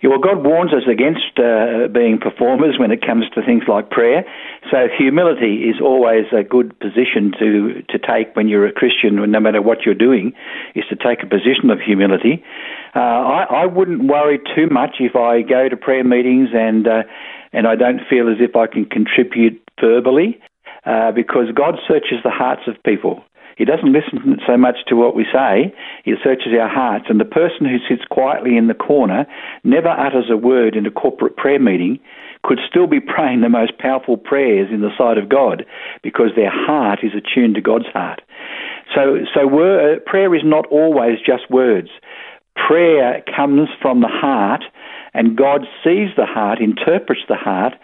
Yeah, 0.00 0.10
well, 0.10 0.20
God 0.20 0.44
warns 0.44 0.72
us 0.72 0.86
against 0.90 1.38
uh, 1.38 1.88
being 1.92 2.18
performers 2.18 2.78
when 2.78 2.92
it 2.92 3.04
comes 3.04 3.24
to 3.34 3.42
things 3.42 3.64
like 3.66 3.90
prayer. 3.90 4.24
So 4.70 4.86
humility 4.96 5.64
is 5.68 5.80
always 5.82 6.26
a 6.32 6.44
good 6.44 6.78
position 6.78 7.32
to, 7.38 7.82
to 7.88 7.98
take 7.98 8.36
when 8.36 8.46
you're 8.46 8.66
a 8.66 8.72
Christian, 8.72 9.16
no 9.16 9.40
matter 9.40 9.60
what 9.60 9.78
you're 9.84 9.94
doing, 9.94 10.32
is 10.76 10.84
to 10.90 10.96
take 10.96 11.22
a 11.22 11.26
position 11.26 11.70
of 11.70 11.80
humility. 11.80 12.44
Uh, 12.94 12.98
I, 12.98 13.62
I 13.62 13.66
wouldn't 13.66 14.04
worry 14.04 14.38
too 14.54 14.68
much 14.70 14.96
if 15.00 15.16
I 15.16 15.42
go 15.42 15.68
to 15.68 15.76
prayer 15.76 16.04
meetings 16.04 16.50
and 16.54 16.86
uh, 16.86 17.02
and 17.52 17.66
I 17.66 17.76
don't 17.76 18.00
feel 18.10 18.28
as 18.28 18.36
if 18.40 18.56
I 18.56 18.66
can 18.66 18.84
contribute 18.84 19.58
verbally, 19.80 20.38
uh, 20.84 21.12
because 21.12 21.46
God 21.54 21.76
searches 21.88 22.18
the 22.22 22.30
hearts 22.30 22.62
of 22.66 22.82
people. 22.82 23.24
He 23.58 23.64
doesn't 23.64 23.92
listen 23.92 24.38
so 24.46 24.56
much 24.56 24.76
to 24.86 24.94
what 24.94 25.16
we 25.16 25.26
say, 25.32 25.74
he 26.04 26.14
searches 26.22 26.54
our 26.58 26.68
hearts. 26.68 27.06
And 27.08 27.18
the 27.20 27.24
person 27.24 27.66
who 27.66 27.78
sits 27.88 28.06
quietly 28.08 28.56
in 28.56 28.68
the 28.68 28.74
corner, 28.74 29.26
never 29.64 29.88
utters 29.88 30.30
a 30.30 30.36
word 30.36 30.76
in 30.76 30.86
a 30.86 30.92
corporate 30.92 31.36
prayer 31.36 31.58
meeting, 31.58 31.98
could 32.44 32.60
still 32.70 32.86
be 32.86 33.00
praying 33.00 33.40
the 33.40 33.48
most 33.48 33.76
powerful 33.78 34.16
prayers 34.16 34.68
in 34.72 34.80
the 34.80 34.94
sight 34.96 35.18
of 35.18 35.28
God 35.28 35.66
because 36.04 36.30
their 36.36 36.52
heart 36.52 37.00
is 37.02 37.10
attuned 37.12 37.56
to 37.56 37.60
God's 37.60 37.88
heart. 37.92 38.22
So, 38.94 39.18
so 39.34 39.46
word, 39.48 39.98
uh, 39.98 40.00
prayer 40.08 40.32
is 40.36 40.42
not 40.44 40.66
always 40.68 41.18
just 41.18 41.50
words. 41.50 41.88
Prayer 42.54 43.22
comes 43.36 43.68
from 43.82 44.00
the 44.00 44.08
heart, 44.08 44.62
and 45.14 45.36
God 45.36 45.62
sees 45.82 46.10
the 46.16 46.26
heart, 46.26 46.60
interprets 46.60 47.22
the 47.28 47.36
heart, 47.36 47.74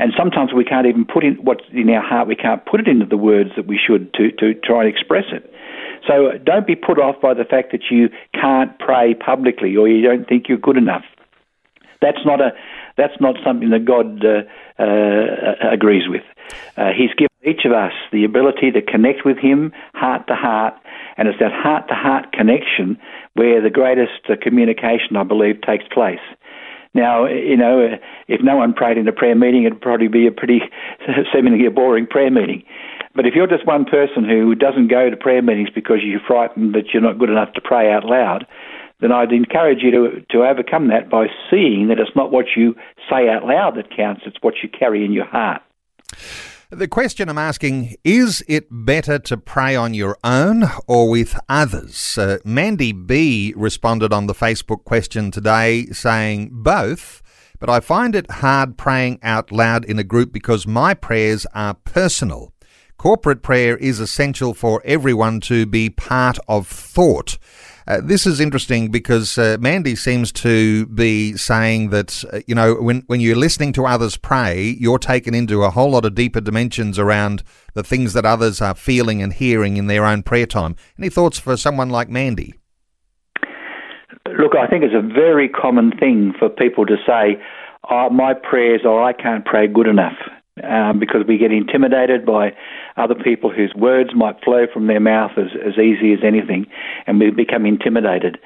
and 0.00 0.12
sometimes 0.16 0.52
we 0.54 0.64
can't 0.64 0.86
even 0.86 1.04
put 1.04 1.24
in 1.24 1.34
what's 1.34 1.64
in 1.72 1.90
our 1.90 2.02
heart, 2.02 2.26
we 2.26 2.34
can't 2.34 2.64
put 2.64 2.80
it 2.80 2.88
into 2.88 3.04
the 3.04 3.18
words 3.18 3.50
that 3.56 3.66
we 3.66 3.78
should 3.78 4.12
to, 4.14 4.32
to 4.32 4.54
try 4.54 4.84
and 4.84 4.88
express 4.88 5.24
it. 5.30 5.52
So 6.08 6.38
don't 6.42 6.66
be 6.66 6.74
put 6.74 6.98
off 6.98 7.20
by 7.20 7.34
the 7.34 7.44
fact 7.44 7.72
that 7.72 7.82
you 7.90 8.08
can't 8.32 8.76
pray 8.78 9.12
publicly 9.14 9.76
or 9.76 9.86
you 9.86 10.00
don't 10.00 10.26
think 10.26 10.48
you're 10.48 10.56
good 10.56 10.78
enough. 10.78 11.04
That's 12.00 12.24
not 12.24 12.40
a 12.40 12.52
that's 12.96 13.20
not 13.20 13.36
something 13.44 13.70
that 13.70 13.84
God 13.84 14.24
uh, 14.24 14.42
uh, 14.82 15.70
agrees 15.70 16.08
with. 16.08 16.24
Uh, 16.76 16.90
he's 16.96 17.12
given 17.16 17.28
each 17.44 17.64
of 17.64 17.72
us 17.72 17.92
the 18.12 18.24
ability 18.24 18.70
to 18.72 18.82
connect 18.82 19.24
with 19.24 19.36
Him 19.36 19.72
heart 19.94 20.26
to 20.28 20.34
heart, 20.34 20.74
and 21.16 21.28
it's 21.28 21.38
that 21.40 21.52
heart 21.52 21.88
to 21.88 21.94
heart 21.94 22.32
connection 22.32 22.98
where 23.34 23.60
the 23.62 23.70
greatest 23.70 24.28
uh, 24.28 24.34
communication, 24.40 25.16
I 25.16 25.24
believe, 25.24 25.60
takes 25.60 25.84
place. 25.92 26.24
Now, 26.92 27.26
you 27.26 27.56
know, 27.56 27.96
if 28.26 28.40
no 28.42 28.56
one 28.56 28.74
prayed 28.74 28.98
in 28.98 29.06
a 29.06 29.12
prayer 29.12 29.36
meeting, 29.36 29.64
it'd 29.64 29.80
probably 29.80 30.08
be 30.08 30.26
a 30.26 30.32
pretty 30.32 30.60
seemingly 31.32 31.66
a 31.66 31.70
boring 31.70 32.06
prayer 32.06 32.30
meeting. 32.30 32.64
But 33.14 33.26
if 33.26 33.34
you're 33.34 33.46
just 33.46 33.66
one 33.66 33.84
person 33.84 34.24
who 34.28 34.54
doesn't 34.54 34.88
go 34.88 35.10
to 35.10 35.16
prayer 35.16 35.42
meetings 35.42 35.70
because 35.74 35.98
you're 36.02 36.20
frightened 36.26 36.74
that 36.74 36.92
you're 36.92 37.02
not 37.02 37.18
good 37.18 37.30
enough 37.30 37.52
to 37.54 37.60
pray 37.60 37.92
out 37.92 38.04
loud, 38.04 38.46
then 39.00 39.12
I'd 39.12 39.32
encourage 39.32 39.82
you 39.82 39.90
to, 39.90 40.26
to 40.30 40.44
overcome 40.44 40.88
that 40.88 41.08
by 41.10 41.26
seeing 41.50 41.88
that 41.88 41.98
it's 41.98 42.14
not 42.14 42.30
what 42.30 42.46
you 42.56 42.74
say 43.08 43.28
out 43.28 43.44
loud 43.44 43.76
that 43.76 43.94
counts, 43.96 44.22
it's 44.26 44.36
what 44.40 44.54
you 44.62 44.68
carry 44.68 45.04
in 45.04 45.12
your 45.12 45.26
heart. 45.26 45.62
The 46.72 46.86
question 46.86 47.28
I'm 47.28 47.36
asking 47.36 47.96
is 48.04 48.44
it 48.46 48.68
better 48.70 49.18
to 49.18 49.36
pray 49.36 49.74
on 49.74 49.92
your 49.92 50.16
own 50.22 50.62
or 50.86 51.10
with 51.10 51.36
others? 51.48 52.16
Uh, 52.16 52.38
Mandy 52.44 52.92
B 52.92 53.52
responded 53.56 54.12
on 54.12 54.28
the 54.28 54.34
Facebook 54.34 54.84
question 54.84 55.32
today 55.32 55.86
saying 55.86 56.50
both, 56.52 57.22
but 57.58 57.68
I 57.68 57.80
find 57.80 58.14
it 58.14 58.30
hard 58.30 58.78
praying 58.78 59.18
out 59.20 59.50
loud 59.50 59.84
in 59.84 59.98
a 59.98 60.04
group 60.04 60.32
because 60.32 60.64
my 60.64 60.94
prayers 60.94 61.44
are 61.54 61.74
personal. 61.74 62.52
Corporate 62.96 63.42
prayer 63.42 63.76
is 63.76 63.98
essential 63.98 64.54
for 64.54 64.80
everyone 64.84 65.40
to 65.40 65.66
be 65.66 65.90
part 65.90 66.38
of 66.46 66.68
thought. 66.68 67.36
Uh, 67.90 68.00
this 68.00 68.24
is 68.24 68.38
interesting 68.38 68.88
because 68.88 69.36
uh, 69.36 69.56
Mandy 69.58 69.96
seems 69.96 70.30
to 70.30 70.86
be 70.86 71.36
saying 71.36 71.90
that, 71.90 72.22
uh, 72.32 72.38
you 72.46 72.54
know, 72.54 72.74
when, 72.74 73.02
when 73.08 73.18
you're 73.18 73.34
listening 73.34 73.72
to 73.72 73.84
others 73.84 74.16
pray, 74.16 74.76
you're 74.78 75.00
taken 75.00 75.34
into 75.34 75.64
a 75.64 75.70
whole 75.70 75.90
lot 75.90 76.04
of 76.04 76.14
deeper 76.14 76.40
dimensions 76.40 77.00
around 77.00 77.42
the 77.74 77.82
things 77.82 78.12
that 78.12 78.24
others 78.24 78.60
are 78.60 78.76
feeling 78.76 79.20
and 79.20 79.32
hearing 79.32 79.76
in 79.76 79.88
their 79.88 80.04
own 80.04 80.22
prayer 80.22 80.46
time. 80.46 80.76
Any 81.00 81.08
thoughts 81.08 81.40
for 81.40 81.56
someone 81.56 81.90
like 81.90 82.08
Mandy? 82.08 82.54
Look, 84.38 84.54
I 84.54 84.68
think 84.68 84.84
it's 84.84 84.94
a 84.94 85.02
very 85.02 85.48
common 85.48 85.90
thing 85.98 86.32
for 86.38 86.48
people 86.48 86.86
to 86.86 86.96
say, 87.04 87.42
oh, 87.90 88.08
my 88.08 88.34
prayers, 88.34 88.82
or 88.84 89.02
I 89.02 89.12
can't 89.12 89.44
pray 89.44 89.66
good 89.66 89.88
enough 89.88 90.16
um, 90.62 91.00
because 91.00 91.22
we 91.26 91.38
get 91.38 91.50
intimidated 91.50 92.24
by 92.24 92.52
other 93.00 93.14
people 93.14 93.50
whose 93.50 93.72
words 93.74 94.10
might 94.14 94.42
flow 94.44 94.66
from 94.72 94.86
their 94.86 95.00
mouth 95.00 95.32
as, 95.36 95.50
as 95.64 95.78
easy 95.78 96.12
as 96.12 96.20
anything, 96.24 96.66
and 97.06 97.18
we 97.18 97.30
become 97.30 97.66
intimidated. 97.66 98.38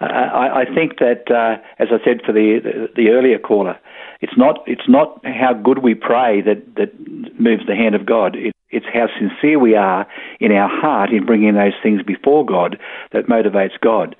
Uh, 0.00 0.04
I, 0.04 0.62
I, 0.62 0.64
think 0.74 0.98
that, 0.98 1.30
uh, 1.30 1.60
as 1.78 1.88
I 1.90 2.04
said 2.04 2.20
for 2.24 2.32
the, 2.32 2.60
the, 2.62 2.88
the 2.94 3.08
earlier 3.10 3.38
caller, 3.38 3.78
it's 4.20 4.36
not 4.36 4.60
it's 4.66 4.88
not 4.88 5.20
how 5.24 5.52
good 5.52 5.78
we 5.78 5.94
pray 5.94 6.40
that 6.42 6.62
that 6.76 6.92
moves 7.38 7.66
the 7.66 7.74
hand 7.74 7.94
of 7.94 8.06
God. 8.06 8.36
It, 8.36 8.54
it's 8.70 8.86
how 8.92 9.06
sincere 9.18 9.58
we 9.58 9.74
are 9.74 10.06
in 10.40 10.52
our 10.52 10.68
heart 10.68 11.10
in 11.10 11.24
bringing 11.24 11.54
those 11.54 11.72
things 11.82 12.02
before 12.02 12.44
God 12.44 12.78
that 13.12 13.26
motivates 13.26 13.78
God. 13.80 14.16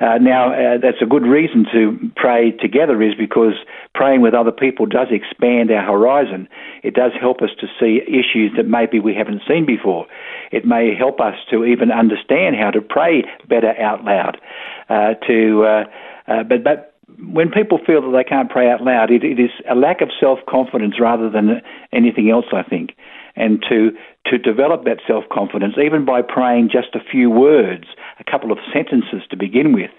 Uh, 0.00 0.18
now, 0.18 0.52
uh, 0.52 0.78
that's 0.78 1.00
a 1.00 1.06
good 1.06 1.22
reason 1.22 1.66
to 1.72 2.10
pray 2.16 2.50
together, 2.50 3.00
is 3.00 3.14
because 3.14 3.54
praying 3.94 4.20
with 4.22 4.34
other 4.34 4.50
people 4.50 4.86
does 4.86 5.06
expand 5.10 5.70
our 5.70 5.84
horizon. 5.84 6.48
It 6.82 6.94
does 6.94 7.12
help 7.20 7.42
us 7.42 7.50
to 7.60 7.66
see 7.78 8.00
issues 8.06 8.52
that 8.56 8.66
maybe 8.66 8.98
we 8.98 9.14
haven't 9.14 9.42
seen 9.46 9.64
before. 9.64 10.06
It 10.50 10.64
may 10.64 10.94
help 10.96 11.20
us 11.20 11.36
to 11.50 11.64
even 11.64 11.92
understand 11.92 12.56
how 12.56 12.70
to 12.72 12.80
pray 12.80 13.24
better 13.48 13.78
out 13.80 14.04
loud. 14.04 14.40
Uh, 14.88 15.14
to, 15.26 15.64
uh, 15.64 15.84
uh, 16.26 16.42
but, 16.42 16.64
but 16.64 16.94
when 17.30 17.50
people 17.50 17.78
feel 17.86 18.02
that 18.02 18.16
they 18.16 18.24
can't 18.24 18.50
pray 18.50 18.70
out 18.70 18.82
loud, 18.82 19.10
it, 19.10 19.22
it 19.22 19.38
is 19.38 19.50
a 19.70 19.76
lack 19.76 20.00
of 20.00 20.10
self 20.18 20.40
confidence 20.48 20.98
rather 21.00 21.30
than 21.30 21.62
anything 21.92 22.30
else, 22.30 22.46
I 22.52 22.62
think. 22.62 22.96
And 23.36 23.64
to 23.68 23.90
to 24.26 24.38
develop 24.38 24.84
that 24.84 24.98
self 25.06 25.24
confidence, 25.30 25.74
even 25.76 26.04
by 26.04 26.22
praying 26.22 26.70
just 26.72 26.94
a 26.94 27.00
few 27.00 27.30
words, 27.30 27.84
a 28.18 28.24
couple 28.30 28.52
of 28.52 28.58
sentences 28.72 29.22
to 29.30 29.36
begin 29.36 29.72
with, 29.72 29.90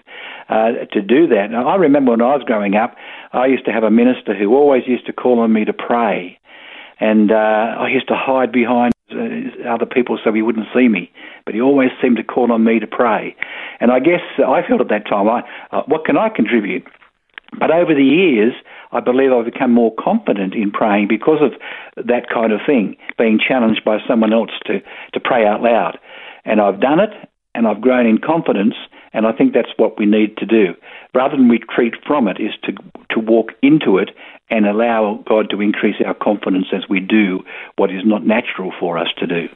uh, 0.48 0.72
to 0.92 1.02
do 1.02 1.26
that. 1.28 1.50
Now, 1.50 1.68
I 1.68 1.76
remember 1.76 2.12
when 2.12 2.22
I 2.22 2.34
was 2.34 2.42
growing 2.44 2.74
up, 2.74 2.96
I 3.32 3.46
used 3.46 3.64
to 3.66 3.72
have 3.72 3.84
a 3.84 3.90
minister 3.90 4.34
who 4.34 4.54
always 4.54 4.82
used 4.86 5.06
to 5.06 5.12
call 5.12 5.40
on 5.40 5.52
me 5.52 5.64
to 5.64 5.72
pray, 5.72 6.38
and 6.98 7.30
uh, 7.30 7.76
I 7.78 7.88
used 7.88 8.08
to 8.08 8.16
hide 8.16 8.52
behind 8.52 8.92
uh, 9.12 9.68
other 9.68 9.86
people 9.86 10.18
so 10.22 10.32
he 10.32 10.42
wouldn't 10.42 10.66
see 10.74 10.88
me. 10.88 11.12
But 11.44 11.54
he 11.54 11.60
always 11.60 11.90
seemed 12.02 12.16
to 12.16 12.24
call 12.24 12.50
on 12.50 12.64
me 12.64 12.80
to 12.80 12.86
pray, 12.86 13.36
and 13.80 13.92
I 13.92 14.00
guess 14.00 14.22
I 14.38 14.66
felt 14.66 14.80
at 14.80 14.88
that 14.88 15.06
time, 15.06 15.28
I, 15.28 15.42
uh, 15.70 15.82
what 15.86 16.04
can 16.04 16.16
I 16.16 16.30
contribute? 16.30 16.84
But 17.58 17.70
over 17.70 17.94
the 17.94 18.04
years, 18.04 18.54
I 18.96 19.00
believe 19.00 19.30
I've 19.30 19.44
become 19.44 19.72
more 19.72 19.94
confident 20.02 20.54
in 20.54 20.70
praying 20.70 21.08
because 21.08 21.42
of 21.42 21.52
that 22.06 22.30
kind 22.32 22.50
of 22.50 22.60
thing, 22.64 22.96
being 23.18 23.38
challenged 23.38 23.84
by 23.84 23.98
someone 24.08 24.32
else 24.32 24.52
to, 24.64 24.80
to 25.12 25.20
pray 25.20 25.46
out 25.46 25.60
loud. 25.60 25.98
And 26.46 26.62
I've 26.62 26.80
done 26.80 27.00
it, 27.00 27.10
and 27.54 27.66
I've 27.68 27.82
grown 27.82 28.06
in 28.06 28.18
confidence, 28.18 28.74
and 29.12 29.26
I 29.26 29.32
think 29.32 29.52
that's 29.52 29.68
what 29.76 29.98
we 29.98 30.06
need 30.06 30.38
to 30.38 30.46
do. 30.46 30.74
Rather 31.14 31.36
than 31.36 31.48
retreat 31.48 31.94
from 32.06 32.26
it, 32.26 32.38
is 32.40 32.52
to, 32.64 32.72
to 33.10 33.20
walk 33.20 33.52
into 33.62 33.98
it 33.98 34.10
and 34.48 34.64
allow 34.64 35.22
God 35.26 35.50
to 35.50 35.60
increase 35.60 35.96
our 36.06 36.14
confidence 36.14 36.66
as 36.72 36.88
we 36.88 37.00
do 37.00 37.42
what 37.76 37.90
is 37.90 38.02
not 38.04 38.24
natural 38.24 38.72
for 38.78 38.96
us 38.96 39.08
to 39.18 39.26
do. 39.26 39.48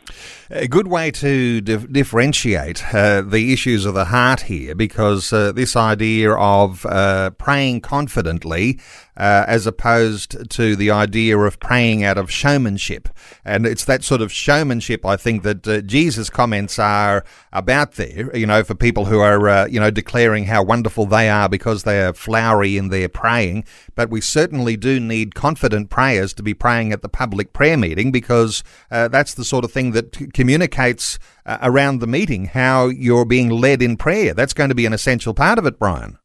A 0.51 0.67
good 0.67 0.89
way 0.89 1.13
to 1.13 1.61
differentiate 1.61 2.93
uh, 2.93 3.23
the 3.23 3.53
issues 3.53 3.85
of 3.85 3.95
the 3.95 4.07
heart 4.07 4.43
here, 4.43 4.75
because 4.75 5.33
uh, 5.33 5.53
this 5.53 5.77
idea 5.77 6.33
of 6.33 6.85
uh, 6.87 7.31
praying 7.31 7.83
confidently 7.83 8.81
uh, 9.17 9.45
as 9.47 9.67
opposed 9.67 10.51
to 10.51 10.77
the 10.77 10.91
idea 10.91 11.37
of 11.39 11.61
praying 11.61 12.05
out 12.05 12.19
of 12.19 12.31
showmanship. 12.31 13.09
And 13.45 13.67
it's 13.67 13.85
that 13.85 14.05
sort 14.05 14.21
of 14.21 14.33
showmanship, 14.33 15.05
I 15.05 15.17
think, 15.17 15.43
that 15.43 15.67
uh, 15.67 15.81
Jesus' 15.83 16.31
comments 16.31 16.79
are 16.79 17.25
about 17.53 17.93
there, 17.93 18.35
you 18.37 18.47
know, 18.47 18.63
for 18.65 18.75
people 18.75 19.07
who 19.07 19.21
are, 19.21 19.49
uh, 19.49 19.67
you 19.67 19.81
know, 19.81 19.91
declaring 19.91 20.45
how 20.45 20.63
wonderful 20.63 21.07
they 21.07 21.29
are 21.29 21.49
because 21.49 21.83
they 21.83 22.03
are 22.03 22.13
flowery 22.13 22.77
in 22.77 22.89
their 22.89 23.09
praying. 23.09 23.65
But 23.95 24.11
we 24.11 24.21
certainly 24.21 24.77
do 24.77 25.01
need 25.01 25.35
confident 25.35 25.91
prayers 25.91 26.33
to 26.35 26.43
be 26.43 26.55
praying 26.55 26.93
at 26.93 27.03
the 27.03 27.09
public 27.09 27.53
prayer 27.53 27.77
meeting 27.77 28.13
because 28.13 28.63
uh, 28.91 29.09
that's 29.09 29.35
the 29.35 29.45
sort 29.45 29.65
of 29.65 29.73
thing 29.73 29.93
that 29.93 30.33
communicates 30.33 31.19
uh, 31.45 31.59
around 31.63 31.99
the 31.99 32.07
meeting 32.07 32.47
how 32.47 32.87
you're 32.87 33.25
being 33.25 33.49
led 33.49 33.83
in 33.83 33.97
prayer. 33.97 34.35
That's 34.35 34.55
going 34.55 34.69
to 34.69 34.75
be 34.75 34.87
an 34.87 34.93
essential 34.93 35.35
part 35.35 35.59
of 35.59 35.67
it, 35.67 35.79
Brian. 35.79 36.20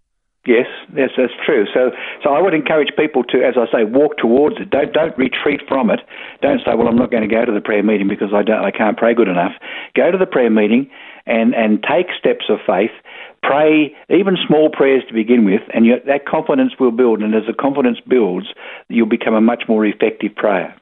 Yes, 0.46 0.68
yes, 0.96 1.10
that's 1.18 1.34
true. 1.44 1.66
So, 1.74 1.90
so 2.24 2.30
I 2.30 2.40
would 2.40 2.54
encourage 2.54 2.90
people 2.96 3.24
to, 3.26 3.44
as 3.44 3.56
I 3.58 3.66
say, 3.72 3.84
walk 3.84 4.18
towards 4.18 4.58
it. 4.60 4.70
Don't 4.70 4.94
don't 4.94 5.18
retreat 5.18 5.62
from 5.68 5.90
it. 5.90 6.02
Don't 6.42 6.60
say, 6.60 6.76
"Well, 6.76 6.88
I'm 6.88 6.96
not 6.96 7.10
going 7.10 7.28
to 7.28 7.34
go 7.34 7.46
to 7.46 7.52
the 7.52 7.62
prayer 7.62 7.82
meeting 7.82 8.08
because 8.08 8.30
I 8.32 8.44
don't, 8.44 8.64
I 8.64 8.70
can't 8.70 8.96
pray 8.96 9.16
good 9.16 9.28
enough." 9.28 9.54
Go 9.96 10.12
to 10.12 10.18
the 10.18 10.28
prayer 10.28 10.52
meeting 10.52 10.90
and 11.26 11.56
and 11.56 11.82
take 11.82 12.08
steps 12.18 12.46
of 12.50 12.60
faith. 12.66 12.92
Pray 13.42 13.96
even 14.10 14.38
small 14.48 14.70
prayers 14.70 15.04
to 15.08 15.14
begin 15.16 15.46
with, 15.46 15.62
and 15.74 15.86
you, 15.86 15.96
that 16.06 16.28
confidence 16.28 16.74
will 16.80 16.92
build. 16.92 17.22
And 17.22 17.34
as 17.34 17.44
the 17.48 17.54
confidence 17.54 18.00
builds, 18.08 18.48
you'll 18.88 19.08
become 19.10 19.34
a 19.34 19.42
much 19.42 19.64
more 19.68 19.84
effective 19.84 20.36
prayer. 20.36 20.76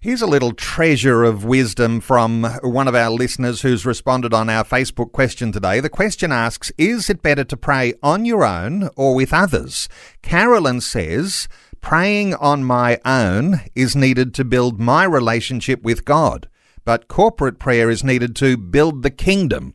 Here's 0.00 0.22
a 0.22 0.26
little 0.26 0.52
treasure 0.52 1.24
of 1.24 1.44
wisdom 1.44 2.00
from 2.00 2.44
one 2.62 2.88
of 2.88 2.94
our 2.94 3.10
listeners 3.10 3.62
who's 3.62 3.84
responded 3.84 4.32
on 4.32 4.48
our 4.48 4.64
Facebook 4.64 5.12
question 5.12 5.52
today. 5.52 5.80
The 5.80 5.88
question 5.88 6.32
asks 6.32 6.72
Is 6.78 7.10
it 7.10 7.22
better 7.22 7.44
to 7.44 7.56
pray 7.56 7.94
on 8.02 8.24
your 8.24 8.44
own 8.44 8.90
or 8.96 9.14
with 9.14 9.32
others? 9.32 9.88
Carolyn 10.22 10.80
says, 10.80 11.48
Praying 11.80 12.34
on 12.34 12.64
my 12.64 13.00
own 13.04 13.60
is 13.74 13.96
needed 13.96 14.34
to 14.34 14.44
build 14.44 14.80
my 14.80 15.04
relationship 15.04 15.82
with 15.82 16.04
God, 16.04 16.48
but 16.84 17.08
corporate 17.08 17.58
prayer 17.58 17.90
is 17.90 18.04
needed 18.04 18.36
to 18.36 18.56
build 18.56 19.02
the 19.02 19.10
kingdom. 19.10 19.74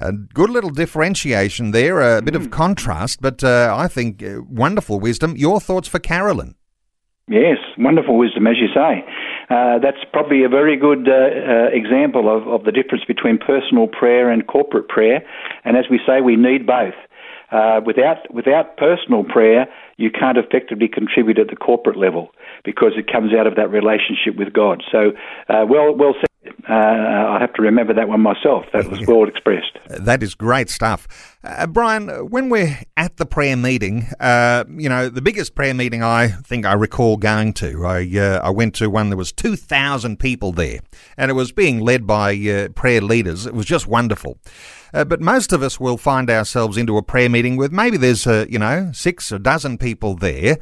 A 0.00 0.12
good 0.12 0.48
little 0.48 0.70
differentiation 0.70 1.72
there, 1.72 2.18
a 2.18 2.22
bit 2.22 2.34
of 2.34 2.44
hmm. 2.44 2.50
contrast, 2.50 3.20
but 3.20 3.44
uh, 3.44 3.74
I 3.76 3.86
think 3.86 4.22
uh, 4.22 4.42
wonderful 4.42 4.98
wisdom. 4.98 5.36
Your 5.36 5.60
thoughts 5.60 5.88
for 5.88 5.98
Carolyn? 5.98 6.54
Yes, 7.30 7.58
wonderful 7.78 8.18
wisdom, 8.18 8.48
as 8.48 8.56
you 8.58 8.66
say. 8.74 9.04
Uh, 9.48 9.78
that's 9.78 10.02
probably 10.12 10.42
a 10.42 10.48
very 10.48 10.76
good 10.76 11.08
uh, 11.08 11.12
uh, 11.12 11.68
example 11.72 12.26
of, 12.28 12.48
of 12.48 12.64
the 12.64 12.72
difference 12.72 13.04
between 13.04 13.38
personal 13.38 13.86
prayer 13.86 14.28
and 14.30 14.48
corporate 14.48 14.88
prayer. 14.88 15.22
And 15.64 15.76
as 15.76 15.84
we 15.88 16.00
say, 16.04 16.20
we 16.20 16.34
need 16.34 16.66
both. 16.66 16.94
Uh, 17.52 17.80
without 17.86 18.32
without 18.34 18.76
personal 18.76 19.22
prayer, 19.22 19.66
you 19.96 20.10
can't 20.10 20.38
effectively 20.38 20.88
contribute 20.88 21.38
at 21.38 21.48
the 21.48 21.56
corporate 21.56 21.96
level 21.96 22.30
because 22.64 22.92
it 22.96 23.10
comes 23.10 23.32
out 23.32 23.46
of 23.46 23.54
that 23.54 23.70
relationship 23.70 24.34
with 24.36 24.52
God. 24.52 24.82
So, 24.90 25.12
uh, 25.48 25.66
well, 25.68 25.94
well 25.94 26.14
said. 26.20 26.29
Uh, 26.46 26.72
I 26.72 27.38
have 27.38 27.52
to 27.54 27.62
remember 27.62 27.92
that 27.92 28.08
one 28.08 28.20
myself. 28.20 28.64
That 28.72 28.88
was 28.88 29.00
well 29.06 29.28
expressed. 29.28 29.78
That 29.88 30.22
is 30.22 30.34
great 30.34 30.70
stuff. 30.70 31.36
Uh, 31.44 31.66
Brian, 31.66 32.08
when 32.30 32.48
we're 32.48 32.78
at 32.96 33.18
the 33.18 33.26
prayer 33.26 33.56
meeting, 33.56 34.06
uh, 34.20 34.64
you 34.70 34.88
know, 34.88 35.10
the 35.10 35.20
biggest 35.20 35.54
prayer 35.54 35.74
meeting 35.74 36.02
I 36.02 36.28
think 36.28 36.64
I 36.64 36.72
recall 36.72 37.18
going 37.18 37.52
to, 37.54 37.84
I, 37.84 38.08
uh, 38.16 38.40
I 38.42 38.50
went 38.50 38.74
to 38.76 38.88
one, 38.88 39.10
there 39.10 39.18
was 39.18 39.32
2,000 39.32 40.18
people 40.18 40.52
there, 40.52 40.80
and 41.18 41.30
it 41.30 41.34
was 41.34 41.52
being 41.52 41.80
led 41.80 42.06
by 42.06 42.34
uh, 42.34 42.68
prayer 42.70 43.02
leaders. 43.02 43.46
It 43.46 43.54
was 43.54 43.66
just 43.66 43.86
wonderful. 43.86 44.38
Uh, 44.94 45.04
but 45.04 45.20
most 45.20 45.52
of 45.52 45.62
us 45.62 45.78
will 45.78 45.98
find 45.98 46.30
ourselves 46.30 46.76
into 46.76 46.96
a 46.96 47.02
prayer 47.02 47.28
meeting 47.28 47.56
with 47.56 47.70
maybe 47.70 47.96
there's, 47.96 48.26
you 48.26 48.58
know, 48.58 48.90
six 48.92 49.30
or 49.30 49.38
dozen 49.38 49.76
people 49.76 50.14
there. 50.14 50.56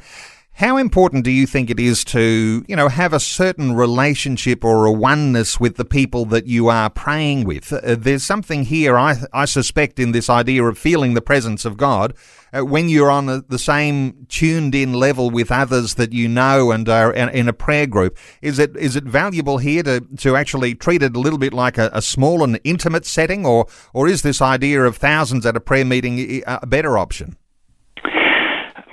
How 0.59 0.75
important 0.75 1.23
do 1.23 1.31
you 1.31 1.47
think 1.47 1.69
it 1.69 1.79
is 1.79 2.03
to, 2.03 2.65
you 2.67 2.75
know, 2.75 2.89
have 2.89 3.13
a 3.13 3.19
certain 3.21 3.77
relationship 3.77 4.65
or 4.65 4.83
a 4.83 4.91
oneness 4.91 5.57
with 5.57 5.77
the 5.77 5.85
people 5.85 6.25
that 6.25 6.47
you 6.47 6.67
are 6.67 6.89
praying 6.89 7.45
with? 7.45 7.71
Uh, 7.71 7.95
there's 7.97 8.25
something 8.25 8.65
here, 8.65 8.97
I, 8.97 9.15
I 9.31 9.45
suspect, 9.45 9.99
in 9.99 10.11
this 10.11 10.29
idea 10.29 10.65
of 10.65 10.77
feeling 10.77 11.13
the 11.13 11.21
presence 11.21 11.63
of 11.63 11.77
God 11.77 12.13
uh, 12.51 12.65
when 12.65 12.89
you're 12.89 13.09
on 13.09 13.27
the, 13.27 13.45
the 13.47 13.57
same 13.57 14.25
tuned 14.27 14.75
in 14.75 14.91
level 14.91 15.29
with 15.29 15.49
others 15.49 15.93
that 15.93 16.11
you 16.11 16.27
know 16.27 16.71
and 16.71 16.89
are 16.89 17.13
in, 17.13 17.29
in, 17.29 17.47
a 17.47 17.53
prayer 17.53 17.87
group. 17.87 18.17
Is 18.41 18.59
it 18.59 18.75
is 18.75 18.97
it 18.97 19.05
valuable 19.05 19.59
here 19.59 19.83
to, 19.83 20.01
to 20.17 20.35
actually 20.35 20.75
treat 20.75 21.01
it 21.01 21.15
a 21.15 21.21
little 21.21 21.39
bit 21.39 21.53
like 21.53 21.77
a, 21.77 21.89
a 21.93 22.01
small 22.01 22.43
and 22.43 22.59
intimate 22.65 23.05
setting, 23.05 23.45
or 23.45 23.67
or 23.93 24.09
is 24.09 24.23
this 24.23 24.41
idea 24.41 24.83
of 24.83 24.97
thousands 24.97 25.45
at 25.45 25.55
a 25.55 25.61
prayer 25.61 25.85
meeting 25.85 26.43
a 26.45 26.67
better 26.67 26.97
option? 26.97 27.37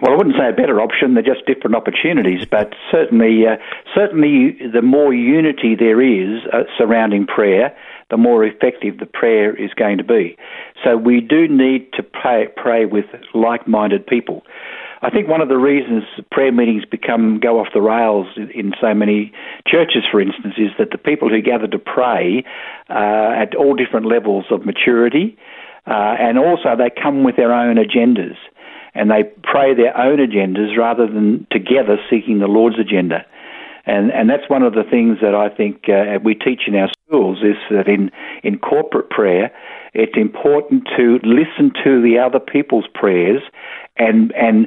Well, 0.06 0.14
I 0.14 0.18
wouldn't 0.18 0.36
say 0.38 0.48
a 0.48 0.52
better 0.52 0.80
option. 0.80 1.14
They're 1.14 1.24
just 1.24 1.46
different 1.46 1.74
opportunities, 1.74 2.46
but 2.48 2.74
certainly, 2.92 3.44
uh, 3.44 3.56
certainly, 3.92 4.56
the 4.72 4.80
more 4.80 5.12
unity 5.12 5.74
there 5.74 6.00
is 6.00 6.44
uh, 6.52 6.62
surrounding 6.78 7.26
prayer, 7.26 7.76
the 8.10 8.16
more 8.16 8.44
effective 8.44 8.98
the 8.98 9.06
prayer 9.06 9.52
is 9.52 9.74
going 9.74 9.98
to 9.98 10.04
be. 10.04 10.36
So 10.84 10.96
we 10.96 11.20
do 11.20 11.48
need 11.48 11.92
to 11.94 12.04
pray, 12.04 12.46
pray 12.54 12.84
with 12.84 13.06
like-minded 13.34 14.06
people. 14.06 14.44
I 15.02 15.10
think 15.10 15.26
one 15.26 15.40
of 15.40 15.48
the 15.48 15.58
reasons 15.58 16.04
prayer 16.30 16.52
meetings 16.52 16.84
become 16.84 17.40
go 17.40 17.58
off 17.58 17.68
the 17.74 17.82
rails 17.82 18.28
in 18.36 18.74
so 18.80 18.94
many 18.94 19.32
churches, 19.66 20.04
for 20.08 20.20
instance, 20.20 20.54
is 20.56 20.70
that 20.78 20.92
the 20.92 20.98
people 20.98 21.28
who 21.28 21.42
gather 21.42 21.66
to 21.66 21.78
pray 21.80 22.44
uh, 22.88 23.42
at 23.42 23.56
all 23.56 23.74
different 23.74 24.06
levels 24.06 24.44
of 24.52 24.64
maturity, 24.64 25.36
uh, 25.88 26.14
and 26.20 26.38
also 26.38 26.76
they 26.78 26.90
come 26.90 27.24
with 27.24 27.34
their 27.34 27.52
own 27.52 27.74
agendas 27.74 28.36
and 28.96 29.10
they 29.10 29.24
pray 29.42 29.74
their 29.74 29.96
own 29.96 30.18
agendas 30.18 30.76
rather 30.76 31.06
than 31.06 31.46
together 31.50 31.98
seeking 32.10 32.38
the 32.38 32.46
Lord's 32.46 32.78
agenda. 32.78 33.24
And, 33.84 34.10
and 34.10 34.28
that's 34.28 34.48
one 34.48 34.62
of 34.62 34.72
the 34.72 34.82
things 34.82 35.18
that 35.22 35.34
I 35.34 35.48
think 35.48 35.88
uh, 35.88 36.18
we 36.22 36.34
teach 36.34 36.62
in 36.66 36.74
our 36.74 36.90
schools 37.06 37.38
is 37.42 37.56
that 37.70 37.86
in, 37.86 38.10
in 38.42 38.58
corporate 38.58 39.10
prayer, 39.10 39.52
it's 39.94 40.16
important 40.16 40.88
to 40.96 41.20
listen 41.22 41.72
to 41.84 42.02
the 42.02 42.18
other 42.18 42.40
people's 42.40 42.86
prayers 42.94 43.42
and, 43.96 44.32
and 44.34 44.66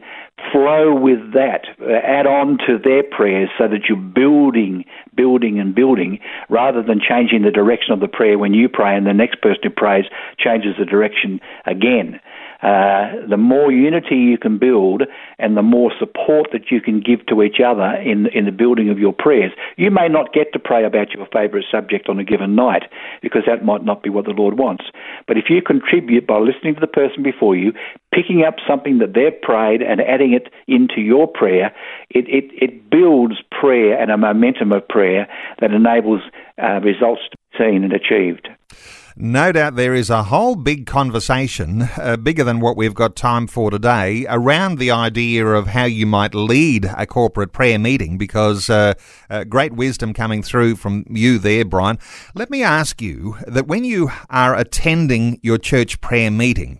flow 0.51 0.95
with 0.95 1.33
that, 1.33 1.65
uh, 1.81 1.91
add 1.91 2.25
on 2.25 2.57
to 2.65 2.79
their 2.81 3.03
prayers 3.03 3.49
so 3.57 3.67
that 3.67 3.89
you're 3.89 3.97
building, 3.97 4.85
building, 5.15 5.59
and 5.59 5.75
building 5.75 6.19
rather 6.47 6.81
than 6.81 7.01
changing 7.01 7.43
the 7.43 7.51
direction 7.51 7.91
of 7.91 7.99
the 7.99 8.07
prayer 8.07 8.37
when 8.37 8.53
you 8.53 8.69
pray 8.69 8.95
and 8.95 9.05
the 9.05 9.13
next 9.13 9.41
person 9.41 9.61
who 9.63 9.69
prays 9.69 10.05
changes 10.37 10.75
the 10.79 10.85
direction 10.85 11.41
again. 11.65 12.21
Uh, 12.61 13.25
the 13.29 13.37
more 13.37 13.71
unity 13.71 14.15
you 14.15 14.37
can 14.37 14.57
build 14.57 15.03
and 15.37 15.55
the 15.55 15.61
more 15.61 15.91
support 15.97 16.47
that 16.51 16.69
you 16.69 16.81
can 16.81 16.99
give 16.99 17.25
to 17.27 17.41
each 17.41 17.59
other 17.65 17.95
in, 17.95 18.27
in 18.27 18.45
the 18.45 18.51
building 18.51 18.89
of 18.89 18.99
your 18.99 19.13
prayers. 19.13 19.51
You 19.77 19.91
may 19.91 20.09
not 20.09 20.33
get 20.33 20.51
to 20.53 20.59
pray 20.59 20.83
about 20.83 21.11
your 21.11 21.25
favourite 21.31 21.65
subject 21.71 22.09
on 22.09 22.19
a 22.19 22.23
given 22.23 22.55
night 22.55 22.83
because 23.21 23.43
that 23.47 23.63
might 23.63 23.85
not 23.85 24.03
be 24.03 24.09
what 24.09 24.25
the 24.25 24.31
Lord 24.31 24.57
wants. 24.57 24.83
But 25.25 25.37
if 25.37 25.45
you 25.49 25.61
contribute 25.61 26.27
by 26.27 26.39
listening 26.39 26.75
to 26.75 26.81
the 26.81 26.87
person 26.87 27.23
before 27.23 27.55
you, 27.55 27.71
picking 28.13 28.43
up 28.43 28.55
something 28.67 28.97
that 28.99 29.13
they've 29.13 29.41
prayed 29.41 29.81
and 29.81 30.01
adding 30.01 30.33
it 30.33 30.51
into 30.67 30.99
your 30.99 31.27
prayer, 31.27 31.73
it, 32.09 32.27
it, 32.27 32.51
it 32.61 32.89
builds 32.89 33.35
prayer 33.51 33.97
and 33.97 34.11
a 34.11 34.17
momentum 34.17 34.73
of 34.73 34.85
prayer 34.87 35.27
that 35.61 35.71
enables 35.71 36.21
uh, 36.61 36.81
results 36.81 37.21
to 37.31 37.37
be 37.37 37.57
seen 37.57 37.83
and 37.83 37.93
achieved. 37.93 38.49
No 39.21 39.51
doubt 39.51 39.75
there 39.75 39.93
is 39.93 40.09
a 40.09 40.23
whole 40.23 40.55
big 40.55 40.85
conversation, 40.85 41.89
uh, 41.97 42.15
bigger 42.15 42.45
than 42.45 42.61
what 42.61 42.77
we've 42.77 42.93
got 42.93 43.17
time 43.17 43.47
for 43.47 43.69
today, 43.69 44.25
around 44.29 44.77
the 44.77 44.91
idea 44.91 45.45
of 45.45 45.67
how 45.67 45.83
you 45.83 46.05
might 46.05 46.33
lead 46.33 46.85
a 46.85 47.05
corporate 47.05 47.51
prayer 47.51 47.77
meeting 47.77 48.17
because 48.17 48.69
uh, 48.69 48.93
uh, 49.29 49.43
great 49.43 49.73
wisdom 49.73 50.13
coming 50.13 50.41
through 50.41 50.77
from 50.77 51.03
you 51.09 51.37
there, 51.37 51.65
Brian. 51.65 51.99
Let 52.33 52.49
me 52.49 52.63
ask 52.63 53.01
you 53.01 53.35
that 53.45 53.67
when 53.67 53.83
you 53.83 54.09
are 54.29 54.55
attending 54.55 55.41
your 55.43 55.57
church 55.57 55.99
prayer 55.99 56.31
meeting, 56.31 56.79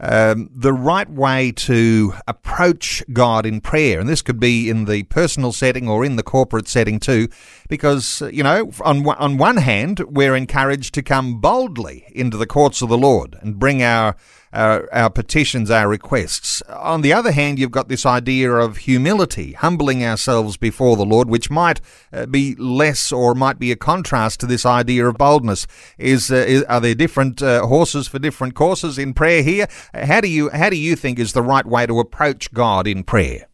um, 0.00 0.50
the 0.52 0.72
right 0.72 1.10
way 1.10 1.52
to 1.52 2.14
approach 2.26 3.02
God 3.12 3.44
in 3.44 3.60
prayer. 3.60 4.00
And 4.00 4.08
this 4.08 4.22
could 4.22 4.40
be 4.40 4.70
in 4.70 4.84
the 4.84 5.02
personal 5.04 5.52
setting 5.52 5.88
or 5.88 6.04
in 6.04 6.16
the 6.16 6.22
corporate 6.22 6.68
setting 6.68 7.00
too, 7.00 7.28
because, 7.68 8.22
you 8.32 8.42
know, 8.42 8.70
on, 8.84 9.06
on 9.06 9.38
one 9.38 9.56
hand, 9.56 10.00
we're 10.08 10.36
encouraged 10.36 10.94
to 10.94 11.02
come 11.02 11.40
boldly 11.40 12.06
into 12.12 12.36
the 12.36 12.46
courts 12.46 12.82
of 12.82 12.88
the 12.88 12.98
Lord 12.98 13.36
and 13.40 13.58
bring 13.58 13.82
our 13.82 14.16
our, 14.52 14.88
our 14.92 15.10
petitions, 15.10 15.70
our 15.70 15.88
requests. 15.88 16.62
On 16.68 17.02
the 17.02 17.12
other 17.12 17.32
hand, 17.32 17.58
you've 17.58 17.70
got 17.70 17.88
this 17.88 18.06
idea 18.06 18.52
of 18.52 18.78
humility, 18.78 19.52
humbling 19.52 20.04
ourselves 20.04 20.56
before 20.56 20.96
the 20.96 21.04
Lord, 21.04 21.28
which 21.28 21.50
might 21.50 21.80
uh, 22.12 22.26
be 22.26 22.54
less 22.56 23.12
or 23.12 23.34
might 23.34 23.58
be 23.58 23.72
a 23.72 23.76
contrast 23.76 24.40
to 24.40 24.46
this 24.46 24.64
idea 24.64 25.06
of 25.06 25.18
boldness. 25.18 25.66
Is, 25.98 26.30
uh, 26.30 26.36
is 26.36 26.62
are 26.64 26.80
there 26.80 26.94
different 26.94 27.42
uh, 27.42 27.66
horses 27.66 28.08
for 28.08 28.18
different 28.18 28.54
courses 28.54 28.98
in 28.98 29.14
prayer 29.14 29.42
here? 29.42 29.66
How 29.94 30.20
do 30.20 30.28
you 30.28 30.50
how 30.50 30.70
do 30.70 30.76
you 30.76 30.96
think 30.96 31.18
is 31.18 31.32
the 31.32 31.42
right 31.42 31.66
way 31.66 31.86
to 31.86 31.98
approach 32.00 32.52
God 32.52 32.86
in 32.86 33.04
prayer? 33.04 33.46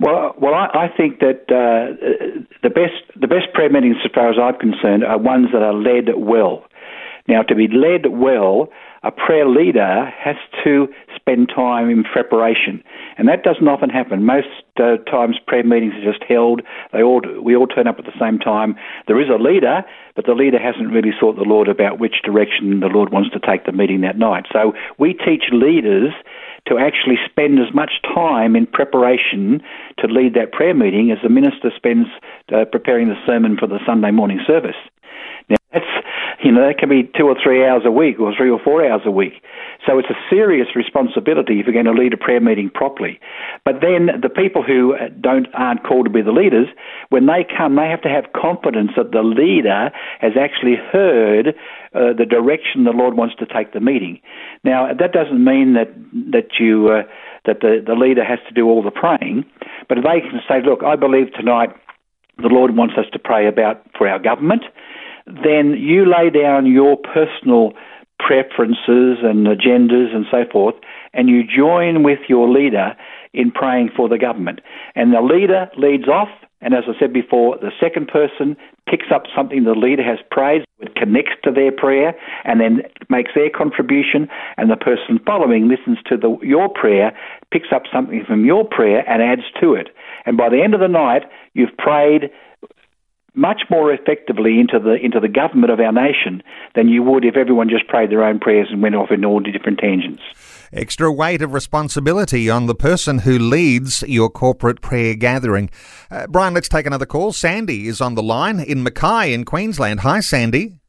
Well, 0.00 0.34
well, 0.40 0.54
I, 0.54 0.86
I 0.86 0.88
think 0.96 1.20
that 1.20 1.42
uh, 1.48 1.94
the 2.62 2.70
best 2.70 3.20
the 3.20 3.26
best 3.26 3.52
prayer 3.52 3.70
meetings, 3.70 3.96
as 4.04 4.10
far 4.14 4.30
as 4.30 4.36
I'm 4.40 4.58
concerned, 4.58 5.04
are 5.04 5.18
ones 5.18 5.48
that 5.52 5.62
are 5.62 5.74
led 5.74 6.08
well. 6.16 6.64
Now, 7.28 7.42
to 7.42 7.54
be 7.54 7.68
led 7.68 8.10
well, 8.10 8.70
a 9.02 9.10
prayer 9.10 9.48
leader 9.48 10.12
has 10.18 10.36
to 10.64 10.86
spend 11.16 11.48
time 11.54 11.88
in 11.88 12.04
preparation, 12.04 12.82
and 13.16 13.28
that 13.28 13.42
doesn't 13.42 13.66
often 13.66 13.88
happen. 13.88 14.24
Most 14.24 14.48
uh, 14.76 14.96
times, 15.10 15.36
prayer 15.46 15.64
meetings 15.64 15.94
are 15.94 16.12
just 16.12 16.22
held. 16.28 16.60
They 16.92 17.02
all 17.02 17.22
we 17.42 17.56
all 17.56 17.66
turn 17.66 17.86
up 17.86 17.98
at 17.98 18.04
the 18.04 18.18
same 18.20 18.38
time. 18.38 18.76
There 19.06 19.20
is 19.20 19.28
a 19.28 19.42
leader, 19.42 19.82
but 20.16 20.26
the 20.26 20.34
leader 20.34 20.58
hasn't 20.58 20.92
really 20.92 21.12
sought 21.18 21.36
the 21.36 21.48
Lord 21.48 21.68
about 21.68 21.98
which 21.98 22.22
direction 22.22 22.80
the 22.80 22.88
Lord 22.88 23.10
wants 23.10 23.30
to 23.30 23.40
take 23.40 23.64
the 23.64 23.72
meeting 23.72 24.02
that 24.02 24.18
night. 24.18 24.44
So 24.52 24.74
we 24.98 25.14
teach 25.14 25.44
leaders 25.50 26.12
to 26.68 26.78
actually 26.78 27.16
spend 27.24 27.58
as 27.58 27.74
much 27.74 28.02
time 28.02 28.54
in 28.54 28.66
preparation 28.66 29.62
to 29.98 30.06
lead 30.06 30.34
that 30.34 30.52
prayer 30.52 30.74
meeting 30.74 31.10
as 31.10 31.18
the 31.22 31.30
minister 31.30 31.72
spends 31.74 32.06
uh, 32.52 32.64
preparing 32.70 33.08
the 33.08 33.16
sermon 33.26 33.56
for 33.56 33.66
the 33.66 33.78
Sunday 33.86 34.10
morning 34.10 34.40
service. 34.46 34.76
Now 35.50 35.56
that's 35.72 35.84
you 36.42 36.52
know, 36.52 36.66
that 36.66 36.78
can 36.78 36.88
be 36.88 37.10
two 37.16 37.26
or 37.26 37.36
three 37.42 37.66
hours 37.66 37.82
a 37.84 37.90
week 37.90 38.18
or 38.18 38.34
three 38.34 38.50
or 38.50 38.58
four 38.58 38.84
hours 38.84 39.02
a 39.04 39.10
week. 39.10 39.42
So 39.86 39.98
it's 39.98 40.08
a 40.08 40.16
serious 40.30 40.68
responsibility 40.74 41.60
if 41.60 41.66
you're 41.66 41.74
going 41.74 41.84
to 41.84 41.92
lead 41.92 42.14
a 42.14 42.16
prayer 42.16 42.40
meeting 42.40 42.70
properly. 42.70 43.20
But 43.64 43.80
then 43.82 44.08
the 44.20 44.30
people 44.30 44.62
who 44.62 44.94
don't 45.20 45.46
aren't 45.54 45.84
called 45.84 46.06
to 46.06 46.10
be 46.10 46.22
the 46.22 46.32
leaders, 46.32 46.68
when 47.10 47.26
they 47.26 47.44
come, 47.44 47.76
they 47.76 47.88
have 47.88 48.02
to 48.02 48.08
have 48.08 48.32
confidence 48.32 48.92
that 48.96 49.12
the 49.12 49.22
leader 49.22 49.90
has 50.20 50.32
actually 50.38 50.76
heard 50.76 51.48
uh, 51.94 52.12
the 52.16 52.26
direction 52.28 52.84
the 52.84 52.90
Lord 52.90 53.16
wants 53.16 53.34
to 53.36 53.46
take 53.46 53.72
the 53.72 53.80
meeting. 53.80 54.20
Now 54.64 54.92
that 54.92 55.12
doesn't 55.12 55.44
mean 55.44 55.74
that 55.74 55.92
that 56.32 56.58
you 56.58 56.88
uh, 56.88 57.02
that 57.44 57.60
the 57.60 57.82
the 57.86 57.94
leader 57.94 58.24
has 58.24 58.38
to 58.48 58.54
do 58.54 58.66
all 58.66 58.82
the 58.82 58.90
praying, 58.90 59.44
but 59.88 59.96
they 59.96 60.20
can 60.20 60.40
say, 60.48 60.62
look, 60.64 60.82
I 60.82 60.96
believe 60.96 61.32
tonight 61.34 61.70
the 62.38 62.48
Lord 62.48 62.76
wants 62.76 62.94
us 62.96 63.06
to 63.12 63.18
pray 63.18 63.46
about 63.46 63.84
for 63.96 64.08
our 64.08 64.18
government 64.18 64.64
then 65.26 65.76
you 65.78 66.04
lay 66.04 66.30
down 66.30 66.66
your 66.66 66.96
personal 66.96 67.72
preferences 68.18 69.18
and 69.22 69.46
agendas 69.46 70.14
and 70.14 70.26
so 70.30 70.44
forth, 70.50 70.74
and 71.12 71.28
you 71.28 71.42
join 71.42 72.02
with 72.02 72.20
your 72.28 72.48
leader 72.48 72.94
in 73.32 73.50
praying 73.50 73.90
for 73.96 74.08
the 74.08 74.18
government. 74.18 74.60
And 74.94 75.12
the 75.12 75.22
leader 75.22 75.70
leads 75.76 76.08
off, 76.08 76.28
and 76.60 76.74
as 76.74 76.84
I 76.86 76.98
said 76.98 77.12
before, 77.12 77.56
the 77.58 77.70
second 77.80 78.08
person 78.08 78.56
picks 78.88 79.06
up 79.14 79.22
something 79.34 79.64
the 79.64 79.72
leader 79.72 80.02
has 80.02 80.18
prayed, 80.30 80.64
it 80.80 80.94
connects 80.94 81.32
to 81.44 81.50
their 81.50 81.72
prayer, 81.72 82.14
and 82.44 82.60
then 82.60 82.82
makes 83.08 83.30
their 83.34 83.48
contribution, 83.48 84.28
and 84.56 84.70
the 84.70 84.76
person 84.76 85.18
following 85.24 85.68
listens 85.68 85.98
to 86.06 86.16
the, 86.16 86.36
your 86.42 86.68
prayer, 86.68 87.16
picks 87.52 87.68
up 87.74 87.84
something 87.92 88.24
from 88.26 88.44
your 88.44 88.64
prayer, 88.64 89.08
and 89.08 89.22
adds 89.22 89.48
to 89.60 89.74
it. 89.74 89.88
And 90.26 90.36
by 90.36 90.48
the 90.48 90.62
end 90.62 90.74
of 90.74 90.80
the 90.80 90.88
night, 90.88 91.22
you've 91.54 91.76
prayed 91.78 92.30
much 93.34 93.62
more 93.70 93.92
effectively 93.92 94.58
into 94.58 94.78
the 94.78 94.94
into 94.94 95.20
the 95.20 95.28
government 95.28 95.72
of 95.72 95.80
our 95.80 95.92
nation 95.92 96.42
than 96.74 96.88
you 96.88 97.02
would 97.02 97.24
if 97.24 97.36
everyone 97.36 97.68
just 97.68 97.86
prayed 97.86 98.10
their 98.10 98.24
own 98.24 98.38
prayers 98.38 98.68
and 98.70 98.82
went 98.82 98.94
off 98.94 99.10
in 99.10 99.24
all 99.24 99.40
different 99.40 99.78
tangents. 99.78 100.22
Extra 100.72 101.12
weight 101.12 101.42
of 101.42 101.52
responsibility 101.52 102.48
on 102.48 102.66
the 102.66 102.74
person 102.74 103.20
who 103.20 103.38
leads 103.38 104.02
your 104.02 104.30
corporate 104.30 104.80
prayer 104.80 105.14
gathering. 105.14 105.68
Uh, 106.10 106.26
Brian, 106.28 106.54
let's 106.54 106.68
take 106.68 106.86
another 106.86 107.06
call. 107.06 107.32
Sandy 107.32 107.88
is 107.88 108.00
on 108.00 108.14
the 108.14 108.22
line 108.22 108.60
in 108.60 108.82
Mackay 108.82 109.32
in 109.32 109.44
Queensland. 109.44 110.00
Hi, 110.00 110.20
Sandy. 110.20 110.80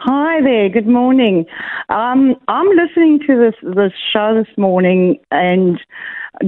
Hi 0.00 0.40
there. 0.42 0.68
Good 0.68 0.88
morning. 0.88 1.46
Um, 1.88 2.34
I'm 2.48 2.66
listening 2.70 3.20
to 3.26 3.38
this 3.38 3.74
this 3.74 3.92
show 4.12 4.34
this 4.34 4.52
morning, 4.58 5.18
and 5.30 5.78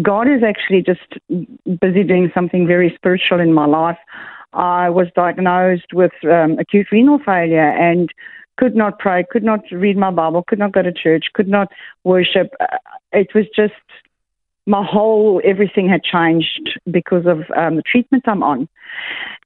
God 0.02 0.26
is 0.26 0.42
actually 0.42 0.82
just 0.82 1.06
busy 1.80 2.02
doing 2.02 2.32
something 2.34 2.66
very 2.66 2.92
spiritual 2.96 3.38
in 3.38 3.52
my 3.52 3.66
life. 3.66 3.98
I 4.54 4.90
was 4.90 5.08
diagnosed 5.14 5.92
with 5.92 6.12
um, 6.24 6.58
acute 6.58 6.88
renal 6.92 7.18
failure 7.24 7.68
and 7.68 8.08
could 8.56 8.76
not 8.76 8.98
pray, 8.98 9.24
could 9.28 9.42
not 9.42 9.60
read 9.72 9.96
my 9.96 10.10
Bible, 10.10 10.44
could 10.46 10.58
not 10.58 10.72
go 10.72 10.82
to 10.82 10.92
church, 10.92 11.26
could 11.34 11.48
not 11.48 11.68
worship. 12.04 12.54
Uh, 12.60 12.78
it 13.12 13.34
was 13.34 13.46
just 13.54 13.72
my 14.66 14.84
whole 14.84 15.40
everything 15.44 15.88
had 15.88 16.02
changed 16.02 16.78
because 16.90 17.26
of 17.26 17.38
um, 17.56 17.76
the 17.76 17.82
treatment 17.82 18.24
I'm 18.26 18.42
on, 18.42 18.68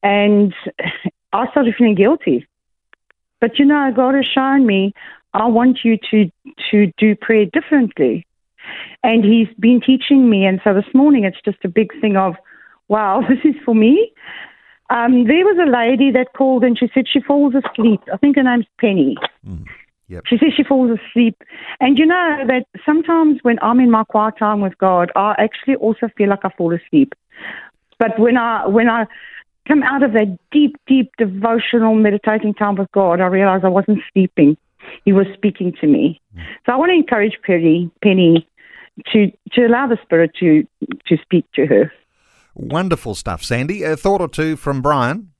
and 0.02 0.54
I 1.32 1.50
started 1.50 1.74
feeling 1.76 1.94
guilty. 1.94 2.46
But 3.40 3.58
you 3.58 3.64
know, 3.64 3.90
God 3.94 4.14
has 4.14 4.26
shown 4.26 4.66
me 4.66 4.92
I 5.34 5.46
want 5.46 5.80
you 5.84 5.98
to 6.10 6.30
to 6.70 6.92
do 6.98 7.14
prayer 7.14 7.46
differently, 7.46 8.26
and 9.02 9.24
He's 9.24 9.48
been 9.58 9.80
teaching 9.80 10.28
me. 10.28 10.44
And 10.46 10.60
so 10.64 10.74
this 10.74 10.92
morning, 10.94 11.24
it's 11.24 11.40
just 11.44 11.58
a 11.64 11.68
big 11.68 11.88
thing 12.00 12.16
of, 12.16 12.34
wow, 12.88 13.22
this 13.28 13.38
is 13.44 13.60
for 13.64 13.74
me. 13.74 14.12
Um, 14.90 15.24
there 15.26 15.44
was 15.44 15.58
a 15.58 15.70
lady 15.70 16.10
that 16.12 16.32
called 16.34 16.64
and 16.64 16.78
she 16.78 16.88
said 16.94 17.06
she 17.06 17.20
falls 17.20 17.54
asleep. 17.54 18.00
I 18.12 18.16
think 18.16 18.36
her 18.36 18.42
name's 18.42 18.66
Penny. 18.80 19.16
Mm. 19.46 19.66
Yep. 20.08 20.24
She 20.26 20.38
says 20.38 20.48
she 20.56 20.64
falls 20.64 20.98
asleep. 20.98 21.36
And 21.80 21.98
you 21.98 22.06
know 22.06 22.44
that 22.46 22.64
sometimes 22.86 23.40
when 23.42 23.58
I'm 23.60 23.80
in 23.80 23.90
my 23.90 24.04
quiet 24.04 24.38
time 24.38 24.60
with 24.62 24.76
God, 24.78 25.12
I 25.14 25.34
actually 25.38 25.76
also 25.76 26.08
feel 26.16 26.30
like 26.30 26.44
I 26.44 26.50
fall 26.56 26.74
asleep. 26.74 27.14
But 27.98 28.18
when 28.18 28.38
I 28.38 28.66
when 28.66 28.88
I 28.88 29.06
come 29.66 29.82
out 29.82 30.02
of 30.02 30.12
that 30.12 30.38
deep, 30.50 30.76
deep 30.86 31.12
devotional 31.18 31.94
meditating 31.94 32.54
time 32.54 32.76
with 32.76 32.90
God, 32.92 33.20
I 33.20 33.26
realize 33.26 33.60
I 33.64 33.68
wasn't 33.68 33.98
sleeping. 34.12 34.56
He 35.04 35.12
was 35.12 35.26
speaking 35.34 35.74
to 35.80 35.86
me. 35.86 36.20
Mm. 36.34 36.42
So 36.64 36.72
I 36.72 36.76
want 36.76 36.90
to 36.90 36.94
encourage 36.94 37.38
Penny, 37.44 37.90
Penny 38.02 38.48
to 39.12 39.30
to 39.52 39.66
allow 39.66 39.86
the 39.86 39.98
Spirit 40.02 40.32
to 40.40 40.66
to 41.06 41.16
speak 41.22 41.44
to 41.54 41.66
her. 41.66 41.92
Wonderful 42.60 43.14
stuff, 43.14 43.44
Sandy. 43.44 43.84
A 43.84 43.96
thought 43.96 44.20
or 44.20 44.28
two 44.28 44.56
from 44.56 44.82
Brian? 44.82 45.30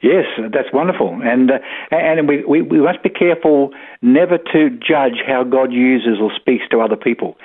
Yes, 0.00 0.26
that's 0.52 0.72
wonderful, 0.72 1.20
and 1.24 1.50
uh, 1.50 1.58
and 1.90 2.28
we, 2.28 2.44
we 2.44 2.62
we 2.62 2.80
must 2.80 3.02
be 3.02 3.08
careful 3.08 3.72
never 4.00 4.38
to 4.38 4.70
judge 4.70 5.18
how 5.26 5.42
God 5.42 5.72
uses 5.72 6.20
or 6.20 6.30
speaks 6.36 6.64
to 6.70 6.80
other 6.80 6.94
people. 6.94 7.36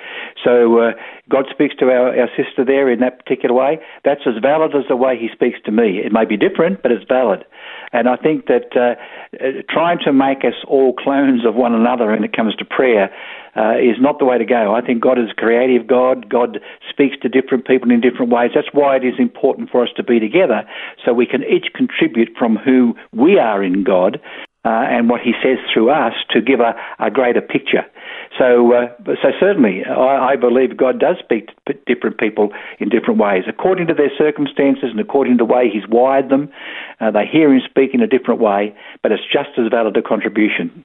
So 0.44 0.78
uh, 0.78 0.92
God 1.28 1.46
speaks 1.50 1.74
to 1.76 1.86
our, 1.86 2.16
our 2.16 2.28
sister 2.36 2.64
there 2.64 2.88
in 2.90 3.00
that 3.00 3.18
particular 3.18 3.54
way. 3.54 3.80
That's 4.04 4.20
as 4.26 4.34
valid 4.40 4.74
as 4.76 4.84
the 4.88 4.94
way 4.94 5.18
He 5.18 5.28
speaks 5.32 5.58
to 5.64 5.72
me. 5.72 5.98
It 5.98 6.12
may 6.12 6.24
be 6.24 6.36
different, 6.36 6.80
but 6.82 6.92
it's 6.92 7.04
valid. 7.08 7.44
And 7.92 8.08
I 8.08 8.16
think 8.16 8.46
that 8.46 8.70
uh, 8.76 8.94
uh 9.42 9.62
trying 9.68 9.98
to 10.04 10.12
make 10.12 10.44
us 10.44 10.54
all 10.68 10.92
clones 10.92 11.44
of 11.44 11.56
one 11.56 11.74
another 11.74 12.12
when 12.12 12.22
it 12.22 12.36
comes 12.36 12.54
to 12.56 12.64
prayer 12.64 13.10
uh, 13.56 13.78
is 13.78 13.96
not 14.00 14.18
the 14.18 14.24
way 14.24 14.36
to 14.36 14.44
go. 14.44 14.74
I 14.74 14.80
think 14.80 15.00
God 15.00 15.18
is 15.18 15.30
a 15.30 15.34
creative 15.34 15.86
God. 15.86 16.28
God 16.28 16.58
speaks 16.90 17.16
to 17.22 17.28
different 17.28 17.66
people 17.66 17.90
in 17.90 18.00
different 18.00 18.32
ways. 18.32 18.50
That's 18.54 18.72
why 18.72 18.96
it 18.96 19.04
is 19.04 19.14
important 19.18 19.70
for 19.70 19.82
us 19.82 19.90
to 19.96 20.02
be 20.02 20.18
together 20.18 20.66
so 21.04 21.12
we 21.12 21.26
can 21.26 21.44
each 21.44 21.72
contribute 21.74 22.30
from 22.36 22.43
who 22.56 22.94
we 23.12 23.38
are 23.38 23.62
in 23.62 23.84
God 23.84 24.20
uh, 24.64 24.68
and 24.68 25.08
what 25.08 25.20
He 25.20 25.32
says 25.42 25.58
through 25.72 25.90
us 25.90 26.14
to 26.30 26.40
give 26.40 26.60
a, 26.60 26.74
a 26.98 27.10
greater 27.10 27.40
picture. 27.40 27.84
So, 28.38 28.72
uh, 28.72 28.88
so 29.22 29.28
certainly, 29.38 29.84
I, 29.84 30.32
I, 30.32 30.36
believe 30.36 30.76
God 30.76 30.98
does 30.98 31.16
speak 31.22 31.50
to 31.66 31.74
different 31.86 32.18
people 32.18 32.52
in 32.80 32.88
different 32.88 33.20
ways, 33.20 33.44
according 33.48 33.86
to 33.88 33.94
their 33.94 34.10
circumstances 34.18 34.90
and 34.90 34.98
according 35.00 35.38
to 35.38 35.44
the 35.44 35.52
way 35.52 35.70
He's 35.72 35.86
wired 35.88 36.30
them. 36.30 36.50
Uh, 37.00 37.10
they 37.10 37.26
hear 37.30 37.52
Him 37.52 37.60
speak 37.68 37.90
in 37.94 38.00
a 38.00 38.06
different 38.06 38.40
way, 38.40 38.74
but 39.02 39.12
it's 39.12 39.22
just 39.32 39.50
as 39.58 39.70
valid 39.70 39.96
a 39.96 40.02
contribution. 40.02 40.84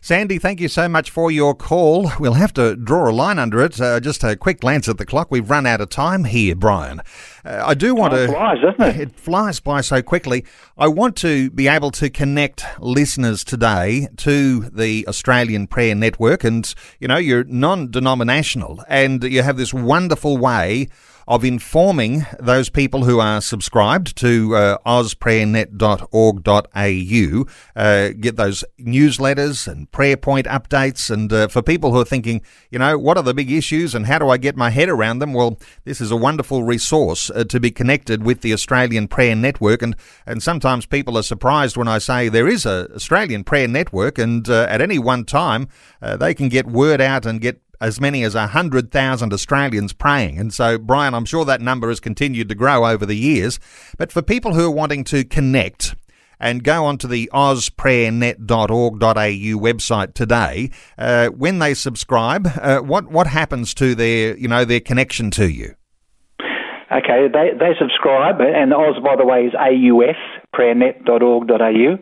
Sandy, 0.00 0.38
thank 0.38 0.60
you 0.60 0.68
so 0.68 0.88
much 0.88 1.10
for 1.10 1.30
your 1.30 1.54
call. 1.54 2.10
We'll 2.18 2.34
have 2.34 2.52
to 2.54 2.76
draw 2.76 3.10
a 3.10 3.12
line 3.12 3.38
under 3.38 3.62
it. 3.62 3.80
Uh, 3.80 4.00
just 4.00 4.24
a 4.24 4.36
quick 4.36 4.60
glance 4.60 4.88
at 4.88 4.98
the 4.98 5.06
clock. 5.06 5.28
We've 5.30 5.48
run 5.48 5.66
out 5.66 5.80
of 5.80 5.90
time 5.90 6.24
here, 6.24 6.54
Brian. 6.54 7.00
Uh, 7.44 7.62
I 7.66 7.74
do 7.74 7.94
want 7.94 8.14
oh, 8.14 8.16
to. 8.16 8.24
It 8.24 8.30
flies, 8.30 8.58
doesn't 8.60 9.00
it? 9.00 9.00
It 9.04 9.18
flies 9.18 9.60
by 9.60 9.80
so 9.80 10.02
quickly. 10.02 10.44
I 10.78 10.88
want 10.88 11.16
to 11.16 11.50
be 11.50 11.68
able 11.68 11.90
to 11.92 12.08
connect 12.08 12.64
listeners 12.80 13.44
today 13.44 14.08
to 14.18 14.60
the 14.70 15.06
Australian 15.08 15.66
Prayer 15.66 15.94
Network, 15.94 16.44
and 16.44 16.74
you 17.00 17.08
know 17.08 17.16
you're 17.16 17.44
non-denominational, 17.44 18.82
and 18.88 19.22
you 19.24 19.42
have 19.42 19.56
this 19.56 19.74
wonderful 19.74 20.38
way 20.38 20.88
of 21.26 21.44
informing 21.44 22.26
those 22.38 22.70
people 22.70 23.04
who 23.04 23.20
are 23.20 23.40
subscribed 23.40 24.16
to 24.16 24.54
uh, 24.54 24.78
ausprayernet.org.au, 24.86 27.46
uh, 27.76 28.08
get 28.20 28.36
those 28.36 28.64
newsletters 28.80 29.66
and 29.66 29.90
prayer 29.90 30.16
point 30.16 30.46
updates. 30.46 31.10
And 31.10 31.32
uh, 31.32 31.48
for 31.48 31.62
people 31.62 31.92
who 31.92 32.00
are 32.00 32.04
thinking, 32.04 32.42
you 32.70 32.78
know, 32.78 32.98
what 32.98 33.16
are 33.16 33.22
the 33.22 33.34
big 33.34 33.50
issues 33.50 33.94
and 33.94 34.06
how 34.06 34.18
do 34.18 34.28
I 34.28 34.36
get 34.36 34.56
my 34.56 34.70
head 34.70 34.88
around 34.88 35.20
them? 35.20 35.32
Well, 35.32 35.58
this 35.84 36.00
is 36.00 36.10
a 36.10 36.16
wonderful 36.16 36.62
resource 36.62 37.30
uh, 37.30 37.44
to 37.44 37.60
be 37.60 37.70
connected 37.70 38.24
with 38.24 38.42
the 38.42 38.52
Australian 38.52 39.08
Prayer 39.08 39.34
Network. 39.34 39.82
And, 39.82 39.96
and 40.26 40.42
sometimes 40.42 40.86
people 40.86 41.18
are 41.18 41.22
surprised 41.22 41.76
when 41.76 41.88
I 41.88 41.98
say 41.98 42.28
there 42.28 42.48
is 42.48 42.66
a 42.66 42.88
Australian 42.94 43.44
Prayer 43.44 43.68
Network, 43.68 44.18
and 44.18 44.48
uh, 44.48 44.66
at 44.68 44.80
any 44.80 44.98
one 44.98 45.24
time, 45.24 45.68
uh, 46.02 46.16
they 46.16 46.34
can 46.34 46.48
get 46.48 46.66
word 46.66 47.00
out 47.00 47.26
and 47.26 47.40
get 47.40 47.60
as 47.84 48.00
many 48.00 48.24
as 48.24 48.34
100,000 48.34 49.32
Australians 49.32 49.92
praying. 49.92 50.38
And 50.38 50.54
so, 50.54 50.78
Brian, 50.78 51.12
I'm 51.12 51.26
sure 51.26 51.44
that 51.44 51.60
number 51.60 51.88
has 51.88 52.00
continued 52.00 52.48
to 52.48 52.54
grow 52.54 52.86
over 52.86 53.04
the 53.04 53.14
years. 53.14 53.60
But 53.98 54.10
for 54.10 54.22
people 54.22 54.54
who 54.54 54.64
are 54.66 54.70
wanting 54.70 55.04
to 55.04 55.22
connect, 55.24 55.94
and 56.40 56.64
go 56.64 56.84
onto 56.84 57.06
the 57.06 57.30
ausprayernet.org.au 57.32 59.58
website 59.68 60.14
today. 60.14 60.68
Uh, 60.98 61.28
when 61.28 61.60
they 61.60 61.74
subscribe, 61.74 62.48
uh, 62.60 62.80
what 62.80 63.08
what 63.08 63.28
happens 63.28 63.72
to 63.72 63.94
their 63.94 64.36
you 64.36 64.48
know 64.48 64.64
their 64.64 64.80
connection 64.80 65.30
to 65.30 65.48
you? 65.50 65.76
Okay, 66.92 67.28
they 67.32 67.52
they 67.56 67.74
subscribe, 67.78 68.40
and 68.40 68.74
Oz, 68.74 68.96
by 69.02 69.14
the 69.16 69.24
way, 69.24 69.46
is 69.46 69.54
AUS 69.54 70.16
prayernet.org.au. 70.54 71.98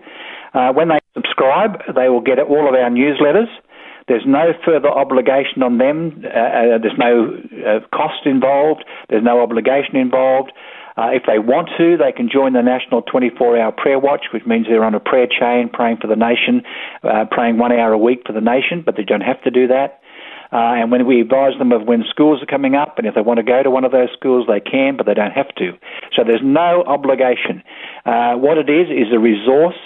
Uh, 0.55 0.73
when 0.73 0.89
they 0.89 0.99
subscribe, 1.15 1.81
they 1.95 2.09
will 2.09 2.21
get 2.21 2.39
all 2.39 2.69
of 2.69 2.75
our 2.75 2.91
newsletters. 2.91 3.49
There's 4.09 4.25
no 4.27 4.53
further 4.65 4.89
obligation 4.89 5.63
on 5.63 5.79
them. 5.79 6.25
Uh, 6.25 6.29
uh, 6.29 6.79
there's 6.79 6.99
no 6.99 7.39
uh, 7.65 7.87
cost 7.95 8.27
involved. 8.27 8.85
There's 9.09 9.25
no 9.25 9.41
obligation 9.41 9.97
involved. 9.97 10.53
Uh, 10.97 11.09
if 11.17 11.23
they 11.27 11.39
want 11.39 11.71
to, 11.79 11.97
they 11.97 12.13
can 12.13 12.29
join 12.29 12.53
the 12.53 12.61
National 12.61 13.01
24 13.03 13.59
Hour 13.59 13.73
Prayer 13.73 13.99
Watch, 13.99 14.27
which 14.33 14.45
means 14.45 14.67
they're 14.69 14.85
on 14.85 14.95
a 14.95 15.01
prayer 15.01 15.27
chain 15.27 15.71
praying 15.73 15.97
for 16.01 16.07
the 16.07 16.17
nation, 16.17 16.63
uh, 17.03 17.25
praying 17.31 17.57
one 17.57 17.73
hour 17.73 17.93
a 17.93 17.99
week 17.99 18.23
for 18.27 18.33
the 18.35 18.45
nation, 18.45 18.83
but 18.85 18.97
they 18.97 19.05
don't 19.05 19.23
have 19.23 19.41
to 19.45 19.51
do 19.51 19.69
that. 19.69 20.01
Uh, 20.53 20.85
and 20.85 20.93
when 20.93 21.07
we 21.07 21.23
advise 21.23 21.57
them 21.59 21.73
of 21.73 21.89
when 21.89 22.05
schools 22.11 22.43
are 22.43 22.47
coming 22.47 22.75
up, 22.75 22.99
and 22.99 23.07
if 23.07 23.15
they 23.15 23.23
want 23.23 23.39
to 23.39 23.43
go 23.43 23.63
to 23.63 23.71
one 23.71 23.85
of 23.85 23.93
those 23.93 24.13
schools, 24.13 24.45
they 24.47 24.61
can, 24.61 24.99
but 24.99 25.07
they 25.07 25.15
don't 25.15 25.33
have 25.33 25.49
to. 25.57 25.73
So 26.15 26.25
there's 26.29 26.45
no 26.45 26.85
obligation. 26.87 27.63
What 28.05 28.59
it 28.59 28.69
is 28.69 28.93
is 28.93 29.09
a 29.15 29.19
resource 29.19 29.81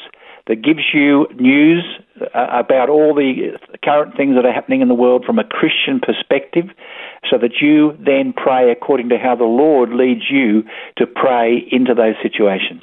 that 0.46 0.62
gives 0.62 0.82
you 0.94 1.26
news 1.34 1.84
uh, 2.20 2.46
about 2.52 2.88
all 2.88 3.14
the 3.14 3.58
current 3.84 4.16
things 4.16 4.36
that 4.36 4.44
are 4.44 4.52
happening 4.52 4.80
in 4.80 4.88
the 4.88 4.94
world 4.94 5.24
from 5.24 5.38
a 5.38 5.44
Christian 5.44 6.00
perspective, 6.00 6.66
so 7.28 7.38
that 7.38 7.60
you 7.60 7.96
then 7.98 8.32
pray 8.32 8.70
according 8.70 9.08
to 9.08 9.18
how 9.18 9.34
the 9.34 9.44
Lord 9.44 9.90
leads 9.90 10.30
you 10.30 10.62
to 10.96 11.06
pray 11.06 11.66
into 11.70 11.94
those 11.94 12.14
situations. 12.22 12.82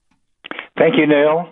Thank 0.77 0.95
you, 0.95 1.05
Neil. 1.05 1.51